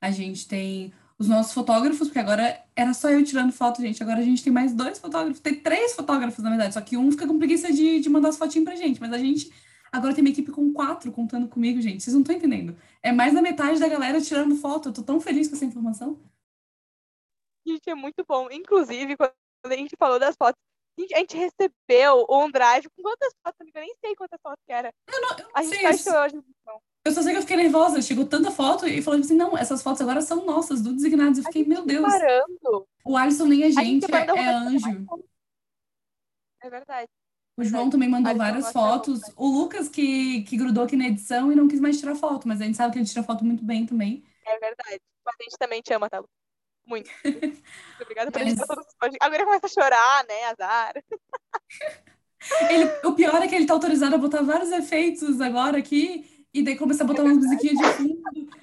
a 0.00 0.10
gente 0.10 0.48
tem 0.48 0.92
os 1.18 1.28
nossos 1.28 1.52
fotógrafos, 1.52 2.08
porque 2.08 2.18
agora 2.18 2.60
era 2.74 2.92
só 2.92 3.08
eu 3.08 3.24
tirando 3.24 3.52
foto, 3.52 3.80
gente. 3.80 4.02
Agora 4.02 4.18
a 4.18 4.22
gente 4.22 4.42
tem 4.42 4.52
mais 4.52 4.74
dois 4.74 4.98
fotógrafos, 4.98 5.40
tem 5.40 5.54
três 5.54 5.94
fotógrafos, 5.94 6.42
na 6.42 6.50
verdade, 6.50 6.74
só 6.74 6.80
que 6.80 6.96
um 6.96 7.10
fica 7.10 7.26
com 7.26 7.38
preguiça 7.38 7.72
de, 7.72 8.00
de 8.00 8.08
mandar 8.08 8.28
as 8.30 8.36
fotinhas 8.36 8.64
pra 8.64 8.76
gente, 8.76 9.00
mas 9.00 9.12
a 9.12 9.18
gente 9.18 9.50
agora 9.90 10.14
tem 10.14 10.22
uma 10.22 10.30
equipe 10.30 10.50
com 10.50 10.72
quatro 10.72 11.10
contando 11.12 11.48
comigo, 11.48 11.80
gente. 11.80 12.02
Vocês 12.02 12.12
não 12.12 12.20
estão 12.20 12.36
entendendo. 12.36 12.76
É 13.02 13.12
mais 13.12 13.32
da 13.32 13.40
metade 13.40 13.80
da 13.80 13.88
galera 13.88 14.20
tirando 14.20 14.56
foto. 14.56 14.90
Eu 14.90 14.92
tô 14.92 15.02
tão 15.02 15.20
feliz 15.20 15.48
com 15.48 15.54
essa 15.54 15.64
informação. 15.64 16.18
Gente, 17.66 17.90
é 17.90 17.94
muito 17.94 18.24
bom. 18.26 18.48
Inclusive, 18.50 19.16
quando 19.16 19.32
a 19.64 19.76
gente 19.76 19.96
falou 19.98 20.18
das 20.18 20.36
fotos, 20.36 20.60
a 21.12 21.18
gente 21.18 21.36
recebeu 21.36 22.26
um 22.30 22.50
drive 22.50 22.88
com 22.96 23.02
quantas 23.02 23.32
fotos, 23.42 23.60
amiga? 23.60 23.80
Eu 23.80 23.84
nem 23.84 23.94
sei 24.00 24.14
quantas 24.14 24.40
fotos 24.40 24.62
que 24.64 24.72
era. 24.72 24.90
Eu 25.12 25.20
não, 25.20 25.30
eu 25.30 25.44
não 25.44 25.50
a 25.54 25.62
gente 25.62 25.76
sei. 25.76 25.86
Achou 25.86 26.14
hoje. 26.14 26.40
Eu 27.04 27.12
só 27.12 27.22
sei 27.22 27.32
que 27.32 27.38
eu 27.38 27.42
fiquei 27.42 27.56
nervosa. 27.56 28.00
Chegou 28.00 28.24
tanta 28.24 28.50
foto 28.50 28.86
e 28.86 29.02
falando 29.02 29.24
assim: 29.24 29.36
não, 29.36 29.56
essas 29.58 29.82
fotos 29.82 30.00
agora 30.00 30.22
são 30.22 30.44
nossas, 30.44 30.80
do 30.80 30.94
Designados. 30.94 31.38
Eu 31.38 31.44
fiquei, 31.44 31.64
meu 31.64 31.84
Deus. 31.84 32.02
Parando. 32.02 32.88
O 33.04 33.16
Alisson 33.16 33.46
nem 33.46 33.64
é 33.64 33.70
gente, 33.70 34.06
é, 34.10 34.16
é 34.16 34.48
anjo. 34.48 35.06
É 36.62 36.70
verdade. 36.70 37.08
O 37.58 37.64
João 37.64 37.88
também 37.88 38.08
mandou 38.08 38.34
várias 38.36 38.70
fotos. 38.70 39.20
O 39.36 39.46
Lucas, 39.46 39.88
que, 39.88 40.42
que 40.42 40.56
grudou 40.56 40.84
aqui 40.84 40.96
na 40.96 41.06
edição 41.06 41.50
e 41.50 41.56
não 41.56 41.68
quis 41.68 41.80
mais 41.80 41.98
tirar 41.98 42.14
foto, 42.14 42.46
mas 42.46 42.60
a 42.60 42.64
gente 42.64 42.76
sabe 42.76 42.92
que 42.92 42.98
ele 42.98 43.06
tira 43.06 43.22
foto 43.22 43.44
muito 43.44 43.64
bem 43.64 43.86
também. 43.86 44.22
É 44.46 44.58
verdade. 44.58 45.00
Mas 45.24 45.34
a 45.40 45.42
gente 45.42 45.58
também 45.58 45.80
te 45.80 45.92
ama, 45.94 46.10
tá? 46.10 46.22
Muito. 46.86 47.10
Muito 47.24 47.62
obrigada 48.00 48.30
por 48.30 48.40
mas... 48.40 49.14
Agora 49.20 49.44
começa 49.44 49.66
a 49.66 49.68
chorar, 49.68 50.24
né? 50.26 50.44
Azar. 50.44 50.94
Ele, 52.70 52.84
o 53.04 53.12
pior 53.12 53.42
é 53.42 53.48
que 53.48 53.54
ele 53.56 53.66
tá 53.66 53.74
autorizado 53.74 54.14
a 54.14 54.18
botar 54.18 54.42
vários 54.42 54.70
efeitos 54.70 55.40
agora 55.40 55.78
aqui, 55.78 56.46
e 56.54 56.62
daí 56.62 56.76
começa 56.76 57.02
a 57.02 57.06
botar 57.06 57.22
é 57.22 57.24
umas 57.24 57.38
musiquinhas 57.38 57.76
de 57.76 57.92
fundo. 57.94 58.22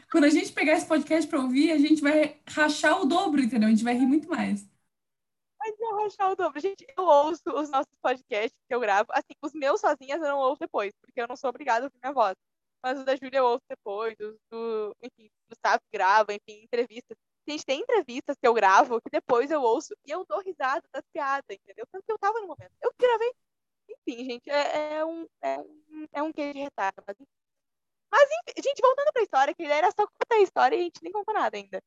Quando 0.09 0.23
a 0.23 0.29
gente 0.29 0.53
pegar 0.53 0.73
esse 0.73 0.85
podcast 0.85 1.29
pra 1.29 1.41
ouvir, 1.41 1.71
a 1.71 1.77
gente 1.77 2.01
vai 2.01 2.39
rachar 2.47 3.01
o 3.01 3.05
dobro, 3.05 3.41
entendeu? 3.41 3.67
A 3.67 3.71
gente 3.71 3.83
vai 3.83 3.95
rir 3.95 4.05
muito 4.05 4.29
mais. 4.29 4.65
Mas 5.59 5.79
eu 5.79 5.95
rachar 5.97 6.31
o 6.31 6.35
dobro. 6.35 6.59
Gente, 6.59 6.85
eu 6.97 7.03
ouço 7.03 7.41
os 7.47 7.69
nossos 7.69 7.91
podcasts 8.01 8.57
que 8.67 8.73
eu 8.73 8.79
gravo. 8.79 9.09
Assim, 9.11 9.33
os 9.41 9.53
meus 9.53 9.81
sozinhas 9.81 10.21
eu 10.21 10.27
não 10.27 10.39
ouço 10.39 10.59
depois, 10.59 10.93
porque 11.01 11.19
eu 11.19 11.27
não 11.27 11.35
sou 11.35 11.49
obrigada 11.49 11.85
a 11.85 11.87
ouvir 11.87 11.99
minha 12.01 12.13
voz. 12.13 12.35
Mas 12.83 12.99
os 12.99 13.05
da 13.05 13.15
Júlia 13.15 13.39
eu 13.39 13.45
ouço 13.45 13.63
depois, 13.69 14.15
os 14.19 14.37
do, 14.51 14.95
enfim, 15.01 15.27
o 15.45 15.49
Gustavo 15.49 15.81
grava, 15.91 16.33
enfim, 16.33 16.63
entrevistas. 16.63 17.17
Gente, 17.47 17.65
tem 17.65 17.81
entrevistas 17.81 18.37
que 18.39 18.47
eu 18.47 18.53
gravo 18.53 19.01
que 19.01 19.09
depois 19.11 19.51
eu 19.51 19.61
ouço 19.61 19.93
e 20.05 20.11
eu 20.11 20.25
dou 20.25 20.41
risada 20.41 20.83
das 20.93 21.03
piadas, 21.11 21.45
entendeu? 21.49 21.85
Porque 21.91 22.11
eu 22.11 22.17
tava 22.17 22.39
no 22.39 22.47
momento. 22.47 22.71
Eu 22.81 22.93
gravei. 22.97 23.33
Enfim, 23.89 24.23
gente, 24.23 24.49
é, 24.49 24.95
é 24.95 25.05
um, 25.05 25.27
é 25.41 25.59
um, 25.59 26.07
é 26.13 26.23
um 26.23 26.31
queijo 26.31 26.53
de 26.53 26.59
retardo. 26.59 27.03
Mas, 27.05 27.17
mas 28.09 28.29
gente, 28.57 28.81
voltando 28.81 29.11
pra 29.11 29.23
história, 29.23 29.53
que 29.53 29.63
era 29.63 29.91
só 29.91 30.07
contar 30.07 30.35
a 30.35 30.41
história 30.41 30.75
e 30.75 30.79
a 30.79 30.83
gente 30.83 31.03
nem 31.03 31.11
contou 31.11 31.33
nada 31.33 31.57
ainda. 31.57 31.83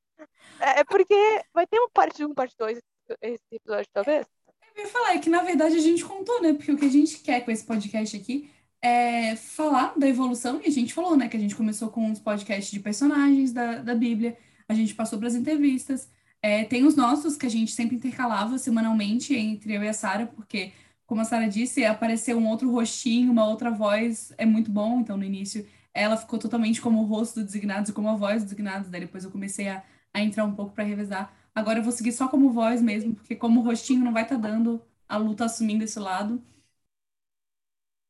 É, 0.60 0.80
é 0.80 0.84
porque 0.84 1.14
vai 1.54 1.66
ter 1.66 1.78
uma 1.78 1.90
parte 1.90 2.22
1, 2.22 2.34
parte 2.34 2.54
2 2.58 2.78
esse 3.22 3.44
episódio, 3.52 3.88
talvez? 3.92 4.26
Eu 4.74 4.84
ia 4.84 4.88
falar, 4.88 5.14
é 5.14 5.18
que 5.18 5.30
na 5.30 5.42
verdade 5.42 5.76
a 5.76 5.80
gente 5.80 6.04
contou, 6.04 6.42
né? 6.42 6.52
Porque 6.52 6.72
o 6.72 6.76
que 6.76 6.84
a 6.84 6.90
gente 6.90 7.18
quer 7.20 7.42
com 7.42 7.50
esse 7.50 7.64
podcast 7.64 8.14
aqui 8.14 8.50
é 8.82 9.36
falar 9.36 9.98
da 9.98 10.06
evolução, 10.06 10.60
e 10.62 10.66
a 10.66 10.70
gente 10.70 10.92
falou, 10.92 11.16
né? 11.16 11.28
Que 11.28 11.36
a 11.36 11.40
gente 11.40 11.56
começou 11.56 11.88
com 11.88 12.12
os 12.12 12.20
podcasts 12.20 12.70
de 12.70 12.80
personagens 12.80 13.52
da, 13.52 13.76
da 13.76 13.94
Bíblia 13.94 14.36
a 14.68 14.74
gente 14.74 14.94
passou 14.94 15.18
para 15.18 15.28
as 15.28 15.34
entrevistas. 15.34 16.10
É, 16.42 16.64
tem 16.64 16.84
os 16.86 16.94
nossos 16.96 17.36
que 17.36 17.46
a 17.46 17.48
gente 17.48 17.72
sempre 17.72 17.96
intercalava 17.96 18.58
semanalmente 18.58 19.34
entre 19.34 19.74
eu 19.74 19.82
e 19.82 19.88
a 19.88 19.92
Sara, 19.92 20.26
porque, 20.26 20.72
como 21.06 21.20
a 21.20 21.24
Sara 21.24 21.48
disse, 21.48 21.84
aparecer 21.84 22.34
um 22.36 22.48
outro 22.48 22.70
rostinho, 22.70 23.32
uma 23.32 23.46
outra 23.48 23.70
voz 23.70 24.32
é 24.38 24.46
muito 24.46 24.70
bom. 24.70 25.00
Então, 25.00 25.16
no 25.16 25.24
início, 25.24 25.66
ela 25.94 26.16
ficou 26.16 26.38
totalmente 26.38 26.80
como 26.80 27.00
o 27.02 27.04
rosto 27.06 27.40
do 27.40 27.46
Designados 27.46 27.90
e 27.90 27.92
como 27.92 28.08
a 28.08 28.16
voz 28.16 28.42
do 28.42 28.46
Designados. 28.46 28.88
Daí 28.90 29.00
depois 29.02 29.24
eu 29.24 29.30
comecei 29.30 29.68
a, 29.68 29.82
a 30.12 30.20
entrar 30.22 30.44
um 30.44 30.54
pouco 30.54 30.72
para 30.74 30.84
revezar. 30.84 31.34
Agora 31.54 31.78
eu 31.78 31.82
vou 31.82 31.92
seguir 31.92 32.12
só 32.12 32.28
como 32.28 32.50
voz 32.50 32.82
mesmo, 32.82 33.14
porque 33.14 33.34
como 33.34 33.62
rostinho 33.62 34.04
não 34.04 34.12
vai 34.12 34.22
estar 34.24 34.36
tá 34.36 34.42
dando, 34.48 34.82
a 35.08 35.16
luta 35.16 35.44
assumindo 35.46 35.84
esse 35.84 35.98
lado. 35.98 36.42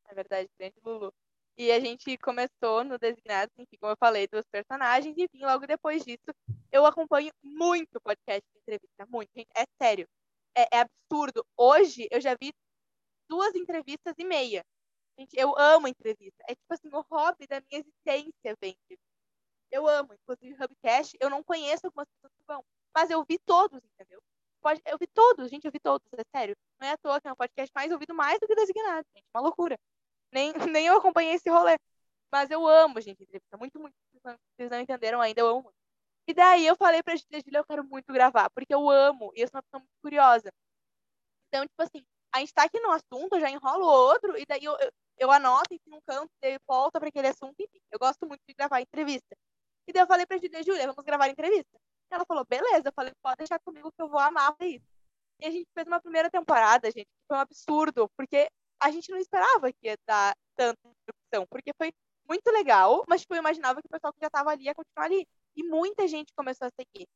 É 0.09 0.13
verdade, 0.13 0.49
grande 0.57 0.79
Lulu. 0.83 1.13
E 1.57 1.71
a 1.71 1.79
gente 1.79 2.15
começou 2.19 2.83
no 2.83 2.99
Designados, 2.99 3.51
enfim, 3.57 3.77
como 3.79 3.91
eu 3.91 3.97
falei, 3.97 4.27
dos 4.27 4.45
personagens, 4.51 5.17
e 5.17 5.23
enfim, 5.23 5.39
logo 5.43 5.65
depois 5.65 6.05
disso, 6.05 6.31
eu 6.71 6.85
acompanho 6.85 7.31
muito 7.41 7.99
podcast 8.01 8.43
de 8.53 8.59
entrevista, 8.59 9.07
muito, 9.07 9.31
gente, 9.35 9.49
é 9.55 9.65
sério. 9.81 10.07
É, 10.55 10.77
é, 10.77 10.81
absurdo. 10.81 11.43
Hoje 11.57 12.07
eu 12.11 12.21
já 12.21 12.35
vi 12.39 12.53
duas 13.27 13.55
entrevistas 13.55 14.13
e 14.19 14.23
meia. 14.23 14.63
Gente, 15.19 15.35
eu 15.35 15.57
amo 15.57 15.87
entrevista. 15.87 16.43
É 16.47 16.53
tipo 16.53 16.71
assim, 16.73 16.89
o 16.93 17.01
hobby 17.11 17.47
da 17.47 17.59
minha 17.61 17.81
existência, 17.81 18.55
gente. 18.61 18.99
Eu 19.71 19.87
amo. 19.87 20.13
Inclusive, 20.13 20.63
Hubcast, 20.63 21.17
eu 21.19 21.29
não 21.29 21.43
conheço 21.43 21.87
algumas 21.87 22.07
pessoas 22.09 22.33
que 22.37 22.43
vão, 22.47 22.63
mas 22.95 23.09
eu 23.09 23.25
vi 23.27 23.39
todos, 23.39 23.81
entendeu? 23.83 24.21
Eu 24.85 24.97
vi 24.99 25.07
todos, 25.07 25.49
gente, 25.49 25.65
eu 25.65 25.71
vi 25.71 25.79
todos, 25.79 26.05
é 26.13 26.37
sério. 26.37 26.55
Não 26.79 26.87
é 26.87 26.91
à 26.91 26.97
toa 26.97 27.21
que 27.21 27.27
é 27.27 27.31
um 27.31 27.35
podcast 27.35 27.71
mais 27.73 27.91
ouvido 27.91 28.13
mais 28.13 28.39
do 28.39 28.47
que 28.47 28.55
designado, 28.55 29.07
gente. 29.15 29.25
Uma 29.33 29.41
loucura. 29.41 29.77
Nem, 30.37 30.53
nem 30.71 30.85
eu 30.85 30.97
acompanhei 30.97 31.33
esse 31.33 31.49
rolê. 31.49 31.77
Mas 32.31 32.51
eu 32.51 32.67
amo, 32.67 33.01
gente, 33.01 33.23
entrevista. 33.23 33.57
Muito, 33.57 33.79
muito. 33.79 33.95
Vocês 34.55 34.69
não 34.69 34.79
entenderam 34.79 35.21
ainda, 35.21 35.41
eu 35.41 35.47
amo 35.47 35.63
muito. 35.63 35.75
E 36.27 36.33
daí 36.33 36.65
eu 36.67 36.75
falei 36.75 37.01
pra 37.01 37.15
gente, 37.15 37.41
Julia, 37.45 37.59
eu 37.59 37.65
quero 37.65 37.83
muito 37.85 38.11
gravar, 38.13 38.49
porque 38.51 38.73
eu 38.73 38.89
amo, 38.89 39.31
e 39.35 39.41
eu 39.41 39.47
sou 39.47 39.57
uma 39.57 39.63
pessoa 39.63 39.79
muito 39.79 40.01
curiosa. 40.01 40.51
Então, 41.47 41.65
tipo 41.65 41.81
assim, 41.81 42.05
a 42.33 42.39
gente 42.39 42.53
tá 42.53 42.63
aqui 42.63 42.79
no 42.81 42.91
assunto, 42.91 43.35
eu 43.35 43.39
já 43.39 43.49
enrolo 43.49 43.85
outro, 43.85 44.37
e 44.37 44.45
daí 44.45 44.63
eu, 44.63 44.77
eu, 44.79 44.91
eu 45.19 45.31
anoto 45.31 45.73
em 45.73 45.79
um 45.87 46.01
canto, 46.05 46.29
e 46.43 46.59
volta 46.67 46.99
para 46.99 47.09
aquele 47.09 47.29
assunto, 47.29 47.55
enfim. 47.59 47.79
Eu 47.91 47.97
gosto 47.97 48.27
muito 48.27 48.41
de 48.47 48.53
gravar 48.53 48.81
entrevista. 48.81 49.35
E 49.87 49.93
daí 49.93 50.03
eu 50.03 50.07
falei 50.07 50.25
pra 50.25 50.37
Julia, 50.37 50.63
Julia, 50.63 50.87
vamos 50.87 51.05
gravar 51.05 51.29
entrevista. 51.29 51.79
E 52.11 52.15
ela 52.15 52.25
falou, 52.25 52.45
beleza. 52.45 52.89
Eu 52.89 52.93
falei, 52.93 53.13
pode 53.23 53.37
deixar 53.37 53.59
comigo 53.61 53.91
que 53.91 54.01
eu 54.01 54.09
vou 54.09 54.19
amar 54.19 54.55
isso. 54.61 54.85
E 55.39 55.45
a 55.47 55.51
gente 55.51 55.69
fez 55.73 55.87
uma 55.87 56.01
primeira 56.01 56.29
temporada, 56.29 56.91
gente, 56.91 57.05
que 57.05 57.27
foi 57.27 57.37
um 57.37 57.39
absurdo, 57.39 58.09
porque 58.17 58.49
a 58.79 58.91
gente 58.91 59.09
não 59.09 59.17
esperava 59.17 59.71
que 59.71 59.87
ia 59.87 59.97
dar 60.07 60.35
tanta 60.55 60.79
repercussão, 60.83 61.47
porque 61.49 61.71
foi 61.77 61.91
muito 62.27 62.49
legal, 62.51 63.03
mas 63.07 63.21
tipo, 63.21 63.33
eu 63.33 63.39
imaginava 63.39 63.81
que 63.81 63.87
o 63.87 63.89
pessoal 63.89 64.13
que 64.13 64.19
já 64.19 64.27
estava 64.27 64.51
ali 64.51 64.65
ia 64.65 64.75
continuar 64.75 65.05
ali. 65.05 65.27
E 65.55 65.63
muita 65.63 66.07
gente 66.07 66.33
começou 66.35 66.67
a 66.67 66.71
seguir. 66.71 67.07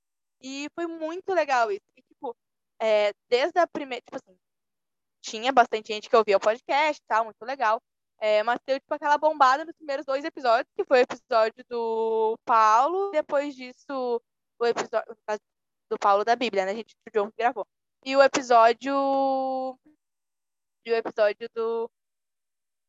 E 0.41 0.67
foi 0.74 0.88
muito 0.88 1.34
legal 1.34 1.71
isso. 1.71 1.86
E, 1.95 2.02
tipo, 2.02 2.36
é, 2.80 3.13
desde 3.30 3.60
a 3.60 3.67
primeira, 3.67 4.02
tipo 4.02 4.17
assim, 4.17 4.38
tinha 5.21 5.52
bastante 5.52 5.93
gente 5.93 6.10
que 6.10 6.15
ouvia 6.15 6.38
o 6.38 6.39
podcast, 6.39 7.02
tal, 7.08 7.26
muito 7.26 7.43
legal. 7.43 7.80
É, 8.19 8.43
mas 8.43 8.60
deu, 8.65 8.80
tipo, 8.80 8.93
aquela 8.93 9.17
bombada 9.17 9.65
nos 9.65 9.76
primeiros 9.76 10.06
dois 10.06 10.24
episódios, 10.24 10.71
que 10.76 10.86
foi 10.86 11.00
o 11.00 11.02
episódio 11.04 11.63
do 11.69 12.38
Paulo, 12.45 13.12
depois 13.12 13.56
disso, 13.56 14.21
o 14.60 14.65
episódio 14.65 15.15
do 15.89 16.00
Paulo 16.00 16.24
da 16.24 16.36
Bíblia, 16.36 16.65
né? 16.65 16.76
Gente, 16.76 16.95
o 17.08 17.12
John 17.12 17.32
gravou. 17.38 17.67
E 18.06 18.15
o 18.15 18.21
episódio 18.21 19.78
o 20.89 20.96
episódio 20.96 21.48
do. 21.54 21.89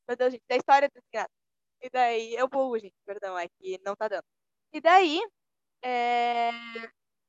Meu 0.09 0.17
Deus, 0.17 0.33
gente, 0.33 0.45
da 0.49 0.57
história 0.57 0.89
do 0.89 1.01
Desgraça. 1.01 1.31
E 1.81 1.91
daí, 1.91 2.35
eu 2.35 2.49
bugo, 2.49 2.79
gente, 2.79 2.95
perdão, 3.05 3.39
é 3.39 3.49
que 3.49 3.79
não 3.85 3.97
tá 3.97 4.09
dando. 4.09 4.25
E 4.73 4.81
daí, 4.81 5.21
é... 5.83 6.51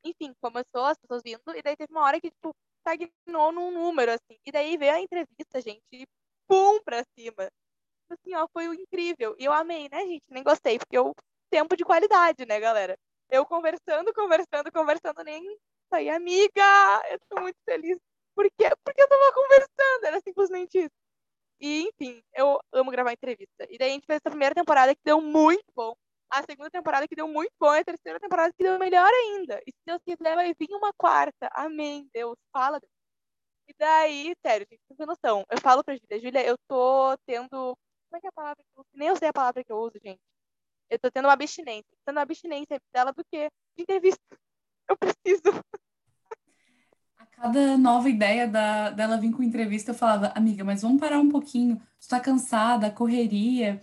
enfim, 0.03 0.33
começou 0.41 0.85
as 0.85 0.97
pessoas 0.97 1.21
vindo, 1.23 1.41
e 1.55 1.61
daí 1.61 1.75
teve 1.75 1.91
uma 1.91 2.03
hora 2.03 2.21
que, 2.21 2.29
tipo, 2.31 2.55
estagnou 2.77 3.51
num 3.51 3.71
número, 3.71 4.11
assim. 4.11 4.37
E 4.45 4.51
daí 4.51 4.77
veio 4.77 4.93
a 4.93 5.01
entrevista, 5.01 5.61
gente, 5.61 5.83
e 5.91 6.05
pum 6.47 6.81
pra 6.83 7.03
cima. 7.17 7.49
Assim, 8.09 8.35
ó, 8.35 8.47
foi 8.53 8.65
incrível. 8.75 9.35
E 9.39 9.45
eu 9.45 9.53
amei, 9.53 9.89
né, 9.89 10.01
gente? 10.05 10.23
Nem 10.29 10.43
gostei, 10.43 10.77
porque 10.79 10.97
eu 10.97 11.13
tempo 11.49 11.75
de 11.77 11.83
qualidade, 11.85 12.45
né, 12.45 12.59
galera? 12.59 12.97
Eu 13.29 13.45
conversando, 13.45 14.13
conversando, 14.13 14.71
conversando, 14.71 15.23
nem 15.23 15.57
saí 15.89 16.09
amiga. 16.09 16.63
Eu 17.11 17.19
tô 17.29 17.41
muito 17.41 17.57
feliz 17.65 17.97
Porque, 18.35 18.69
porque 18.83 19.01
eu 19.01 19.07
tava 19.07 19.33
conversando, 19.33 20.05
era 20.05 20.19
simplesmente 20.21 20.77
isso. 20.79 20.95
E, 21.61 21.87
enfim, 21.87 22.21
eu 22.35 22.59
amo 22.73 22.91
gravar 22.91 23.13
entrevista. 23.13 23.65
E 23.69 23.77
daí 23.77 23.91
a 23.91 23.93
gente 23.93 24.05
fez 24.05 24.17
essa 24.17 24.29
primeira 24.29 24.55
temporada 24.55 24.93
que 24.93 25.01
deu 25.05 25.21
muito 25.21 25.65
bom. 25.75 25.93
A 26.29 26.43
segunda 26.43 26.69
temporada 26.69 27.07
que 27.07 27.15
deu 27.15 27.27
muito 27.27 27.53
bom. 27.59 27.73
E 27.73 27.79
a 27.79 27.85
terceira 27.85 28.19
temporada 28.19 28.53
que 28.57 28.63
deu 28.63 28.77
melhor 28.79 29.09
ainda. 29.09 29.61
E 29.65 29.71
se 29.71 29.77
Deus 29.85 30.01
quiser, 30.05 30.35
vai 30.35 30.53
vir 30.59 30.75
uma 30.75 30.91
quarta. 30.97 31.49
Amém, 31.53 32.09
Deus. 32.13 32.37
Fala, 32.51 32.79
Deus. 32.79 32.91
E 33.67 33.73
daí, 33.79 34.35
sério, 34.45 34.67
gente, 34.69 34.81
não 34.89 34.97
tem 34.97 35.07
noção. 35.07 35.45
Eu 35.49 35.59
falo 35.61 35.83
pra 35.83 35.95
Júlia, 35.95 36.19
Júlia, 36.19 36.45
eu 36.45 36.57
tô 36.67 37.17
tendo. 37.25 37.49
Como 37.49 38.17
é 38.17 38.19
que 38.19 38.27
é 38.27 38.29
a 38.29 38.33
palavra 38.33 38.63
que 38.63 38.69
eu 38.77 38.81
uso? 38.81 38.89
Nem 38.93 39.07
eu 39.09 39.15
sei 39.15 39.29
a 39.29 39.33
palavra 39.33 39.63
que 39.63 39.71
eu 39.71 39.77
uso, 39.77 39.99
gente. 40.03 40.19
Eu 40.89 40.99
tô 40.99 41.11
tendo 41.11 41.25
uma 41.25 41.33
abstinência. 41.33 41.97
Tendo 42.05 42.17
uma 42.17 42.23
abstinência 42.23 42.79
dela 42.93 43.13
do 43.13 43.23
de 43.31 43.49
entrevista. 43.77 44.21
Eu 44.89 44.97
preciso 44.97 45.43
cada 47.35 47.77
nova 47.77 48.09
ideia 48.09 48.47
da, 48.47 48.89
dela 48.91 49.17
vir 49.17 49.31
com 49.31 49.43
entrevista, 49.43 49.91
eu 49.91 49.95
falava, 49.95 50.31
amiga, 50.35 50.63
mas 50.63 50.81
vamos 50.81 50.99
parar 50.99 51.19
um 51.19 51.29
pouquinho. 51.29 51.81
Tu 51.99 52.07
tá 52.07 52.19
cansada, 52.19 52.91
correria. 52.91 53.81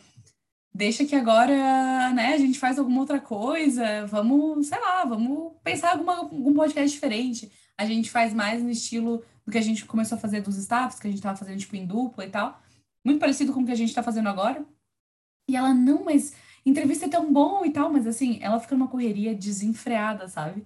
Deixa 0.72 1.04
que 1.04 1.14
agora, 1.16 2.12
né, 2.14 2.34
a 2.34 2.38
gente 2.38 2.58
faz 2.58 2.78
alguma 2.78 3.00
outra 3.00 3.20
coisa. 3.20 4.06
Vamos, 4.06 4.68
sei 4.68 4.80
lá, 4.80 5.04
vamos 5.04 5.54
pensar 5.62 5.92
alguma, 5.92 6.16
algum 6.16 6.54
podcast 6.54 6.90
diferente. 6.90 7.50
A 7.76 7.84
gente 7.84 8.10
faz 8.10 8.32
mais 8.32 8.62
no 8.62 8.70
estilo 8.70 9.24
do 9.44 9.52
que 9.52 9.58
a 9.58 9.62
gente 9.62 9.84
começou 9.84 10.16
a 10.16 10.20
fazer 10.20 10.40
dos 10.42 10.56
staffs, 10.56 11.00
que 11.00 11.08
a 11.08 11.10
gente 11.10 11.22
tava 11.22 11.36
fazendo, 11.36 11.58
tipo, 11.58 11.76
em 11.76 11.86
dupla 11.86 12.24
e 12.24 12.30
tal. 12.30 12.60
Muito 13.04 13.20
parecido 13.20 13.52
com 13.52 13.60
o 13.62 13.66
que 13.66 13.72
a 13.72 13.76
gente 13.76 13.94
tá 13.94 14.02
fazendo 14.02 14.28
agora. 14.28 14.64
E 15.48 15.56
ela, 15.56 15.74
não, 15.74 16.04
mas 16.04 16.34
entrevista 16.64 17.06
é 17.06 17.08
tão 17.08 17.32
bom 17.32 17.64
e 17.64 17.72
tal, 17.72 17.90
mas 17.92 18.06
assim, 18.06 18.38
ela 18.42 18.60
fica 18.60 18.76
numa 18.76 18.88
correria 18.88 19.34
desenfreada, 19.34 20.28
sabe? 20.28 20.64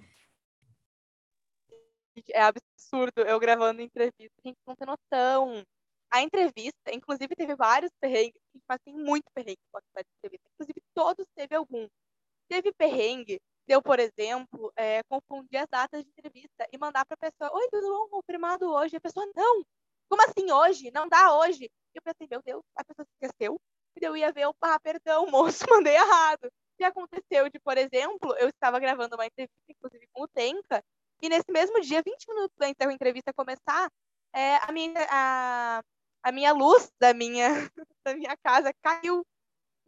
é 2.32 2.52
absurdo 2.94 3.22
eu 3.22 3.40
gravando 3.40 3.82
entrevista, 3.82 4.34
a 4.44 4.48
gente 4.48 4.58
não 4.66 4.76
tem 4.76 4.86
noção. 4.86 5.62
A 6.10 6.22
entrevista, 6.22 6.92
inclusive, 6.92 7.34
teve 7.34 7.56
vários 7.56 7.90
perrengues, 8.00 8.40
mas 8.68 8.78
tem 8.84 8.94
muito 8.94 9.24
perrengue 9.34 9.58
a 9.74 10.00
entrevista. 10.00 10.48
Inclusive, 10.54 10.80
todos 10.94 11.26
teve 11.34 11.56
algum. 11.56 11.88
Teve 12.48 12.72
perrengue, 12.72 13.40
deu, 13.66 13.82
por 13.82 13.98
exemplo, 13.98 14.72
é, 14.76 15.02
confundir 15.04 15.58
as 15.58 15.66
datas 15.68 16.04
de 16.04 16.10
entrevista 16.10 16.68
e 16.72 16.78
mandar 16.78 17.04
para 17.04 17.16
a 17.20 17.30
pessoa: 17.30 17.58
Oi, 17.58 17.68
tudo 17.70 17.88
bom? 17.88 18.08
Confirmado 18.10 18.70
hoje. 18.70 18.94
E 18.94 18.98
a 18.98 19.00
pessoa: 19.00 19.26
Não, 19.34 19.64
como 20.08 20.22
assim 20.22 20.52
hoje? 20.52 20.90
Não 20.92 21.08
dá 21.08 21.36
hoje. 21.36 21.64
E 21.64 21.98
eu 21.98 22.02
pensei: 22.02 22.28
Meu 22.30 22.40
Deus, 22.44 22.62
a 22.76 22.84
pessoa 22.84 23.06
esqueceu. 23.20 23.60
E 24.00 24.04
eu 24.04 24.16
ia 24.16 24.32
ver, 24.32 24.44
ah, 24.60 24.80
perdão, 24.80 25.26
moço, 25.30 25.64
mandei 25.70 25.94
errado. 25.94 26.50
Que 26.76 26.84
aconteceu 26.84 27.48
de, 27.50 27.58
por 27.60 27.78
exemplo, 27.78 28.34
eu 28.38 28.48
estava 28.48 28.78
gravando 28.80 29.14
uma 29.16 29.26
entrevista, 29.26 29.54
inclusive 29.68 30.06
com 30.12 30.22
o 30.22 30.28
Tenka, 30.28 30.82
e 31.24 31.28
nesse 31.28 31.50
mesmo 31.50 31.80
dia, 31.80 32.02
20 32.02 32.28
minutos 32.28 32.54
antes 32.60 32.76
da 32.78 32.92
entrevista 32.92 33.32
começar, 33.32 33.90
é, 34.34 34.56
a, 34.56 34.70
minha, 34.70 35.06
a, 35.08 35.82
a 36.22 36.32
minha 36.32 36.52
luz 36.52 36.92
da 37.00 37.14
minha, 37.14 37.48
da 38.04 38.14
minha 38.14 38.36
casa 38.44 38.72
caiu. 38.82 39.24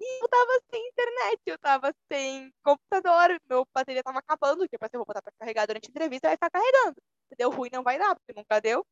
E 0.01 0.23
eu 0.23 0.29
tava 0.29 0.61
sem 0.71 0.89
internet, 0.89 1.41
eu 1.47 1.59
tava 1.59 1.93
sem 2.11 2.51
computador, 2.63 3.39
meu 3.49 3.67
bateria 3.75 4.03
tava 4.03 4.19
acabando, 4.19 4.67
que 4.69 4.77
eu 4.77 4.79
pensei, 4.79 4.97
vou 4.99 5.07
botar 5.07 5.23
pra 5.23 5.33
carregar 5.39 5.67
durante 5.67 5.89
a 5.89 5.91
entrevista, 5.91 6.29
vai 6.29 6.37
ficar 6.37 6.51
carregando. 6.51 6.97
Se 7.29 7.37
deu 7.37 7.51
ruim, 7.51 7.71
não 7.73 7.83
vai 7.83 7.99
dar, 7.99 8.15
porque 8.15 8.33
nunca 8.35 8.61
deu. 8.61 8.87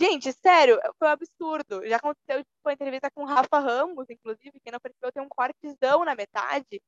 Gente, 0.00 0.32
sério, 0.32 0.80
foi 0.98 1.08
um 1.08 1.10
absurdo. 1.10 1.86
Já 1.86 1.96
aconteceu 1.96 2.38
tipo, 2.42 2.68
a 2.68 2.72
entrevista 2.72 3.10
com 3.10 3.22
o 3.22 3.26
Rafa 3.26 3.58
Ramos, 3.58 4.08
inclusive, 4.08 4.60
que 4.64 4.70
não 4.70 4.80
percebeu 4.80 5.12
ter 5.12 5.20
um 5.20 5.28
cortezão 5.28 6.04
na 6.04 6.14
metade, 6.14 6.82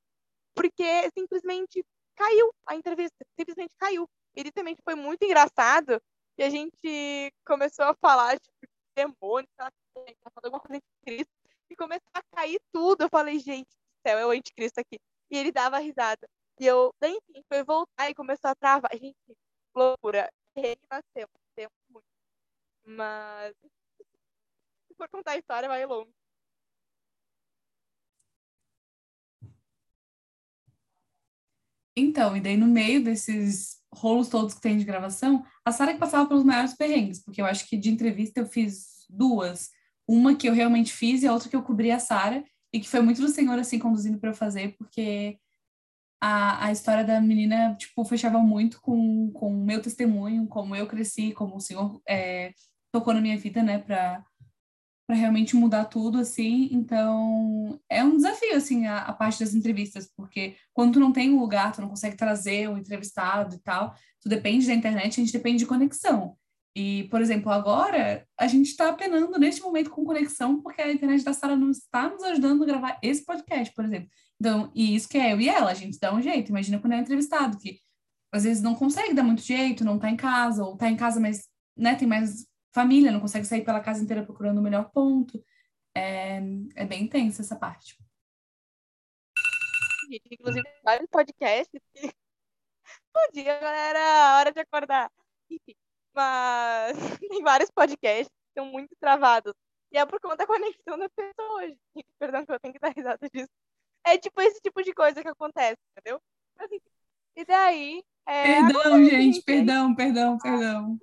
porque 0.54 1.10
simplesmente 1.16 1.84
caiu 2.16 2.54
a 2.66 2.74
entrevista, 2.74 3.16
simplesmente 3.38 3.74
caiu. 3.78 4.08
E 4.36 4.42
literalmente 4.42 4.82
foi 4.82 4.94
muito 4.94 5.24
engraçado. 5.24 6.00
E 6.36 6.42
a 6.42 6.50
gente 6.50 7.32
começou 7.46 7.84
a 7.86 7.94
falar, 7.94 8.38
tipo, 8.38 8.56
de 8.62 8.68
demônio, 8.96 9.48
tá 9.56 9.70
falando 9.94 10.46
alguma 10.46 10.60
coisa 10.60 10.80
de 10.80 11.04
Cristo. 11.04 11.32
E 11.70 11.76
começou 11.76 12.10
a 12.14 12.22
cair 12.36 12.60
tudo. 12.72 13.02
Eu 13.04 13.08
falei, 13.08 13.38
gente 13.38 13.68
do 13.68 14.08
céu, 14.08 14.18
é 14.18 14.26
o 14.26 14.30
anticristo 14.30 14.80
aqui. 14.80 14.98
E 15.30 15.36
ele 15.36 15.52
dava 15.52 15.78
risada. 15.78 16.28
E 16.60 16.66
eu, 16.66 16.92
enfim, 17.02 17.42
foi 17.48 17.62
voltar 17.64 18.10
e 18.10 18.14
começou 18.14 18.50
a 18.50 18.54
travar. 18.54 18.90
Gente, 18.94 19.16
loucura. 19.74 20.30
Nasceu. 20.90 21.28
Tempo 21.56 21.74
muito. 21.90 22.06
Mas, 22.84 23.54
se 24.88 24.94
for 24.96 25.08
contar 25.08 25.32
a 25.32 25.38
história, 25.38 25.68
vai 25.68 25.84
longe. 25.86 26.23
Então, 31.96 32.36
e 32.36 32.40
daí 32.40 32.56
no 32.56 32.66
meio 32.66 33.02
desses 33.02 33.76
rolos 33.94 34.28
todos 34.28 34.54
que 34.54 34.60
tem 34.60 34.76
de 34.76 34.84
gravação, 34.84 35.44
a 35.64 35.70
Sara 35.70 35.92
que 35.92 36.00
passava 36.00 36.28
pelos 36.28 36.44
maiores 36.44 36.74
perrengues, 36.74 37.22
porque 37.22 37.40
eu 37.40 37.46
acho 37.46 37.68
que 37.68 37.76
de 37.76 37.90
entrevista 37.90 38.40
eu 38.40 38.46
fiz 38.46 39.06
duas. 39.08 39.70
Uma 40.06 40.34
que 40.34 40.48
eu 40.48 40.52
realmente 40.52 40.92
fiz 40.92 41.22
e 41.22 41.26
a 41.26 41.32
outra 41.32 41.48
que 41.48 41.56
eu 41.56 41.62
cobri 41.62 41.90
a 41.90 41.98
Sara, 41.98 42.44
e 42.72 42.80
que 42.80 42.88
foi 42.88 43.00
muito 43.00 43.20
do 43.20 43.28
Senhor, 43.28 43.56
assim, 43.58 43.78
conduzindo 43.78 44.18
para 44.18 44.30
eu 44.30 44.34
fazer, 44.34 44.74
porque 44.76 45.38
a, 46.20 46.66
a 46.66 46.72
história 46.72 47.04
da 47.04 47.20
menina, 47.20 47.76
tipo, 47.76 48.04
fechava 48.04 48.40
muito 48.40 48.80
com 48.80 49.30
o 49.32 49.50
meu 49.50 49.80
testemunho, 49.80 50.48
como 50.48 50.74
eu 50.74 50.86
cresci, 50.86 51.32
como 51.32 51.56
o 51.56 51.60
Senhor 51.60 52.00
é, 52.08 52.52
tocou 52.90 53.14
na 53.14 53.20
minha 53.20 53.38
vida, 53.38 53.62
né, 53.62 53.78
para 53.78 54.24
para 55.14 55.20
realmente 55.20 55.54
mudar 55.54 55.84
tudo, 55.84 56.18
assim. 56.18 56.68
Então, 56.72 57.80
é 57.88 58.02
um 58.02 58.16
desafio, 58.16 58.56
assim, 58.56 58.86
a, 58.86 58.98
a, 58.98 59.12
parte 59.12 59.38
das 59.38 59.54
entrevistas, 59.54 60.10
porque 60.16 60.56
quando 60.72 60.94
tu 60.94 61.00
não 61.00 61.12
tem 61.12 61.30
um 61.30 61.38
lugar, 61.38 61.72
tu 61.72 61.80
não 61.80 61.88
consegue 61.88 62.16
trazer 62.16 62.68
um 62.68 62.76
entrevistado 62.76 63.54
e 63.54 63.58
tal, 63.60 63.94
tu 64.20 64.28
depende 64.28 64.66
da 64.66 64.74
internet, 64.74 65.20
a 65.20 65.24
gente 65.24 65.32
depende 65.32 65.58
de 65.58 65.66
conexão. 65.66 66.36
E, 66.76 67.04
por 67.04 67.20
exemplo, 67.20 67.52
agora 67.52 68.26
a 68.36 68.48
gente 68.48 68.66
está 68.66 68.92
penando 68.92 69.38
neste 69.38 69.62
momento 69.62 69.90
com 69.90 70.04
conexão, 70.04 70.60
porque 70.60 70.82
a 70.82 70.92
internet 70.92 71.22
da 71.22 71.32
Sara 71.32 71.54
não 71.54 71.70
está 71.70 72.10
nos 72.10 72.24
ajudando 72.24 72.64
a 72.64 72.66
gravar 72.66 72.98
esse 73.00 73.24
podcast, 73.24 73.72
por 73.72 73.84
exemplo. 73.84 74.08
Então, 74.40 74.72
e 74.74 74.96
isso 74.96 75.08
que 75.08 75.16
é 75.16 75.32
eu 75.32 75.40
e 75.40 75.48
ela, 75.48 75.70
a 75.70 75.74
gente 75.74 76.00
dá 76.00 76.12
um 76.12 76.20
jeito. 76.20 76.48
Imagina 76.48 76.80
quando 76.80 76.94
é 76.94 76.98
entrevistado, 76.98 77.56
que 77.58 77.78
às 78.32 78.42
vezes 78.42 78.60
não 78.60 78.74
consegue 78.74 79.14
dar 79.14 79.22
muito 79.22 79.42
jeito, 79.42 79.84
não 79.84 79.94
está 79.94 80.10
em 80.10 80.16
casa, 80.16 80.64
ou 80.64 80.74
está 80.74 80.90
em 80.90 80.96
casa, 80.96 81.20
mas 81.20 81.44
né, 81.76 81.94
tem 81.94 82.08
mais 82.08 82.44
família, 82.74 83.12
não 83.12 83.20
consegue 83.20 83.46
sair 83.46 83.64
pela 83.64 83.80
casa 83.80 84.02
inteira 84.02 84.24
procurando 84.24 84.58
o 84.58 84.62
melhor 84.62 84.90
ponto. 84.90 85.42
É, 85.96 86.40
é 86.74 86.84
bem 86.84 87.04
intensa 87.04 87.40
essa 87.40 87.56
parte. 87.56 87.96
Inclusive, 90.30 90.68
vários 90.82 91.08
podcasts 91.08 91.80
que... 91.94 92.02
Bom 93.14 93.30
dia, 93.32 93.58
galera! 93.60 94.38
Hora 94.38 94.52
de 94.52 94.60
acordar. 94.60 95.10
Enfim, 95.48 95.74
mas 96.12 96.96
tem 97.30 97.42
vários 97.42 97.70
podcasts 97.70 98.28
que 98.28 98.60
estão 98.60 98.66
muito 98.66 98.94
travados. 99.00 99.54
E 99.92 99.96
é 99.96 100.04
por 100.04 100.20
conta 100.20 100.38
da 100.38 100.46
conexão 100.46 100.98
da 100.98 101.08
pessoa 101.08 101.62
hoje. 101.62 101.78
Perdão 102.18 102.44
que 102.44 102.52
eu 102.52 102.60
tenho 102.60 102.74
que 102.74 102.80
dar 102.80 102.92
risada 102.92 103.28
disso. 103.32 103.50
É 104.04 104.18
tipo 104.18 104.40
esse 104.42 104.60
tipo 104.60 104.82
de 104.82 104.92
coisa 104.92 105.22
que 105.22 105.28
acontece, 105.28 105.78
entendeu? 105.92 106.20
Mas, 106.58 106.70
enfim. 106.70 106.90
E 107.36 107.44
daí. 107.44 108.04
É, 108.26 108.62
perdão, 108.62 109.04
gente, 109.04 109.42
perdão, 109.42 109.94
perdão, 109.94 110.38
perdão. 110.38 110.98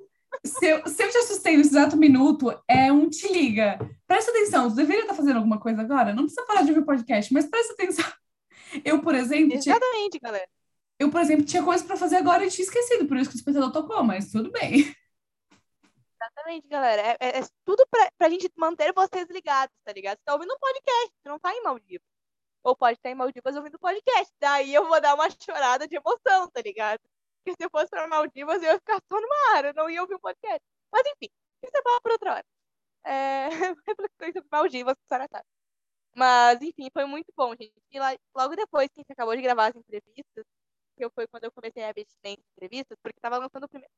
Se 0.45 0.65
eu, 0.65 0.87
se 0.87 1.03
eu 1.03 1.09
te 1.09 1.17
assustei 1.17 1.57
nesse 1.57 1.71
exato 1.71 1.97
minuto, 1.97 2.57
é 2.67 2.91
um 2.91 3.09
te 3.09 3.31
liga. 3.31 3.77
Presta 4.07 4.31
atenção, 4.31 4.69
você 4.69 4.77
deveria 4.77 5.03
estar 5.03 5.13
fazendo 5.13 5.37
alguma 5.37 5.59
coisa 5.59 5.81
agora? 5.81 6.13
Não 6.13 6.23
precisa 6.23 6.45
parar 6.45 6.63
de 6.63 6.69
ouvir 6.69 6.81
o 6.81 6.85
podcast, 6.85 7.33
mas 7.33 7.47
presta 7.47 7.73
atenção. 7.73 8.05
Eu, 8.85 9.01
por 9.01 9.13
exemplo. 9.13 9.53
Exatamente, 9.53 10.11
tinha... 10.11 10.21
galera. 10.21 10.49
Eu, 10.97 11.09
por 11.09 11.19
exemplo, 11.19 11.45
tinha 11.45 11.63
coisa 11.63 11.83
para 11.83 11.97
fazer 11.97 12.17
agora 12.17 12.45
e 12.45 12.49
tinha 12.49 12.63
esquecido, 12.63 13.07
por 13.07 13.17
isso 13.17 13.29
que 13.29 13.35
o 13.35 13.37
despertador 13.37 13.71
tocou, 13.71 14.03
mas 14.03 14.31
tudo 14.31 14.51
bem. 14.51 14.95
Exatamente, 16.21 16.67
galera. 16.67 17.01
É, 17.01 17.17
é, 17.19 17.39
é 17.39 17.41
tudo 17.65 17.85
pra, 17.89 18.11
pra 18.17 18.29
gente 18.29 18.49
manter 18.55 18.93
vocês 18.93 19.27
ligados, 19.29 19.75
tá 19.83 19.91
ligado? 19.91 20.17
Você 20.17 20.23
tá 20.23 20.33
ouvindo 20.33 20.53
um 20.53 20.59
podcast, 20.59 21.11
você 21.21 21.29
não 21.29 21.39
tá 21.39 21.53
em 21.53 21.63
Maldivas. 21.63 22.07
Ou 22.63 22.75
pode 22.75 22.99
estar 22.99 23.09
em 23.09 23.15
Maldivas 23.15 23.55
ouvindo 23.55 23.79
podcast. 23.79 24.31
Daí 24.39 24.73
eu 24.73 24.87
vou 24.87 25.01
dar 25.01 25.15
uma 25.15 25.27
chorada 25.29 25.87
de 25.87 25.95
emoção, 25.95 26.47
tá 26.51 26.61
ligado? 26.61 27.01
Porque 27.43 27.55
se 27.57 27.65
eu 27.65 27.69
fosse 27.71 27.89
para 27.89 28.07
Maldivas, 28.07 28.61
eu 28.61 28.71
ia 28.71 28.79
ficar 28.79 29.01
só 29.11 29.19
numa 29.19 29.57
área, 29.57 29.73
não 29.73 29.89
ia 29.89 30.01
ouvir 30.01 30.15
um 30.15 30.19
podcast. 30.19 30.61
Mas 30.91 31.03
enfim, 31.07 31.29
isso 31.63 31.77
é 31.77 31.81
para 31.81 32.13
outra 32.13 32.33
hora. 32.33 32.45
É... 33.03 33.49
Reflexões 33.87 34.33
sobre 34.33 34.49
Maldivas, 34.51 34.95
Saratá. 35.07 35.43
Mas, 36.15 36.61
enfim, 36.61 36.89
foi 36.93 37.05
muito 37.05 37.31
bom, 37.35 37.51
gente. 37.51 37.73
E 37.91 37.99
lá, 37.99 38.15
logo 38.35 38.55
depois 38.55 38.87
que 38.89 38.99
a 38.99 39.01
gente 39.01 39.11
acabou 39.13 39.35
de 39.35 39.41
gravar 39.41 39.67
as 39.67 39.75
entrevistas, 39.75 40.45
que 40.97 41.09
foi 41.11 41.27
quando 41.27 41.45
eu 41.45 41.51
comecei 41.51 41.83
a 41.83 41.93
ver 41.93 42.05
entrevistas, 42.25 42.97
porque 43.01 43.17
estava 43.17 43.37
lançando 43.37 43.65
o 43.65 43.69
primeiro. 43.69 43.91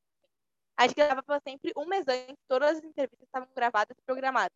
A 0.77 0.87
gente 0.87 0.95
gravava 0.95 1.41
sempre 1.47 1.71
um 1.77 1.85
mês 1.85 2.05
antes, 2.07 2.37
todas 2.47 2.77
as 2.77 2.83
entrevistas 2.83 3.25
estavam 3.27 3.49
gravadas 3.53 3.97
e 3.97 4.01
programadas. 4.03 4.55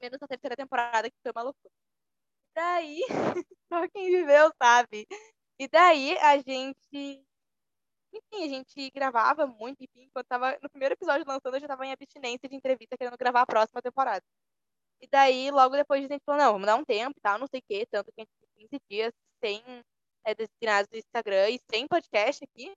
Menos 0.00 0.18
na 0.20 0.28
terceira 0.28 0.56
temporada, 0.56 1.10
que 1.10 1.16
foi 1.22 1.32
uma 1.32 1.42
loucura. 1.42 1.72
E 2.50 2.54
daí, 2.54 3.00
só 3.72 3.88
quem 3.88 4.10
viveu 4.10 4.52
sabe. 4.62 5.06
E 5.58 5.68
daí 5.68 6.18
a 6.18 6.38
gente 6.38 7.24
enfim, 8.12 8.44
a 8.44 8.48
gente 8.48 8.90
gravava 8.90 9.46
muito, 9.46 9.82
enfim, 9.82 10.08
quando 10.12 10.26
tava 10.26 10.58
no 10.62 10.70
primeiro 10.70 10.94
episódio 10.94 11.26
lançando, 11.26 11.54
eu 11.54 11.60
já 11.60 11.68
tava 11.68 11.86
em 11.86 11.92
abstinência 11.92 12.48
de 12.48 12.56
entrevista 12.56 12.96
querendo 12.96 13.16
gravar 13.16 13.42
a 13.42 13.46
próxima 13.46 13.82
temporada. 13.82 14.22
E 15.00 15.08
daí, 15.08 15.50
logo 15.50 15.76
depois, 15.76 16.04
a 16.04 16.08
gente 16.08 16.22
falou, 16.24 16.40
não, 16.40 16.52
vamos 16.52 16.66
dar 16.66 16.76
um 16.76 16.84
tempo 16.84 17.14
e 17.18 17.20
tal, 17.20 17.38
não 17.38 17.46
sei 17.48 17.60
o 17.60 17.64
quê, 17.68 17.86
tanto 17.90 18.12
que 18.12 18.20
a 18.20 18.24
gente 18.24 18.30
tem 18.56 18.68
15 18.68 18.82
dias 18.88 19.12
sem 19.44 19.62
é, 20.24 20.34
designados 20.34 20.88
do 20.88 20.96
Instagram 20.96 21.50
e 21.50 21.60
sem 21.70 21.86
podcast 21.88 22.44
aqui. 22.44 22.72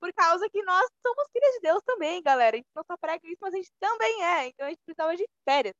por 0.00 0.12
causa 0.14 0.48
que 0.50 0.62
nós 0.62 0.86
somos 1.06 1.28
filhas 1.32 1.52
de 1.54 1.60
Deus 1.60 1.82
também, 1.84 2.22
galera. 2.22 2.56
A 2.56 2.58
gente 2.58 2.68
não 2.74 2.82
só 2.90 2.96
prega 2.98 3.26
isso, 3.26 3.38
mas 3.40 3.54
a 3.54 3.56
gente 3.58 3.70
também 3.80 4.24
é. 4.24 4.46
Então 4.48 4.66
a 4.66 4.70
gente 4.70 4.80
precisava 4.84 5.16
de 5.16 5.26
férias. 5.48 5.74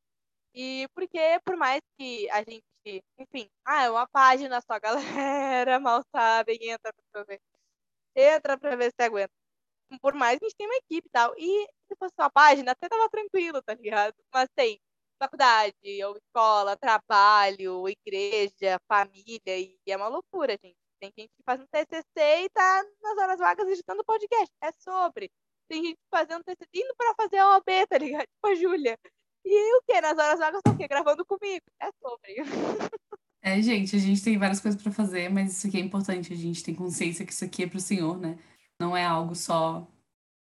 E 0.54 0.88
porque, 0.94 1.18
por 1.44 1.56
mais 1.56 1.80
que 1.98 2.28
a 2.30 2.38
gente, 2.42 2.64
enfim, 3.18 3.48
ah, 3.64 3.84
é 3.84 3.90
uma 3.90 4.06
página 4.08 4.60
só, 4.60 4.78
galera, 5.64 5.80
mal 5.80 6.02
sabem, 6.14 6.58
entra 6.70 6.92
pra 7.12 7.24
ver. 7.24 7.40
Entra 8.16 8.58
pra 8.58 8.76
ver 8.76 8.92
se 8.92 9.02
aguenta. 9.02 9.32
Por 10.00 10.14
mais 10.14 10.38
que 10.38 10.46
a 10.46 10.48
gente 10.48 10.56
tenha 10.56 10.70
uma 10.70 10.76
equipe 10.76 11.08
e 11.08 11.10
tal. 11.10 11.34
E 11.38 11.66
se 11.88 11.96
fosse 11.98 12.14
uma 12.18 12.30
página, 12.30 12.72
até 12.72 12.88
tava 12.88 13.08
tranquilo, 13.10 13.62
tá 13.62 13.74
ligado? 13.74 14.14
Mas 14.32 14.48
tem 14.54 14.80
faculdade, 15.18 15.76
ou 16.04 16.16
escola, 16.16 16.76
trabalho, 16.76 17.88
igreja, 17.88 18.78
família, 18.88 19.58
e 19.58 19.78
é 19.86 19.96
uma 19.96 20.08
loucura, 20.08 20.56
gente. 20.62 20.76
Tem 21.00 21.12
gente 21.18 21.30
que 21.36 21.42
faz 21.44 21.60
um 21.60 21.66
TCC 21.66 22.44
e 22.44 22.48
tá 22.50 22.84
nas 23.02 23.18
horas 23.18 23.38
vagas 23.38 23.68
editando 23.68 24.04
podcast. 24.04 24.54
É 24.62 24.70
sobre. 24.78 25.30
Tem 25.68 25.84
gente 25.84 25.98
fazendo 26.10 26.44
TCC 26.44 26.68
indo 26.74 26.94
pra 26.96 27.14
fazer 27.16 27.38
a 27.38 27.48
OAB, 27.56 27.86
tá 27.88 27.98
ligado? 27.98 28.26
Tipo 28.28 28.46
a 28.48 28.54
Júlia. 28.54 28.98
E 29.44 29.76
o 29.78 29.82
quê? 29.86 30.00
Nas 30.00 30.18
horas 30.18 30.38
vagas 30.38 30.60
tá 30.62 30.70
o 30.72 30.76
quê? 30.76 30.88
Gravando 30.88 31.24
comigo. 31.26 31.64
É 31.80 31.90
sobre. 32.02 32.36
É, 33.42 33.60
gente, 33.62 33.96
a 33.96 33.98
gente 33.98 34.22
tem 34.22 34.36
várias 34.36 34.60
coisas 34.60 34.80
para 34.80 34.92
fazer, 34.92 35.30
mas 35.30 35.52
isso 35.56 35.66
aqui 35.66 35.78
é 35.78 35.80
importante. 35.80 36.32
A 36.32 36.36
gente 36.36 36.62
tem 36.62 36.74
consciência 36.74 37.24
que 37.24 37.32
isso 37.32 37.44
aqui 37.44 37.62
é 37.64 37.66
pro 37.66 37.80
Senhor, 37.80 38.18
né? 38.18 38.38
Não 38.78 38.96
é 38.96 39.04
algo 39.04 39.34
só 39.34 39.86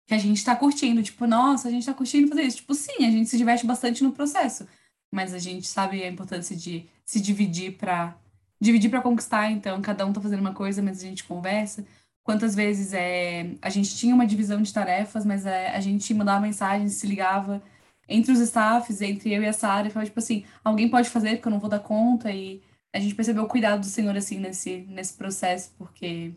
que 0.06 0.14
a 0.14 0.18
gente 0.18 0.44
tá 0.44 0.56
curtindo. 0.56 1.02
Tipo, 1.02 1.26
nossa, 1.26 1.68
a 1.68 1.70
gente 1.70 1.86
tá 1.86 1.94
curtindo 1.94 2.28
fazer 2.28 2.42
isso. 2.42 2.58
Tipo, 2.58 2.74
sim, 2.74 3.06
a 3.06 3.10
gente 3.10 3.28
se 3.30 3.38
diverte 3.38 3.66
bastante 3.66 4.02
no 4.02 4.12
processo. 4.12 4.66
Mas 5.12 5.32
a 5.34 5.38
gente 5.38 5.66
sabe 5.66 6.02
a 6.02 6.08
importância 6.08 6.56
de 6.56 6.88
se 7.04 7.20
dividir 7.20 7.76
para 7.78 8.16
dividir 8.60 8.90
para 8.90 9.00
conquistar, 9.00 9.50
então 9.50 9.80
cada 9.80 10.04
um 10.04 10.12
tá 10.12 10.20
fazendo 10.20 10.40
uma 10.40 10.52
coisa, 10.54 10.82
mas 10.82 11.02
a 11.02 11.06
gente 11.06 11.24
conversa. 11.24 11.84
Quantas 12.22 12.54
vezes 12.54 12.92
é, 12.92 13.54
a 13.62 13.70
gente 13.70 13.96
tinha 13.96 14.14
uma 14.14 14.26
divisão 14.26 14.60
de 14.60 14.72
tarefas, 14.72 15.24
mas 15.24 15.46
é, 15.46 15.70
a 15.74 15.80
gente 15.80 16.12
mandava 16.12 16.40
mensagem, 16.40 16.88
se 16.88 17.06
ligava 17.06 17.62
entre 18.08 18.32
os 18.32 18.40
staffs, 18.40 19.00
entre 19.00 19.32
eu 19.32 19.42
e 19.42 19.46
a 19.46 19.52
Sara, 19.52 19.88
e 19.88 19.90
falava 19.90 20.06
tipo 20.06 20.18
assim, 20.18 20.44
alguém 20.62 20.88
pode 20.90 21.08
fazer 21.08 21.36
porque 21.36 21.48
eu 21.48 21.52
não 21.52 21.60
vou 21.60 21.70
dar 21.70 21.80
conta, 21.80 22.30
e 22.30 22.62
a 22.92 22.98
gente 22.98 23.14
percebeu 23.14 23.44
o 23.44 23.48
cuidado 23.48 23.80
do 23.80 23.86
Senhor 23.86 24.16
assim 24.16 24.38
nesse, 24.38 24.82
nesse 24.82 25.16
processo, 25.16 25.72
porque 25.76 26.34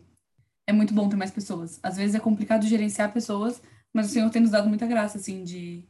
é 0.66 0.72
muito 0.72 0.94
bom 0.94 1.08
ter 1.08 1.16
mais 1.16 1.30
pessoas. 1.30 1.80
Às 1.82 1.96
vezes 1.96 2.14
é 2.14 2.20
complicado 2.20 2.66
gerenciar 2.66 3.12
pessoas, 3.12 3.62
mas 3.92 4.06
o 4.06 4.10
Senhor 4.10 4.30
tem 4.30 4.42
nos 4.42 4.50
dado 4.50 4.68
muita 4.68 4.86
graça, 4.86 5.18
assim, 5.18 5.44
de, 5.44 5.84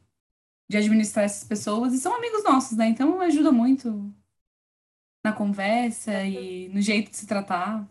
de 0.68 0.76
administrar 0.76 1.24
essas 1.24 1.44
pessoas, 1.44 1.92
e 1.92 1.98
são 1.98 2.14
amigos 2.14 2.44
nossos, 2.44 2.76
né? 2.76 2.86
Então 2.86 3.20
ajuda 3.20 3.52
muito 3.52 4.12
na 5.24 5.32
conversa 5.32 6.22
e 6.24 6.68
no 6.68 6.80
jeito 6.82 7.10
de 7.10 7.16
se 7.16 7.26
tratar. 7.26 7.88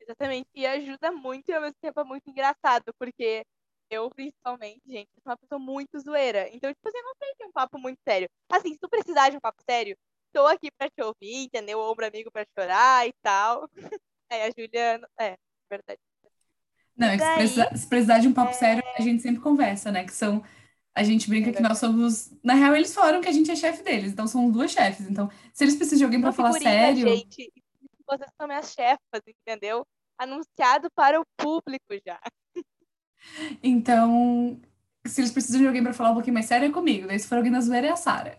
Exatamente. 0.00 0.48
E 0.54 0.66
ajuda 0.66 1.12
muito 1.12 1.48
e 1.48 1.52
ao 1.52 1.60
mesmo 1.60 1.76
tempo 1.80 2.00
é 2.00 2.04
muito 2.04 2.28
engraçado, 2.30 2.92
porque 2.98 3.44
eu, 3.90 4.10
principalmente, 4.10 4.82
gente, 4.86 5.08
sou 5.22 5.30
uma 5.30 5.36
pessoa 5.36 5.58
muito 5.58 5.98
zoeira. 6.00 6.48
Então, 6.54 6.72
tipo 6.72 6.88
assim, 6.88 6.98
eu 6.98 7.04
não 7.04 7.14
tenho 7.18 7.50
um 7.50 7.52
papo 7.52 7.78
muito 7.78 7.98
sério. 8.06 8.28
Assim, 8.50 8.72
se 8.72 8.78
tu 8.78 8.88
precisar 8.88 9.30
de 9.30 9.36
um 9.36 9.40
papo 9.40 9.62
sério, 9.68 9.96
tô 10.38 10.46
aqui 10.46 10.70
pra 10.70 10.88
te 10.88 11.02
ouvir, 11.02 11.46
entendeu? 11.46 11.80
Ombro 11.80 12.06
amigo 12.06 12.30
pra 12.30 12.46
chorar 12.56 13.06
e 13.06 13.12
tal. 13.22 13.68
É, 14.30 14.44
a 14.44 14.50
Julia. 14.50 15.00
É, 15.18 15.38
verdade. 15.70 15.98
Não, 16.94 17.08
é 17.08 17.16
que 17.16 17.24
se, 17.24 17.34
precisar, 17.34 17.78
se 17.78 17.88
precisar 17.88 18.18
de 18.18 18.28
um 18.28 18.34
papo 18.34 18.50
é... 18.50 18.52
sério, 18.52 18.82
a 18.94 19.00
gente 19.00 19.22
sempre 19.22 19.40
conversa, 19.40 19.90
né? 19.90 20.04
Que 20.04 20.12
são 20.12 20.44
a 20.94 21.02
gente 21.02 21.30
brinca 21.30 21.48
é 21.48 21.52
que 21.54 21.62
nós 21.62 21.78
somos. 21.78 22.30
Na 22.44 22.52
real, 22.52 22.76
eles 22.76 22.92
falaram 22.92 23.22
que 23.22 23.28
a 23.28 23.32
gente 23.32 23.50
é 23.50 23.56
chefe 23.56 23.82
deles, 23.82 24.12
então 24.12 24.26
somos 24.26 24.52
duas 24.52 24.70
chefes. 24.70 25.08
Então, 25.08 25.30
se 25.54 25.64
eles 25.64 25.76
precisam 25.76 25.96
de 26.00 26.04
alguém 26.04 26.20
para 26.20 26.32
falar 26.34 26.52
sério. 26.52 27.08
Gente, 27.08 27.50
vocês 28.06 28.30
são 28.36 28.46
minhas 28.46 28.70
chefas, 28.70 29.22
entendeu? 29.26 29.86
Anunciado 30.18 30.90
para 30.94 31.18
o 31.18 31.24
público 31.38 31.94
já. 32.06 32.20
Então, 33.62 34.60
se 35.06 35.22
eles 35.22 35.32
precisam 35.32 35.62
de 35.62 35.66
alguém 35.66 35.82
para 35.82 35.94
falar 35.94 36.10
um 36.10 36.14
pouquinho 36.14 36.34
mais 36.34 36.44
sério, 36.44 36.66
é 36.66 36.70
comigo. 36.70 37.06
Daí, 37.06 37.18
se 37.18 37.26
for 37.26 37.36
alguém 37.36 37.50
na 37.50 37.62
zoeira, 37.62 37.86
é 37.86 37.92
a 37.92 37.96
Sara. 37.96 38.38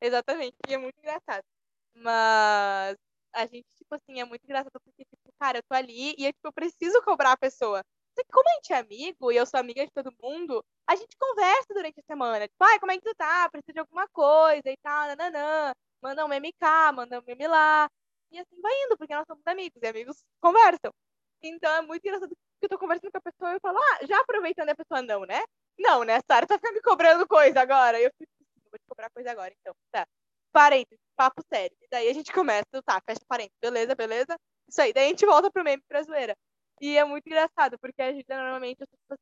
Exatamente, 0.00 0.56
e 0.68 0.74
é 0.74 0.78
muito 0.78 0.96
engraçado. 0.98 1.42
Mas 1.94 2.96
a 3.32 3.46
gente, 3.46 3.66
tipo 3.76 3.94
assim, 3.94 4.20
é 4.20 4.24
muito 4.24 4.44
engraçado 4.44 4.80
porque, 4.84 5.04
tipo, 5.04 5.32
cara, 5.40 5.58
eu 5.58 5.62
tô 5.68 5.74
ali 5.74 6.14
e 6.18 6.26
eu, 6.26 6.32
tipo, 6.32 6.48
eu 6.48 6.52
preciso 6.52 7.02
cobrar 7.02 7.32
a 7.32 7.36
pessoa. 7.36 7.82
Só 8.16 8.22
que 8.24 8.30
como 8.32 8.48
a 8.48 8.54
gente 8.54 8.72
é 8.72 8.78
amigo 8.78 9.32
e 9.32 9.36
eu 9.36 9.46
sou 9.46 9.60
amiga 9.60 9.84
de 9.86 9.92
todo 9.92 10.14
mundo, 10.22 10.64
a 10.88 10.96
gente 10.96 11.16
conversa 11.18 11.74
durante 11.74 12.00
a 12.00 12.02
semana. 12.04 12.48
Tipo, 12.48 12.64
ai, 12.64 12.78
como 12.80 12.92
é 12.92 12.96
que 12.98 13.02
tu 13.04 13.14
tá? 13.16 13.48
Precisa 13.50 13.72
de 13.74 13.80
alguma 13.80 14.08
coisa 14.08 14.70
e 14.70 14.76
tal, 14.82 15.08
nananã. 15.08 15.72
Manda 16.02 16.24
um 16.24 16.28
meme 16.28 16.52
cá, 16.60 16.92
manda 16.92 17.20
um 17.20 17.22
meme 17.26 17.46
lá. 17.48 17.88
E 18.30 18.38
assim 18.38 18.60
vai 18.60 18.72
indo, 18.84 18.96
porque 18.98 19.14
nós 19.14 19.26
somos 19.26 19.42
amigos 19.46 19.80
e 19.82 19.86
amigos 19.86 20.16
conversam. 20.40 20.92
Então 21.42 21.70
é 21.76 21.82
muito 21.82 22.04
engraçado 22.06 22.30
que 22.30 22.36
eu 22.66 22.68
tô 22.68 22.78
conversando 22.78 23.10
com 23.12 23.18
a 23.18 23.20
pessoa 23.20 23.52
e 23.52 23.54
eu 23.56 23.60
falo, 23.60 23.78
ah, 23.78 24.06
já 24.06 24.20
aproveitando 24.20 24.68
a 24.70 24.74
pessoa 24.76 25.02
não, 25.02 25.22
né? 25.26 25.42
Não, 25.78 26.02
né, 26.04 26.20
Sara? 26.26 26.46
Tá 26.46 26.56
ficando 26.56 26.74
me 26.74 26.82
cobrando 26.82 27.26
coisa 27.28 27.60
agora. 27.60 28.00
Eu 28.00 28.10
fico, 28.18 28.32
vou 28.78 28.84
te 28.84 28.88
cobrar 28.88 29.10
coisa 29.10 29.30
agora, 29.30 29.52
então. 29.60 29.74
Tá. 29.90 30.06
Parênteses, 30.52 30.98
papo 31.16 31.42
sério. 31.52 31.76
E 31.82 31.88
daí 31.90 32.08
a 32.08 32.12
gente 32.14 32.32
começa, 32.32 32.82
tá, 32.84 33.00
fecha 33.06 33.20
parênteses, 33.28 33.58
beleza, 33.60 33.94
beleza. 33.94 34.36
Isso 34.68 34.80
aí. 34.80 34.92
Daí 34.92 35.06
a 35.06 35.08
gente 35.08 35.26
volta 35.26 35.50
pro 35.50 35.64
meme 35.64 35.82
pra 35.88 36.02
zoeira. 36.02 36.36
E 36.80 36.96
é 36.96 37.04
muito 37.04 37.26
engraçado, 37.26 37.78
porque 37.78 38.00
a 38.02 38.12
gente 38.12 38.26
normalmente, 38.28 38.82
assim, 38.82 39.16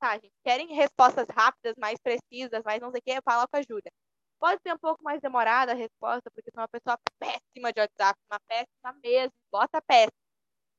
tá, 0.00 0.14
gente, 0.14 0.32
querem 0.44 0.74
respostas 0.74 1.26
rápidas, 1.30 1.74
mais 1.78 1.98
precisas, 2.00 2.62
mais 2.64 2.80
não 2.80 2.90
sei 2.90 3.00
o 3.00 3.02
que, 3.02 3.22
fala 3.22 3.46
com 3.48 3.56
a 3.56 3.62
Júlia. 3.62 3.92
Pode 4.38 4.60
ser 4.62 4.74
um 4.74 4.78
pouco 4.78 5.02
mais 5.04 5.20
demorada 5.20 5.72
a 5.72 5.74
resposta, 5.74 6.30
porque 6.32 6.50
sou 6.52 6.62
uma 6.62 6.68
pessoa 6.68 6.98
péssima 7.18 7.72
de 7.72 7.80
WhatsApp, 7.80 8.18
uma 8.30 8.40
péssima 8.48 8.92
mesmo, 9.04 9.32
bota 9.52 9.80
péssima. 9.82 10.12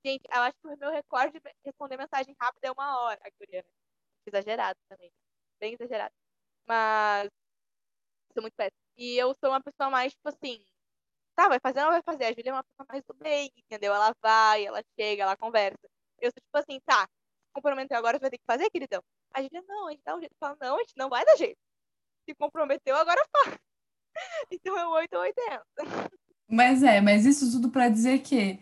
Gente, 0.06 0.24
eu 0.34 0.42
acho 0.42 0.58
que 0.62 0.68
o 0.68 0.78
meu 0.78 0.92
recorde 0.92 1.40
de 1.40 1.52
responder 1.66 1.98
mensagem 1.98 2.36
rápida 2.40 2.68
é 2.68 2.72
uma 2.72 3.00
hora, 3.02 3.22
Guriana. 3.40 3.68
Exagerado 4.28 4.80
também. 4.90 5.12
Bem 5.60 5.74
exagerado. 5.76 6.14
Mas 6.68 7.30
sou 8.34 8.42
muito 8.42 8.56
péssima. 8.56 8.78
E 8.98 9.18
eu 9.18 9.36
sou 9.40 9.50
uma 9.50 9.62
pessoa 9.62 9.90
mais, 9.90 10.14
tipo 10.14 10.30
assim, 10.30 10.64
tá, 11.36 11.48
vai 11.48 11.60
fazer 11.60 11.82
não 11.82 11.92
vai 11.92 12.02
fazer? 12.04 12.26
A 12.26 12.34
Júlia 12.34 12.50
é 12.50 12.54
uma 12.54 12.64
pessoa 12.64 12.86
mais 12.90 13.04
do 13.04 13.14
bem, 13.16 13.52
entendeu? 13.58 13.94
Ela 13.94 14.14
vai, 14.22 14.66
ela 14.66 14.84
chega, 15.00 15.24
ela 15.24 15.38
conversa. 15.38 15.80
Eu 16.20 16.32
sou 16.32 16.42
tipo 16.42 16.58
assim, 16.58 16.80
tá, 16.86 17.08
comprometeu 17.54 17.98
agora, 17.98 18.18
você 18.18 18.22
vai 18.22 18.30
ter 18.32 18.38
que 18.38 18.46
fazer, 18.46 18.70
queridão. 18.70 19.02
A 19.34 19.42
gente, 19.42 19.54
não, 19.68 19.88
a 19.88 19.92
gente 19.92 20.02
dá 20.06 20.16
um 20.16 20.20
jeito. 20.20 20.36
Fala, 20.40 20.58
não, 20.62 20.76
a 20.76 20.80
gente 20.80 20.94
não 20.96 21.10
vai 21.10 21.26
dar 21.26 21.36
jeito. 21.36 21.58
Se 22.28 22.36
comprometeu, 22.36 22.96
agora 22.96 23.24
faz. 23.32 23.58
Então 24.52 24.78
é 24.78 24.86
8 24.86 25.14
ou 25.16 25.22
80. 25.22 25.64
Mas 26.48 26.84
é, 26.84 27.02
mas 27.02 27.26
isso 27.26 27.52
tudo 27.52 27.70
para 27.70 27.90
dizer 27.90 28.20
que, 28.20 28.60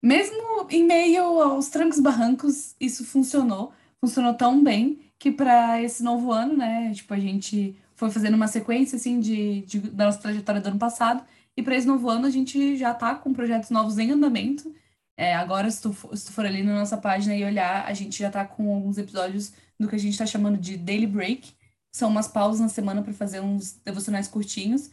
mesmo 0.00 0.68
em 0.70 0.84
meio 0.84 1.24
aos 1.42 1.68
trancos 1.68 1.98
barrancos, 1.98 2.76
isso 2.78 3.04
funcionou. 3.04 3.72
Funcionou 4.00 4.34
tão 4.34 4.62
bem 4.62 5.12
que 5.18 5.32
para 5.32 5.82
esse 5.82 6.02
novo 6.02 6.30
ano, 6.30 6.56
né, 6.56 6.92
tipo, 6.94 7.12
a 7.12 7.18
gente 7.18 7.76
foi 7.94 8.10
fazendo 8.10 8.34
uma 8.34 8.48
sequência, 8.48 8.96
assim, 8.96 9.20
de, 9.20 9.62
de 9.62 9.78
da 9.80 10.06
nossa 10.06 10.18
trajetória 10.18 10.60
do 10.60 10.68
ano 10.68 10.78
passado. 10.78 11.24
E 11.56 11.62
para 11.62 11.76
esse 11.76 11.86
novo 11.86 12.08
ano, 12.08 12.26
a 12.26 12.30
gente 12.30 12.76
já 12.76 12.92
tá 12.92 13.14
com 13.14 13.32
projetos 13.32 13.70
novos 13.70 13.98
em 13.98 14.10
andamento. 14.10 14.74
É, 15.16 15.34
agora, 15.34 15.70
se 15.70 15.80
tu, 15.80 15.94
se 16.16 16.26
tu 16.26 16.32
for 16.32 16.44
ali 16.44 16.62
na 16.62 16.74
nossa 16.74 16.96
página 16.96 17.36
e 17.36 17.44
olhar, 17.44 17.86
a 17.86 17.94
gente 17.94 18.18
já 18.18 18.30
tá 18.30 18.44
com 18.44 18.74
alguns 18.74 18.98
episódios 18.98 19.52
do 19.78 19.88
que 19.88 19.94
a 19.94 19.98
gente 19.98 20.18
tá 20.18 20.26
chamando 20.26 20.58
de 20.58 20.76
Daily 20.76 21.06
Break. 21.06 21.52
São 21.94 22.10
umas 22.10 22.26
pausas 22.26 22.60
na 22.60 22.68
semana 22.68 23.02
para 23.02 23.12
fazer 23.12 23.40
uns 23.40 23.72
devocionais 23.84 24.26
curtinhos. 24.26 24.90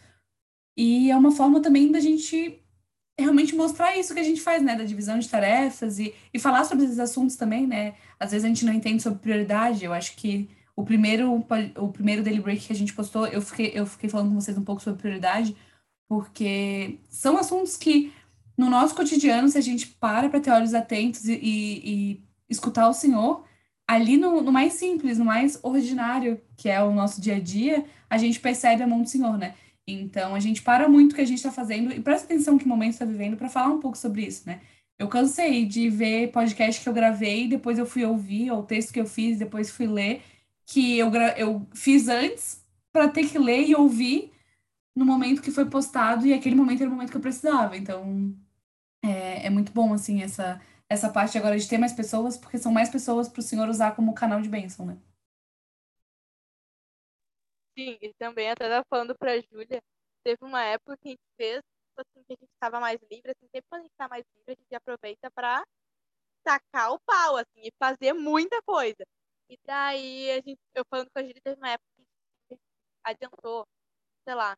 E 0.78 1.10
é 1.10 1.18
uma 1.18 1.32
forma 1.32 1.62
também 1.62 1.92
da 1.92 2.00
gente 2.00 2.60
realmente 3.20 3.56
mostrar 3.56 3.98
isso 3.98 4.14
que 4.14 4.20
a 4.20 4.24
gente 4.24 4.42
faz, 4.42 4.62
né? 4.64 4.76
Da 4.76 4.84
divisão 4.84 5.18
de 5.18 5.28
tarefas 5.28 6.00
e, 6.00 6.14
e 6.34 6.40
falar 6.40 6.64
sobre 6.66 6.86
esses 6.86 7.00
assuntos 7.00 7.36
também, 7.36 7.66
né? 7.66 7.96
Às 8.20 8.32
vezes 8.32 8.46
a 8.46 8.48
gente 8.48 8.66
não 8.66 8.74
entende 8.74 9.02
sobre 9.02 9.20
prioridade. 9.20 9.84
Eu 9.84 9.94
acho 9.94 10.16
que 10.16 10.50
o 10.76 10.84
primeiro, 10.84 11.46
o 11.78 11.88
primeiro 11.90 12.24
Daily 12.24 12.40
Break 12.40 12.68
que 12.68 12.74
a 12.74 12.76
gente 12.76 12.94
postou, 12.94 13.28
eu 13.28 13.42
fiquei, 13.42 13.72
eu 13.74 13.86
fiquei 13.86 14.10
falando 14.10 14.30
com 14.30 14.40
vocês 14.40 14.58
um 14.58 14.64
pouco 14.64 14.82
sobre 14.82 15.02
prioridade, 15.02 15.56
porque 16.08 17.00
são 17.10 17.38
assuntos 17.38 17.78
que 17.78 18.12
no 18.58 18.70
nosso 18.70 18.94
cotidiano, 18.96 19.50
se 19.50 19.58
a 19.58 19.62
gente 19.62 19.88
para 19.88 20.30
para 20.30 20.40
ter 20.40 20.52
olhos 20.52 20.74
atentos 20.74 21.26
e, 21.26 21.34
e, 21.34 21.88
e 22.14 22.24
escutar 22.50 22.88
o 22.88 22.94
Senhor, 22.94 23.44
ali 23.88 24.18
no, 24.18 24.42
no, 24.42 24.52
mais 24.52 24.74
simples, 24.74 25.18
no 25.18 25.26
mais 25.26 25.60
ordinário, 25.64 26.40
que 26.56 26.70
é 26.70 26.82
o 26.82 26.94
nosso 26.94 27.20
dia 27.20 27.36
a 27.36 27.40
dia, 27.40 27.86
a 28.10 28.18
gente 28.18 28.40
percebe 28.40 28.84
a 28.84 28.88
mão 28.88 29.02
do 29.02 29.10
Senhor, 29.10 29.38
né? 29.38 29.56
Então, 29.88 30.36
a 30.36 30.40
gente 30.40 30.62
para 30.62 30.88
muito 30.88 31.14
o 31.14 31.16
que 31.16 31.22
a 31.22 31.26
gente 31.26 31.38
está 31.38 31.52
fazendo 31.52 31.92
e 31.92 32.00
presta 32.00 32.26
atenção 32.26 32.58
que 32.58 32.68
momento 32.68 32.94
está 32.94 33.06
vivendo 33.06 33.36
para 33.36 33.50
falar 33.50 33.70
um 33.70 33.80
pouco 33.80 33.98
sobre 33.98 34.24
isso, 34.24 34.44
né? 34.46 34.62
Eu 34.98 35.08
cansei 35.08 35.66
de 35.66 35.90
ver 35.90 36.32
podcast 36.32 36.82
que 36.82 36.88
eu 36.88 36.94
gravei, 36.94 37.48
depois 37.48 37.80
eu 37.80 37.86
fui 37.86 38.06
ouvir, 38.06 38.52
ou 38.52 38.64
texto 38.64 38.94
que 38.94 39.00
eu 39.00 39.06
fiz, 39.06 39.40
depois 39.40 39.72
fui 39.72 39.88
ler, 39.88 40.22
que 40.72 40.98
eu, 40.98 41.12
eu 41.38 41.68
fiz 41.76 42.08
antes 42.08 42.66
para 42.94 43.10
ter 43.10 43.30
que 43.30 43.38
ler 43.38 43.68
e 43.68 43.76
ouvir 43.76 44.32
no 44.96 45.06
momento 45.06 45.42
que 45.42 45.52
foi 45.52 45.70
postado, 45.70 46.26
e 46.26 46.34
aquele 46.34 46.56
momento 46.56 46.82
era 46.82 46.90
o 46.90 46.94
momento 46.94 47.12
que 47.12 47.18
eu 47.18 47.22
precisava. 47.22 47.76
Então, 47.76 48.34
é, 49.04 49.48
é 49.48 49.50
muito 49.50 49.72
bom, 49.74 49.94
assim, 49.94 50.22
essa, 50.22 50.62
essa 50.90 51.12
parte 51.12 51.38
agora 51.38 51.58
de 51.58 51.68
ter 51.68 51.78
mais 51.78 51.92
pessoas, 51.94 52.38
porque 52.38 52.58
são 52.58 52.72
mais 52.72 52.90
pessoas 52.90 53.28
para 53.28 53.40
o 53.40 53.44
senhor 53.44 53.68
usar 53.68 53.96
como 53.96 54.14
canal 54.14 54.42
de 54.42 54.50
bênção, 54.50 54.86
né? 54.86 54.98
Sim, 57.78 57.98
e 58.02 58.14
também 58.14 58.50
até 58.50 58.70
tava 58.70 58.86
falando 58.90 59.16
pra 59.18 59.40
Júlia, 59.40 59.82
teve 60.24 60.38
uma 60.42 60.64
época 60.64 60.98
que 61.02 61.10
a 61.10 61.12
gente 61.12 61.22
fez, 61.38 61.62
assim, 61.98 62.24
que 62.24 62.34
a 62.34 62.38
gente 62.40 62.52
estava 62.54 62.80
mais 62.80 63.00
livre, 63.12 63.32
assim, 63.32 63.48
sempre 63.54 63.68
quando 63.70 63.82
a 63.82 63.84
gente 63.84 63.96
tá 63.98 64.08
mais 64.08 64.26
livre, 64.38 64.54
a 64.54 64.62
gente 64.62 64.76
aproveita 64.76 65.32
para 65.32 65.64
tacar 66.44 66.94
o 66.94 67.00
pau, 67.06 67.38
assim, 67.38 67.62
e 67.64 67.72
fazer 67.80 68.14
muita 68.14 68.62
coisa. 68.64 69.04
E 69.52 69.60
daí, 69.66 70.32
a 70.32 70.36
gente, 70.36 70.62
eu 70.74 70.86
falando 70.90 71.10
com 71.12 71.20
a 71.20 71.24
Gíria, 71.24 71.42
teve 71.44 71.58
uma 71.58 71.72
época 71.72 71.90
que 72.48 72.58
adiantou, 73.04 73.68
sei 74.24 74.34
lá, 74.34 74.56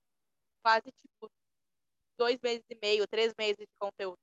quase, 0.63 0.91
tipo, 0.91 1.31
dois 2.15 2.37
meses 2.43 2.63
e 2.69 2.77
meio, 2.79 3.07
três 3.07 3.33
meses 3.35 3.57
de 3.57 3.75
conteúdo. 3.79 4.19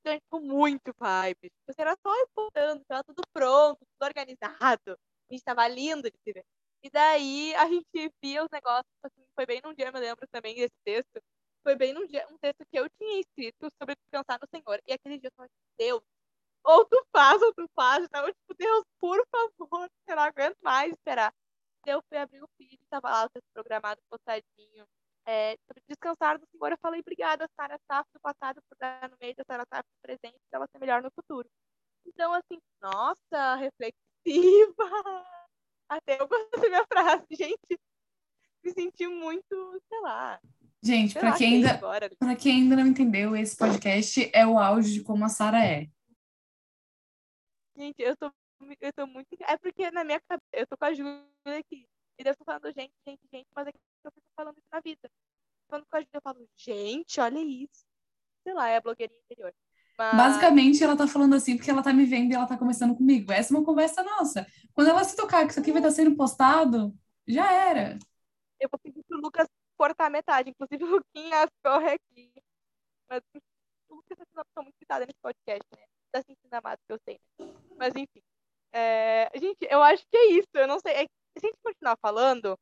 Então, 0.00 0.12
a 0.12 0.16
gente 0.16 0.24
ficou 0.24 0.42
muito 0.42 0.92
vibe. 0.98 1.48
Tipo, 1.50 1.80
era 1.80 1.96
só 2.06 2.14
importando, 2.20 2.82
estava 2.82 3.02
tudo 3.04 3.22
pronto, 3.32 3.78
tudo 3.78 4.06
organizado. 4.06 4.92
A 5.30 5.32
gente 5.32 5.42
tava 5.42 5.66
lindo 5.68 6.10
de 6.10 6.18
se 6.22 6.32
ver. 6.34 6.44
E 6.82 6.90
daí, 6.90 7.54
a 7.54 7.66
gente 7.66 8.12
via 8.22 8.44
os 8.44 8.50
negócios, 8.52 8.92
assim, 9.02 9.24
foi 9.34 9.46
bem 9.46 9.62
num 9.64 9.72
dia, 9.74 9.86
eu 9.86 9.92
me 9.92 10.00
lembro 10.00 10.26
também 10.30 10.54
desse 10.54 10.76
texto, 10.84 11.18
foi 11.62 11.76
bem 11.76 11.94
num 11.94 12.06
dia, 12.06 12.26
um 12.30 12.36
texto 12.38 12.62
que 12.70 12.78
eu 12.78 12.86
tinha 12.98 13.20
escrito 13.20 13.70
sobre 13.80 13.94
descansar 13.96 14.38
no 14.38 14.48
Senhor. 14.54 14.82
E 14.86 14.92
aquele 14.92 15.18
dia 15.18 15.28
eu 15.28 15.32
falei, 15.34 15.50
Deus, 15.78 16.02
ou 16.64 16.84
tu 16.86 17.04
faz, 17.12 17.40
ou 17.42 17.52
tu 17.54 17.68
faz. 17.74 18.04
Então, 18.04 18.26
tipo, 18.26 18.54
Deus, 18.58 18.84
por 19.00 19.26
favor, 19.30 19.88
eu 20.08 20.16
não 20.16 20.22
aguento 20.22 20.56
mais 20.62 20.92
esperar. 20.92 21.32
Eu 21.86 22.02
fui 22.08 22.18
abrir 22.18 22.42
o 22.42 22.48
feed, 22.56 22.78
tava 22.90 23.10
lá 23.10 23.24
o 23.24 23.30
texto 23.30 23.48
programado, 23.52 24.00
postadinho. 24.10 24.86
É, 25.26 25.56
sobre 25.66 25.82
descansar 25.88 26.38
no 26.38 26.46
Senhor, 26.50 26.72
eu 26.72 26.78
falei, 26.80 27.00
obrigada, 27.00 27.48
Sara 27.54 27.78
Saf, 27.86 28.08
do 28.12 28.20
passado, 28.20 28.60
por 28.68 28.76
dar 28.78 29.08
no 29.08 29.16
meio 29.20 29.34
da 29.36 29.44
Sara 29.46 29.64
Saf 29.68 29.82
do 29.82 30.00
presente, 30.02 30.40
para 30.50 30.58
ela 30.58 30.68
ser 30.72 30.78
melhor 30.78 31.02
no 31.02 31.10
futuro. 31.12 31.48
Então, 32.06 32.32
assim, 32.32 32.58
nossa, 32.80 33.54
reflexiva! 33.56 33.94
Até 35.88 36.20
eu 36.20 36.28
gostei 36.28 36.60
da 36.60 36.68
minha 36.68 36.86
frase, 36.86 37.26
gente. 37.32 37.80
Me 38.64 38.72
senti 38.72 39.06
muito, 39.06 39.82
sei 39.88 40.00
lá, 40.00 40.40
Gente, 40.82 41.12
para 41.12 41.32
quem, 41.36 41.56
ainda, 41.56 41.78
pra 42.18 42.34
quem 42.34 42.62
ainda 42.62 42.76
não 42.76 42.86
entendeu, 42.86 43.36
esse 43.36 43.54
podcast 43.54 44.30
é 44.32 44.46
o 44.46 44.58
áudio 44.58 44.90
de 44.90 45.02
como 45.02 45.24
a 45.26 45.28
Sara 45.28 45.62
é. 45.62 45.86
Gente, 47.80 48.02
eu 48.02 48.14
tô, 48.14 48.30
eu 48.78 48.92
tô 48.92 49.06
muito. 49.06 49.26
É 49.40 49.56
porque 49.56 49.90
na 49.90 50.04
minha 50.04 50.20
cabeça, 50.20 50.46
eu 50.52 50.66
tô 50.66 50.76
com 50.76 50.84
a 50.84 50.92
Júlia 50.92 51.24
aqui. 51.46 51.88
E 52.18 52.28
eu 52.28 52.36
tô 52.36 52.44
falando, 52.44 52.66
gente, 52.66 52.92
gente, 53.06 53.22
gente, 53.32 53.46
mas 53.56 53.66
é 53.68 53.72
que 53.72 53.78
eu 54.04 54.12
fico 54.12 54.26
falando 54.36 54.58
isso 54.58 54.66
na 54.70 54.80
vida. 54.80 55.10
Falando 55.66 55.86
com 55.90 55.96
a 55.96 56.00
Júlia, 56.00 56.10
eu 56.12 56.20
falo, 56.20 56.48
gente, 56.58 57.20
olha 57.20 57.38
isso. 57.38 57.86
Sei 58.42 58.52
lá, 58.52 58.68
é 58.68 58.76
a 58.76 58.80
blogueirinha 58.82 59.18
interior. 59.24 59.54
Mas... 59.96 60.14
Basicamente, 60.14 60.84
ela 60.84 60.94
tá 60.94 61.06
falando 61.06 61.34
assim 61.34 61.56
porque 61.56 61.70
ela 61.70 61.82
tá 61.82 61.90
me 61.90 62.04
vendo 62.04 62.32
e 62.32 62.34
ela 62.34 62.46
tá 62.46 62.58
conversando 62.58 62.94
comigo. 62.94 63.32
Essa 63.32 63.54
é 63.54 63.56
uma 63.56 63.64
conversa 63.64 64.02
nossa. 64.02 64.46
Quando 64.74 64.88
ela 64.88 65.02
se 65.02 65.16
tocar 65.16 65.46
que 65.46 65.52
isso 65.52 65.60
aqui 65.60 65.72
vai 65.72 65.80
estar 65.80 65.92
sendo 65.92 66.14
postado, 66.14 66.94
já 67.26 67.50
era. 67.50 67.98
Eu 68.60 68.68
vou 68.70 68.78
pedir 68.78 69.02
pro 69.04 69.18
Lucas 69.18 69.48
cortar 69.78 70.10
metade. 70.10 70.50
Inclusive, 70.50 70.84
o 70.84 70.96
Luquinha 70.96 71.48
corre 71.64 71.92
aqui. 71.94 72.30
Mas 73.08 73.22
o 73.88 73.94
Lucas 73.94 74.18
é 74.20 74.24
uma 74.34 74.44
pessoa 74.44 74.64
muito 74.64 74.76
citada 74.76 75.06
nesse 75.06 75.18
podcast, 75.22 75.66
né? 75.74 75.84
Da 76.12 76.22
sentindo 76.22 76.52
amado 76.52 76.78
que 76.86 76.92
eu 76.92 76.98
sei. 77.06 77.18
Né? 77.38 77.59
Mas 77.80 77.94
enfim. 77.96 78.20
É... 78.72 79.30
Gente, 79.34 79.66
eu 79.68 79.82
acho 79.82 80.04
que 80.10 80.16
é 80.16 80.32
isso. 80.32 80.48
Eu 80.54 80.68
não 80.68 80.78
sei. 80.78 80.92
É... 80.92 81.04
Se 81.38 81.46
a 81.46 81.48
gente 81.48 81.58
continuar 81.64 81.96
falando, 82.02 82.58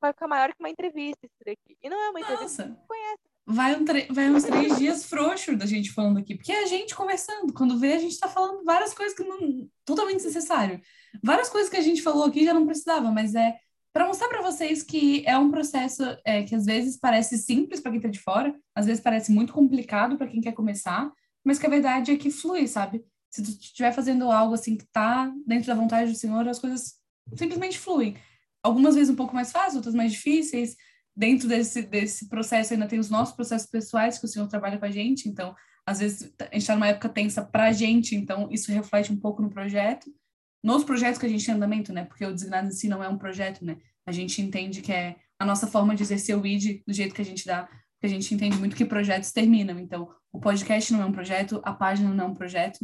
vai 0.00 0.12
ficar 0.12 0.28
maior 0.28 0.50
que 0.50 0.60
uma 0.60 0.68
entrevista 0.68 1.24
isso 1.24 1.44
daqui. 1.44 1.78
E 1.82 1.88
não 1.88 1.98
é 1.98 2.10
uma 2.10 2.20
entrevista 2.20 2.66
Nossa. 2.66 2.80
que 2.80 2.86
conhece. 2.86 3.30
Vai, 3.46 3.74
um 3.74 3.84
vai 4.14 4.30
uns 4.30 4.44
três 4.44 4.78
dias 4.78 5.04
frouxos 5.06 5.58
da 5.58 5.66
gente 5.66 5.92
falando 5.92 6.18
aqui, 6.18 6.36
porque 6.36 6.52
é 6.52 6.62
a 6.62 6.66
gente 6.66 6.94
conversando. 6.94 7.52
Quando 7.52 7.78
vê, 7.78 7.94
a 7.94 7.98
gente 7.98 8.18
tá 8.18 8.28
falando 8.28 8.64
várias 8.64 8.92
coisas 8.92 9.16
que 9.16 9.24
não. 9.24 9.68
totalmente 9.84 10.16
desnecessário. 10.16 10.80
Várias 11.22 11.48
coisas 11.48 11.70
que 11.70 11.76
a 11.76 11.80
gente 11.80 12.02
falou 12.02 12.24
aqui 12.24 12.44
já 12.44 12.52
não 12.52 12.66
precisava, 12.66 13.10
mas 13.10 13.34
é 13.34 13.56
para 13.92 14.06
mostrar 14.06 14.28
para 14.28 14.42
vocês 14.42 14.82
que 14.84 15.24
é 15.26 15.36
um 15.36 15.50
processo 15.50 16.02
é, 16.24 16.44
que 16.44 16.54
às 16.54 16.64
vezes 16.64 16.96
parece 16.96 17.36
simples 17.38 17.80
para 17.80 17.90
quem 17.90 17.98
está 17.98 18.08
de 18.08 18.20
fora, 18.20 18.54
às 18.74 18.86
vezes 18.86 19.02
parece 19.02 19.32
muito 19.32 19.52
complicado 19.52 20.16
para 20.16 20.28
quem 20.28 20.40
quer 20.40 20.52
começar, 20.52 21.10
mas 21.44 21.58
que 21.58 21.66
a 21.66 21.70
verdade 21.70 22.12
é 22.12 22.16
que 22.16 22.30
flui, 22.30 22.68
sabe? 22.68 23.04
Se 23.30 23.42
tu 23.42 23.50
estiver 23.50 23.92
fazendo 23.92 24.30
algo 24.30 24.54
assim 24.54 24.76
que 24.76 24.84
está 24.84 25.32
dentro 25.46 25.68
da 25.68 25.74
vontade 25.74 26.10
do 26.10 26.16
Senhor, 26.16 26.46
as 26.48 26.58
coisas 26.58 26.94
simplesmente 27.34 27.78
fluem. 27.78 28.16
Algumas 28.62 28.94
vezes 28.94 29.10
um 29.10 29.16
pouco 29.16 29.34
mais 29.34 29.52
fáceis, 29.52 29.76
outras 29.76 29.94
mais 29.94 30.12
difíceis. 30.12 30.76
Dentro 31.16 31.48
desse, 31.48 31.82
desse 31.82 32.28
processo 32.28 32.72
ainda 32.72 32.86
tem 32.86 32.98
os 32.98 33.10
nossos 33.10 33.34
processos 33.34 33.68
pessoais 33.68 34.18
que 34.18 34.24
o 34.24 34.28
Senhor 34.28 34.48
trabalha 34.48 34.78
com 34.78 34.84
a 34.84 34.90
gente, 34.90 35.28
então 35.28 35.54
às 35.86 35.98
vezes 35.98 36.32
a 36.38 36.44
gente 36.44 36.58
está 36.58 36.74
numa 36.74 36.88
época 36.88 37.08
tensa 37.08 37.42
para 37.44 37.64
a 37.64 37.72
gente, 37.72 38.14
então 38.14 38.48
isso 38.50 38.70
reflete 38.70 39.12
um 39.12 39.16
pouco 39.16 39.42
no 39.42 39.50
projeto 39.50 40.10
nos 40.62 40.84
projetos 40.84 41.18
que 41.18 41.26
a 41.26 41.28
gente 41.28 41.44
tem 41.44 41.54
em 41.54 41.56
andamento, 41.56 41.92
né? 41.92 42.04
Porque 42.04 42.24
o 42.24 42.32
designado 42.32 42.68
em 42.68 42.72
si 42.72 42.88
não 42.88 43.02
é 43.02 43.08
um 43.08 43.18
projeto, 43.18 43.64
né? 43.64 43.78
A 44.06 44.12
gente 44.12 44.40
entende 44.42 44.82
que 44.82 44.92
é 44.92 45.16
a 45.38 45.44
nossa 45.44 45.66
forma 45.66 45.94
de 45.94 46.02
exercer 46.02 46.36
o 46.36 46.46
ID 46.46 46.82
do 46.86 46.92
jeito 46.92 47.14
que 47.14 47.22
a 47.22 47.24
gente 47.24 47.46
dá, 47.46 47.64
porque 47.64 48.06
a 48.06 48.08
gente 48.08 48.34
entende 48.34 48.58
muito 48.58 48.76
que 48.76 48.84
projetos 48.84 49.32
terminam. 49.32 49.78
Então, 49.78 50.10
o 50.32 50.38
podcast 50.38 50.92
não 50.92 51.02
é 51.02 51.04
um 51.06 51.12
projeto, 51.12 51.60
a 51.64 51.72
página 51.72 52.10
não 52.10 52.24
é 52.24 52.28
um 52.28 52.34
projeto. 52.34 52.78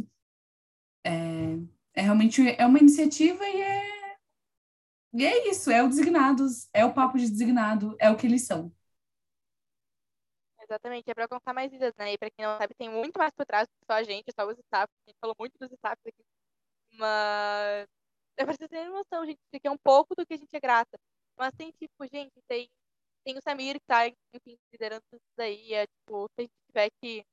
É, 1.07 1.99
é 1.99 2.01
realmente 2.01 2.41
é 2.57 2.65
uma 2.65 2.79
iniciativa 2.79 3.43
e 3.47 3.61
é 3.61 3.97
e 5.13 5.25
é 5.25 5.49
isso, 5.49 5.71
é 5.71 5.81
o 5.81 5.87
designados, 5.87 6.69
é 6.73 6.85
o 6.85 6.93
papo 6.93 7.17
de 7.17 7.29
designado, 7.29 7.95
é 7.99 8.09
o 8.11 8.17
que 8.17 8.27
eles 8.27 8.45
são. 8.45 8.71
Exatamente, 10.61 11.09
é 11.09 11.13
para 11.13 11.27
contar 11.27 11.53
mais 11.53 11.71
vidas, 11.71 11.93
né? 11.97 12.13
E 12.13 12.17
para 12.17 12.29
quem 12.29 12.45
não 12.45 12.57
sabe, 12.57 12.75
tem 12.75 12.89
muito 12.89 13.17
mais 13.17 13.33
por 13.33 13.45
trás 13.45 13.67
do 13.67 13.71
que 13.71 13.85
só 13.89 13.93
a 13.93 14.03
gente, 14.03 14.31
só 14.37 14.45
os 14.45 14.57
staffs. 14.59 14.93
A 15.07 15.09
gente 15.09 15.19
falou 15.19 15.35
muito 15.39 15.57
dos 15.57 15.71
staffs 15.71 16.05
aqui 16.05 16.23
mas 16.97 17.87
é 18.37 18.45
pra 18.45 18.53
vocês 18.53 18.69
terem 18.69 18.89
noção, 18.89 19.25
gente, 19.25 19.37
isso 19.37 19.55
aqui 19.55 19.67
é 19.67 19.71
um 19.71 19.77
pouco 19.77 20.15
do 20.15 20.25
que 20.25 20.33
a 20.33 20.37
gente 20.37 20.55
é 20.55 20.59
grata. 20.59 20.97
Mas 21.37 21.53
tem, 21.55 21.71
tipo, 21.71 22.05
gente, 22.11 22.33
tem, 22.47 22.69
tem 23.23 23.37
o 23.37 23.41
Samir 23.41 23.75
que 23.75 23.85
tá, 23.87 24.07
enfim, 24.07 24.57
liderando 24.71 25.03
tudo 25.09 25.19
isso 25.19 25.33
daí. 25.37 25.73
É, 25.73 25.87
tipo, 25.87 26.27
se 26.35 26.41
a 26.41 26.41
gente 26.41 26.53
tiver 26.67 26.89
que 27.01 27.25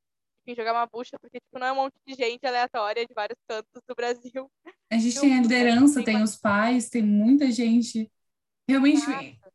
enfim, 0.47 0.55
jogar 0.55 0.73
uma 0.73 0.87
bucha, 0.87 1.19
porque, 1.19 1.41
tipo, 1.41 1.59
não 1.59 1.67
é 1.67 1.73
um 1.73 1.77
monte 1.77 1.95
de 2.07 2.15
gente 2.15 2.47
aleatória 2.47 3.07
de 3.07 3.15
vários 3.15 3.39
cantos 3.49 3.83
do 3.89 3.95
Brasil. 3.95 4.51
A 4.91 4.99
gente 4.99 5.19
tem 5.19 5.39
a 5.39 5.41
liderança, 5.41 6.05
tem, 6.05 6.23
os 6.23 6.37
pais, 6.37 6.91
tem 6.91 7.03
muita 7.03 7.51
gente. 7.51 8.11
Realmente, 8.69 9.03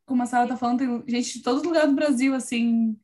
como 0.06 0.24
a 0.24 0.26
Sara 0.26 0.48
tá 0.48 0.58
falando, 0.58 1.04
tem 1.04 1.16
gente 1.16 1.38
de 1.38 1.44
todo 1.44 1.64
lugar 1.64 1.88
do 1.88 1.94
Brasil, 1.94 2.34
assim, 2.34 3.00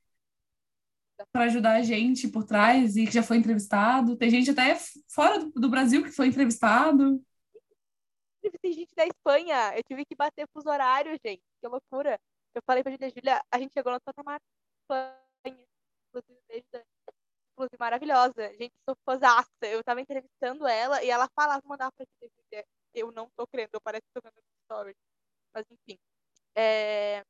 para 1.31 1.45
ajudar 1.45 1.75
a 1.75 1.81
gente 1.83 2.27
por 2.27 2.43
trás 2.43 2.97
e 2.97 3.05
que 3.05 3.13
já 3.13 3.23
foi 3.23 3.37
entrevistado. 3.37 4.17
Tem 4.17 4.29
gente 4.29 4.49
até 4.49 4.75
fora 5.07 5.39
do, 5.45 5.69
Brasil 5.69 6.03
que 6.03 6.11
foi 6.11 6.27
entrevistado. 6.27 7.23
Tem 8.61 8.73
gente 8.73 8.93
da 8.95 9.05
Espanha. 9.05 9.75
Eu 9.75 9.83
tive 9.83 10.05
que 10.05 10.15
bater 10.15 10.45
os 10.55 10.65
horários, 10.65 11.17
gente. 11.25 11.41
Que 11.61 11.67
loucura. 11.67 12.19
Eu 12.53 12.61
falei 12.65 12.83
pra 12.83 12.91
Julia, 12.91 13.09
Julia, 13.09 13.41
a 13.51 13.59
gente 13.59 13.73
chegou 13.73 13.91
no 13.91 14.01
patamar 14.01 14.39
Espanha. 14.81 15.65
Inclusive, 16.09 16.39
beijo 16.47 16.65
da... 16.71 16.94
Inclusive, 17.55 17.77
maravilhosa. 17.79 18.53
Gente, 18.55 18.73
sou 18.83 18.95
fãzaça. 19.05 19.49
Eu 19.63 19.81
tava 19.83 20.01
entrevistando 20.01 20.67
ela 20.67 21.01
e 21.03 21.09
ela 21.09 21.29
falava, 21.29 21.61
mandava 21.65 21.91
pra 21.93 22.05
Julia, 22.21 22.65
eu 22.93 23.11
não 23.13 23.29
tô 23.31 23.47
crendo, 23.47 23.69
eu 23.73 23.81
parece 23.81 24.03
que 24.03 24.13
tô 24.13 24.21
vendo 24.21 24.35
story. 24.63 24.95
Mas, 25.53 25.65
enfim. 25.71 25.97
É... 26.55 27.21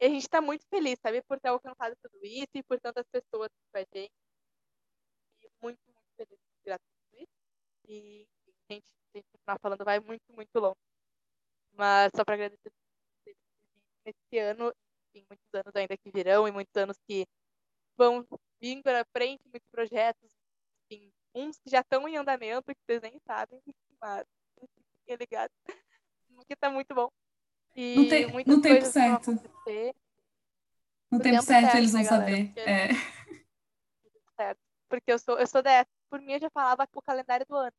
E 0.00 0.06
a 0.06 0.08
gente 0.08 0.22
está 0.22 0.40
muito 0.40 0.64
feliz, 0.68 0.98
sabe, 1.00 1.22
por 1.22 1.40
ter 1.40 1.48
alcançado 1.48 1.96
tudo 2.02 2.18
isso 2.24 2.50
e 2.54 2.62
por 2.64 2.80
tantas 2.80 3.06
pessoas 3.08 3.50
com 3.72 3.78
a 3.78 3.80
gente. 3.80 4.12
E 5.42 5.48
muito, 5.62 5.80
muito 5.86 6.08
feliz 6.16 6.38
graças 6.64 6.86
a 7.12 7.16
isso. 7.16 7.32
E 7.88 8.26
a 8.70 8.74
gente, 8.74 8.86
a 9.14 9.18
gente 9.18 9.26
continuar 9.32 9.58
falando, 9.60 9.84
vai 9.84 10.00
muito, 10.00 10.24
muito 10.32 10.58
longe. 10.58 10.76
Mas 11.72 12.10
só 12.16 12.24
para 12.24 12.34
agradecer 12.34 12.72
nesse 14.04 14.38
ano, 14.38 14.72
tem 15.12 15.24
muitos 15.28 15.54
anos 15.54 15.76
ainda 15.76 15.96
que 15.96 16.10
virão 16.10 16.48
e 16.48 16.52
muitos 16.52 16.74
anos 16.76 16.96
que 17.06 17.26
vão 17.96 18.26
vir 18.60 18.82
para 18.82 19.04
frente, 19.06 19.42
muitos 19.48 19.68
projetos, 19.70 20.30
enfim, 20.90 21.12
uns 21.34 21.58
que 21.58 21.70
já 21.70 21.80
estão 21.80 22.08
em 22.08 22.16
andamento, 22.16 22.74
que 22.74 22.80
vocês 22.86 23.02
nem 23.02 23.18
sabem, 23.26 23.60
mas 24.00 24.26
fiquem 25.00 25.16
ligados, 25.16 25.56
porque 26.34 26.54
está 26.54 26.70
muito 26.70 26.94
bom. 26.94 27.10
E 27.76 27.96
no, 27.96 28.08
te, 28.08 28.26
no 28.46 28.60
tempo 28.60 28.86
certo. 28.86 29.30
No 31.10 31.18
tempo, 31.18 31.22
tempo 31.22 31.42
certo, 31.42 31.44
certo, 31.44 31.76
eles 31.76 31.92
vão 31.92 32.02
né, 32.02 32.08
saber. 32.08 32.46
Porque... 32.46 32.60
É. 32.60 32.88
Certo. 34.36 34.60
Porque 34.88 35.12
eu 35.12 35.18
sou, 35.18 35.38
eu 35.38 35.46
sou 35.46 35.62
dessa. 35.62 35.88
Por 36.10 36.20
mim, 36.20 36.32
eu 36.32 36.40
já 36.40 36.50
falava 36.50 36.88
o 36.94 37.02
calendário 37.02 37.46
do 37.46 37.54
ano. 37.54 37.72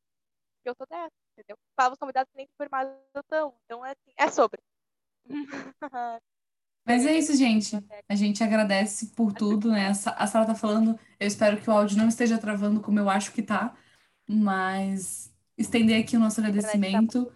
Porque 0.56 0.70
eu 0.70 0.74
sou 0.74 0.86
dessa, 0.86 1.12
entendeu? 1.32 1.58
Falava 1.76 1.94
os 1.94 1.98
convidados 1.98 2.30
que 2.30 2.36
nem 2.36 2.46
confirmados 2.46 2.92
estão. 3.16 3.54
Então, 3.64 3.84
é 3.84 3.90
assim, 3.90 4.12
é 4.16 4.30
sobre. 4.30 4.62
Mas 6.90 7.06
é 7.06 7.16
isso, 7.16 7.36
gente. 7.36 7.78
A 8.08 8.16
gente 8.16 8.42
agradece 8.42 9.06
por 9.14 9.32
tudo, 9.32 9.70
né? 9.70 9.88
A 9.88 10.26
Sara 10.26 10.44
tá 10.44 10.56
falando, 10.56 10.98
eu 11.20 11.26
espero 11.26 11.56
que 11.56 11.70
o 11.70 11.72
áudio 11.72 11.96
não 11.96 12.08
esteja 12.08 12.36
travando 12.36 12.80
como 12.80 12.98
eu 12.98 13.08
acho 13.08 13.32
que 13.32 13.42
tá, 13.42 13.76
mas 14.28 15.32
estender 15.56 16.02
aqui 16.02 16.16
o 16.16 16.20
nosso 16.20 16.40
agradecimento. 16.40 17.30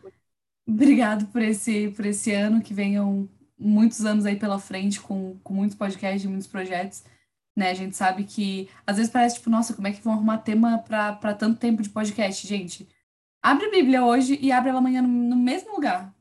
Obrigado 0.67 1.27
por 1.27 1.41
esse, 1.41 1.89
por 1.91 2.05
esse 2.05 2.33
ano, 2.33 2.61
que 2.63 2.75
venham 2.75 3.29
muitos 3.57 4.05
anos 4.05 4.27
aí 4.27 4.35
pela 4.35 4.59
frente 4.59 5.01
com, 5.01 5.39
com 5.45 5.55
muitos 5.55 5.77
podcasts, 5.77 6.29
muitos 6.29 6.49
projetos. 6.49 7.05
Né? 7.57 7.71
A 7.71 7.75
gente 7.75 7.95
sabe 7.95 8.25
que 8.25 8.69
às 8.87 8.97
vezes 8.97 9.13
parece 9.13 9.37
tipo, 9.37 9.51
nossa, 9.51 9.75
como 9.75 9.87
é 9.87 9.93
que 9.93 10.03
vão 10.03 10.15
arrumar 10.15 10.39
tema 10.39 10.79
para 10.79 11.35
tanto 11.35 11.61
tempo 11.61 11.81
de 11.81 11.91
podcast, 11.91 12.45
gente? 12.45 12.89
Abre 13.41 13.67
a 13.67 13.71
Bíblia 13.71 14.05
hoje 14.05 14.37
e 14.43 14.51
abre 14.51 14.71
ela 14.71 14.79
amanhã 14.79 15.01
no, 15.01 15.09
no 15.09 15.37
mesmo 15.37 15.75
lugar. 15.75 16.14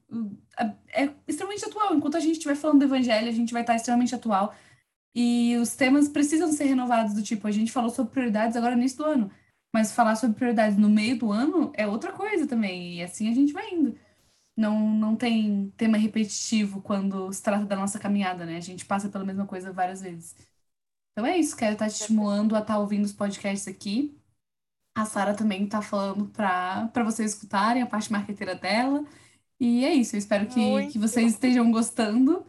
É, 0.57 1.03
é 1.05 1.13
extremamente 1.27 1.65
atual. 1.65 1.95
Enquanto 1.95 2.17
a 2.17 2.19
gente 2.19 2.33
estiver 2.33 2.55
falando 2.55 2.79
do 2.79 2.85
evangelho, 2.85 3.27
a 3.27 3.31
gente 3.31 3.53
vai 3.53 3.61
estar 3.61 3.75
extremamente 3.75 4.15
atual. 4.15 4.53
E 5.15 5.55
os 5.57 5.75
temas 5.75 6.09
precisam 6.09 6.51
ser 6.51 6.65
renovados 6.65 7.13
do 7.13 7.21
tipo, 7.21 7.47
a 7.47 7.51
gente 7.51 7.71
falou 7.71 7.89
sobre 7.89 8.11
prioridades 8.11 8.57
agora 8.57 8.73
início 8.75 8.97
do 8.97 9.05
ano. 9.05 9.31
Mas 9.73 9.91
falar 9.91 10.15
sobre 10.15 10.35
prioridades 10.35 10.77
no 10.77 10.89
meio 10.89 11.17
do 11.17 11.31
ano 11.31 11.71
é 11.75 11.87
outra 11.87 12.11
coisa 12.11 12.47
também. 12.47 12.97
E 12.97 13.03
assim 13.03 13.29
a 13.29 13.33
gente 13.33 13.53
vai 13.53 13.71
indo. 13.71 13.97
Não, 14.55 14.79
não 14.89 15.15
tem 15.15 15.71
tema 15.77 15.97
repetitivo 15.97 16.81
quando 16.81 17.31
se 17.33 17.41
trata 17.41 17.65
da 17.65 17.75
nossa 17.75 17.99
caminhada, 17.99 18.45
né? 18.45 18.57
A 18.57 18.61
gente 18.61 18.85
passa 18.85 19.09
pela 19.09 19.25
mesma 19.25 19.47
coisa 19.47 19.71
várias 19.71 20.01
vezes. 20.01 20.35
Então 21.11 21.25
é 21.25 21.37
isso, 21.37 21.55
quero 21.55 21.73
estar 21.73 21.89
te 21.89 22.01
estimulando 22.01 22.55
a 22.55 22.59
estar 22.59 22.77
ouvindo 22.79 23.05
os 23.05 23.13
podcasts 23.13 23.67
aqui. 23.67 24.15
A 24.95 25.05
Sara 25.05 25.35
também 25.35 25.63
está 25.63 25.81
falando 25.81 26.27
para 26.27 27.03
vocês 27.03 27.33
escutarem 27.33 27.81
a 27.81 27.87
parte 27.87 28.11
marqueteira 28.11 28.55
dela. 28.55 29.03
E 29.59 29.85
é 29.85 29.93
isso, 29.93 30.15
eu 30.15 30.19
espero 30.19 30.47
que, 30.47 30.87
que 30.91 30.99
vocês 30.99 31.33
estejam 31.33 31.71
gostando 31.71 32.45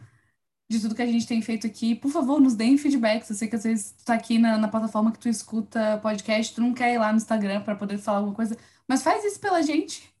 de 0.69 0.81
tudo 0.81 0.95
que 0.95 1.01
a 1.01 1.05
gente 1.05 1.27
tem 1.27 1.41
feito 1.41 1.67
aqui. 1.67 1.95
Por 1.95 2.11
favor, 2.11 2.39
nos 2.39 2.55
deem 2.55 2.77
feedbacks. 2.77 3.29
Eu 3.29 3.35
sei 3.35 3.47
que 3.47 3.55
às 3.55 3.63
vezes 3.63 3.91
tu 3.93 4.05
tá 4.05 4.15
aqui 4.15 4.39
na, 4.39 4.57
na 4.57 4.67
plataforma 4.67 5.11
que 5.11 5.19
tu 5.19 5.29
escuta 5.29 5.99
podcast, 6.01 6.53
tu 6.53 6.61
não 6.61 6.73
quer 6.73 6.93
ir 6.93 6.97
lá 6.97 7.11
no 7.11 7.17
Instagram 7.17 7.61
para 7.63 7.75
poder 7.75 7.97
falar 7.97 8.19
alguma 8.19 8.35
coisa, 8.35 8.57
mas 8.87 9.03
faz 9.03 9.23
isso 9.23 9.39
pela 9.39 9.61
gente. 9.61 10.13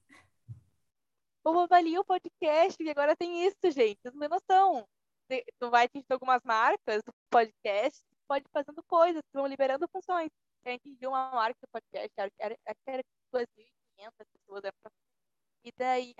Ou 1.43 1.59
avalia 1.59 1.99
o 1.99 2.05
podcast, 2.05 2.77
que 2.77 2.89
agora 2.89 3.15
tem 3.15 3.45
isso, 3.45 3.57
gente. 3.65 3.99
Vocês 4.01 4.13
não 4.13 4.19
tem 4.19 4.29
noção. 4.29 4.87
Tu 5.59 5.69
vai 5.69 5.85
atingir 5.85 6.11
algumas 6.11 6.41
marcas 6.43 7.01
do 7.03 7.13
podcast, 7.29 8.01
pode 8.27 8.45
ir 8.45 8.51
fazendo 8.51 8.83
coisas, 8.87 9.21
vão 9.33 9.47
liberando 9.47 9.87
funções. 9.91 10.29
A 10.65 10.71
gente 10.71 10.95
viu 10.99 11.09
uma 11.09 11.31
marca 11.31 11.59
do 11.61 11.67
podcast, 11.71 12.11
era, 12.17 12.31
era, 12.39 12.57
era 12.87 13.03
2.500 13.31 14.11
pessoas. 14.17 14.63
E 15.63 15.71
daí. 15.77 16.15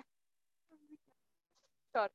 Choro. 1.95 2.11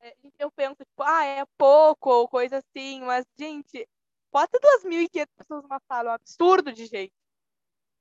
É, 0.00 0.16
eu 0.38 0.50
penso, 0.50 0.76
tipo, 0.76 1.02
ah, 1.02 1.24
é 1.24 1.44
pouco 1.58 2.10
ou 2.10 2.28
coisa 2.28 2.58
assim, 2.58 3.00
mas, 3.02 3.24
gente, 3.38 3.86
bota 4.32 4.58
2.500 4.58 5.26
pessoas 5.36 5.62
numa 5.62 5.80
sala, 5.86 6.10
é 6.10 6.12
um 6.12 6.14
absurdo 6.14 6.72
de 6.72 6.86
gente. 6.86 7.12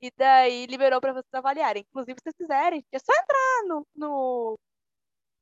E 0.01 0.09
daí 0.17 0.65
liberou 0.65 1.01
para 1.01 1.13
vocês 1.13 1.33
avaliarem. 1.33 1.83
Inclusive, 1.89 2.17
se 2.19 2.23
vocês 2.23 2.35
quiserem, 2.37 2.83
é 2.91 2.99
só 2.99 3.11
entrar 3.13 3.63
no, 3.67 3.85
no, 3.95 4.59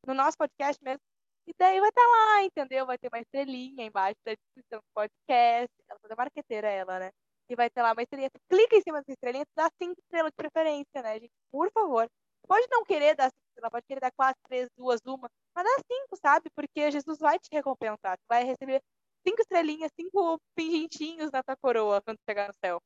no 0.07 0.13
nosso 0.15 0.37
podcast 0.37 0.83
mesmo. 0.83 1.01
E 1.47 1.53
daí 1.57 1.79
vai 1.79 1.89
estar 1.89 2.01
tá 2.01 2.07
lá, 2.07 2.43
entendeu? 2.43 2.85
Vai 2.85 2.97
ter 2.97 3.07
uma 3.07 3.19
estrelinha 3.19 3.85
embaixo 3.85 4.17
da 4.25 4.33
descrição 4.33 4.79
do 4.79 4.85
podcast. 4.93 5.73
Ela 5.89 5.99
toda 6.01 6.15
marqueteira, 6.15 6.67
ela, 6.69 6.99
né? 6.99 7.11
E 7.49 7.55
vai 7.55 7.69
ter 7.69 7.81
lá 7.81 7.93
uma 7.93 8.01
estrelinha. 8.01 8.29
Clica 8.49 8.75
em 8.75 8.81
cima 8.81 8.99
dessa 8.99 9.13
estrelinha, 9.13 9.45
dá 9.55 9.69
cinco 9.81 9.99
estrelas 10.01 10.31
de 10.31 10.35
preferência, 10.35 11.01
né, 11.03 11.19
gente? 11.19 11.31
Por 11.51 11.71
favor. 11.71 12.09
Pode 12.47 12.67
não 12.71 12.83
querer 12.83 13.15
dar 13.15 13.29
cinco 13.29 13.45
estrelas, 13.49 13.71
pode 13.71 13.85
querer 13.85 14.01
dar 14.01 14.11
quatro, 14.11 14.41
três, 14.47 14.69
duas, 14.75 14.99
uma. 15.05 15.29
Mas 15.57 15.65
dá 15.65 15.83
cinco, 15.91 16.15
sabe? 16.21 16.51
Porque 16.55 16.91
Jesus 16.91 17.17
vai 17.17 17.39
te 17.39 17.49
recompensar. 17.51 18.15
Tu 18.15 18.25
vai 18.29 18.43
receber 18.43 18.79
cinco 19.27 19.41
estrelinhas, 19.41 19.91
cinco 19.99 20.39
pingentinhos 20.55 21.31
na 21.31 21.41
tua 21.41 21.57
coroa 21.57 21.99
quando 21.99 22.19
chegar 22.29 22.47
no 22.47 22.53
céu. 22.63 22.79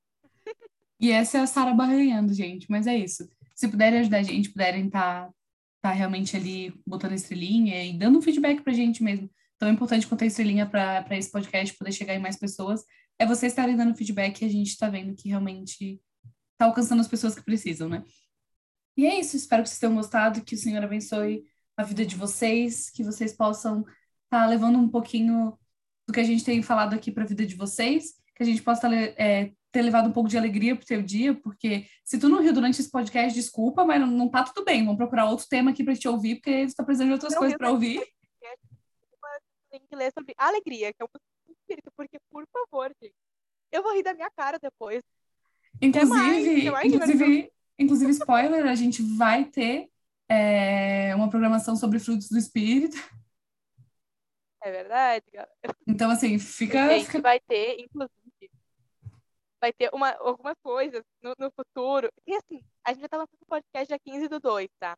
E 0.98 1.12
essa 1.12 1.40
é 1.40 1.42
a 1.42 1.48
Sara 1.48 1.74
barranhando, 1.74 2.34
gente. 2.34 2.72
Mas 2.72 2.88
é 2.88 2.96
isso. 2.96 3.30
Se 3.54 3.68
puderem 3.68 4.00
ajudar 4.00 4.20
a 4.20 4.24
gente, 4.24 4.52
puderem 4.52 4.86
estar 4.86 5.26
tá, 5.26 5.34
tá 5.82 5.92
realmente 5.92 6.38
ali 6.38 6.74
botando 6.88 7.12
estrelinha 7.12 7.84
e 7.84 7.92
dando 7.92 8.20
um 8.20 8.22
feedback 8.22 8.62
pra 8.62 8.72
gente 8.72 9.04
mesmo. 9.04 9.30
Tão 9.60 9.70
importante 9.70 10.08
quanto 10.08 10.24
a 10.24 10.28
estrelinha 10.28 10.66
para 10.66 11.06
esse 11.18 11.30
podcast 11.30 11.78
poder 11.78 11.92
chegar 11.92 12.16
em 12.16 12.20
mais 12.20 12.38
pessoas, 12.38 12.86
é 13.20 13.26
vocês 13.26 13.52
estarem 13.52 13.76
dando 13.76 13.94
feedback 13.96 14.42
e 14.42 14.46
a 14.46 14.50
gente 14.50 14.70
está 14.70 14.90
vendo 14.90 15.14
que 15.14 15.28
realmente 15.28 16.02
está 16.54 16.66
alcançando 16.68 17.02
as 17.02 17.08
pessoas 17.10 17.36
que 17.36 17.44
precisam, 17.44 17.90
né? 17.90 18.02
E 18.96 19.06
é 19.06 19.20
isso. 19.20 19.36
Espero 19.36 19.62
que 19.62 19.68
vocês 19.68 19.80
tenham 19.80 19.96
gostado, 19.96 20.42
que 20.42 20.56
o 20.56 20.58
Senhor 20.58 20.82
abençoe 20.82 21.44
a 21.82 21.86
vida 21.86 22.06
de 22.06 22.16
vocês, 22.16 22.90
que 22.90 23.04
vocês 23.04 23.34
possam 23.34 23.82
estar 23.82 24.42
tá 24.44 24.48
levando 24.48 24.78
um 24.78 24.88
pouquinho 24.88 25.58
do 26.08 26.14
que 26.14 26.20
a 26.20 26.24
gente 26.24 26.44
tem 26.44 26.62
falado 26.62 26.94
aqui 26.94 27.12
para 27.12 27.24
a 27.24 27.28
vida 27.28 27.46
de 27.46 27.56
vocês, 27.56 28.14
que 28.36 28.44
a 28.44 28.46
gente 28.46 28.62
possa 28.62 28.88
é, 28.96 29.52
ter 29.72 29.82
levado 29.82 30.08
um 30.08 30.12
pouco 30.12 30.30
de 30.30 30.38
alegria 30.38 30.76
pro 30.76 30.86
teu 30.86 31.02
dia, 31.02 31.34
porque 31.34 31.86
se 32.04 32.20
tu 32.20 32.30
não 32.30 32.42
riu 32.42 32.54
durante 32.54 32.80
esse 32.80 32.92
podcast, 32.92 33.34
desculpa, 33.34 33.84
mas 33.84 34.00
não, 34.00 34.08
não 34.08 34.30
tá 34.30 34.44
tudo 34.44 34.64
bem. 34.64 34.84
Vamos 34.84 34.98
procurar 34.98 35.26
outro 35.26 35.48
tema 35.48 35.72
aqui 35.72 35.84
para 35.84 35.96
te 35.96 36.08
ouvir, 36.08 36.36
porque 36.36 36.68
você 36.68 36.76
tá 36.76 36.84
precisando 36.84 37.08
de 37.08 37.14
outras 37.14 37.34
não 37.34 37.40
coisas 37.40 37.58
para 37.58 37.72
ouvir. 37.72 38.06
Tem 39.70 39.82
que 39.90 39.96
ler 39.96 40.12
sobre 40.12 40.34
alegria, 40.38 40.94
que 40.94 41.02
é 41.02 41.06
um 41.06 41.52
espírito, 41.52 41.92
porque, 41.96 42.20
por 42.30 42.46
favor, 42.52 42.94
gente, 43.02 43.16
eu 43.72 43.82
vou 43.82 43.94
rir 43.96 44.04
da 44.04 44.14
minha 44.14 44.30
cara 44.30 44.60
depois. 44.60 45.02
Inclusive, 45.82 46.70
mais, 46.70 46.86
inclusive, 46.86 47.52
inclusive, 47.80 48.12
spoiler, 48.12 48.66
a 48.66 48.76
gente 48.76 49.02
vai 49.02 49.46
ter 49.46 49.90
é, 50.32 51.14
uma 51.14 51.30
programação 51.30 51.76
sobre 51.76 52.00
frutos 52.00 52.30
do 52.30 52.38
espírito. 52.38 52.96
É 54.64 54.72
verdade, 54.72 55.26
galera. 55.30 55.52
Então, 55.86 56.10
assim, 56.10 56.40
fica. 56.40 56.86
A 56.86 56.90
gente 56.94 57.08
fica... 57.08 57.22
vai 57.22 57.40
ter, 57.42 57.82
inclusive, 57.82 58.52
vai 59.60 59.74
ter 59.74 59.90
uma, 59.94 60.12
algumas 60.12 60.56
coisas 60.64 61.04
no, 61.22 61.34
no 61.38 61.52
futuro. 61.52 62.10
E 62.26 62.34
assim, 62.36 62.64
a 62.86 62.94
gente 62.94 63.02
já 63.02 63.10
tá 63.10 63.18
lançando 63.18 63.42
o 63.42 63.46
podcast 63.46 63.88
dia 63.88 64.00
15 64.00 64.30
do 64.30 64.40
2, 64.40 64.70
tá? 64.80 64.98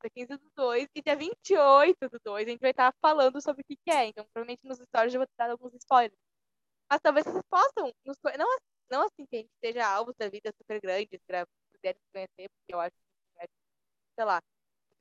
Dia 0.00 0.10
15 0.10 0.36
do 0.38 0.50
2 0.56 0.88
e 0.94 1.02
dia 1.02 1.16
28 1.16 2.08
do 2.08 2.20
2 2.24 2.46
a 2.46 2.50
gente 2.50 2.60
vai 2.60 2.70
estar 2.70 2.94
falando 3.00 3.42
sobre 3.42 3.62
o 3.62 3.64
que, 3.64 3.76
que 3.76 3.90
é. 3.90 4.06
Então, 4.06 4.24
provavelmente 4.32 4.64
nos 4.64 4.78
stories 4.78 5.12
eu 5.12 5.20
vou 5.20 5.28
dar 5.36 5.50
alguns 5.50 5.74
spoilers. 5.74 6.16
Mas 6.90 7.00
talvez 7.02 7.26
vocês 7.26 7.44
possam, 7.50 7.92
nos, 8.06 8.16
não, 8.38 8.58
não 8.90 9.06
assim 9.06 9.26
que 9.26 9.36
a 9.36 9.38
gente 9.40 9.52
seja 9.62 9.86
alvo 9.86 10.14
da 10.18 10.28
vida 10.28 10.52
super 10.56 10.80
grande 10.80 11.20
pra 11.26 11.46
puderem 11.72 12.00
conhecer, 12.12 12.48
porque 12.48 12.74
eu 12.74 12.80
acho 12.80 12.92
que, 12.92 13.48
sei 14.16 14.24
lá, 14.24 14.40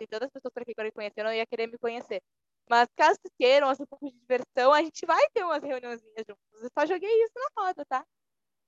tem 0.02 0.08
tantas 0.08 0.32
pessoas 0.32 0.52
por 0.52 0.64
aqui 0.64 0.74
que 0.74 0.84
me 0.84 0.92
conhecer, 0.92 1.24
não 1.24 1.32
ia 1.32 1.46
querer 1.46 1.68
me 1.68 1.78
conhecer. 1.78 2.22
Mas 2.68 2.88
caso 2.96 3.20
vocês 3.22 3.34
queiram 3.38 3.70
assim, 3.70 3.84
um 3.84 3.86
pouco 3.86 4.08
de 4.10 4.18
diversão, 4.18 4.74
a 4.74 4.82
gente 4.82 5.06
vai 5.06 5.24
ter 5.34 5.44
umas 5.44 5.62
reuniãozinhas 5.62 6.26
juntos. 6.28 6.64
Eu 6.64 6.70
só 6.78 6.86
joguei 6.86 7.10
isso 7.24 7.34
na 7.36 7.64
roda, 7.64 7.86
tá? 7.86 8.04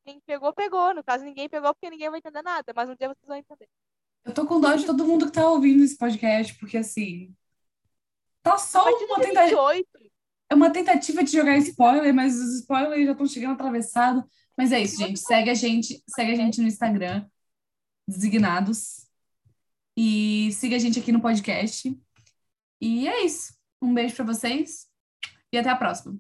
Quem 0.06 0.20
pegou, 0.26 0.54
pegou. 0.54 0.94
No 0.94 1.04
caso, 1.04 1.24
ninguém 1.24 1.50
pegou 1.50 1.74
porque 1.74 1.90
ninguém 1.90 2.10
vai 2.10 2.20
entender 2.20 2.42
nada, 2.44 2.72
mas 2.76 2.90
um 2.90 2.96
dia 2.96 3.08
vocês 3.08 3.26
vão 3.26 3.38
entender. 3.38 3.68
Eu 4.26 4.34
tô 4.34 4.46
com 4.46 4.60
dó 4.60 4.76
de 4.76 4.86
todo 4.86 5.06
mundo 5.06 5.26
que 5.26 5.32
tá 5.32 5.50
ouvindo 5.50 5.84
esse 5.84 5.98
podcast, 5.98 6.54
porque 6.60 6.78
assim. 6.78 7.34
Tá 8.42 8.58
só 8.58 8.86
uma 8.86 9.20
tentativa. 9.20 9.60
É 10.50 10.56
uma 10.56 10.72
tentativa 10.72 11.24
de 11.24 11.32
jogar 11.32 11.58
spoiler, 11.58 12.14
mas 12.14 12.36
os 12.36 12.60
spoilers 12.60 13.06
já 13.06 13.12
estão 13.14 13.26
chegando 13.26 13.54
atravessado. 13.54 14.24
Mas 14.56 14.72
é 14.72 14.82
isso, 14.82 14.98
gente. 14.98 15.20
Segue 15.20 15.50
a 15.50 15.56
gente, 15.56 16.04
segue 16.08 16.34
a 16.34 16.36
gente 16.36 16.62
no 16.62 16.68
Instagram, 16.68 17.26
designados. 18.08 19.08
E 19.98 20.52
siga 20.54 20.76
a 20.76 20.80
gente 20.80 21.00
aqui 21.00 21.12
no 21.12 21.22
podcast. 21.22 21.96
E 22.82 23.08
é 23.08 23.26
isso. 23.26 23.54
Um 23.82 23.94
beijo 23.94 24.16
para 24.16 24.26
vocês 24.26 24.88
e 25.52 25.58
até 25.58 25.70
a 25.70 25.76
próxima. 25.76 26.20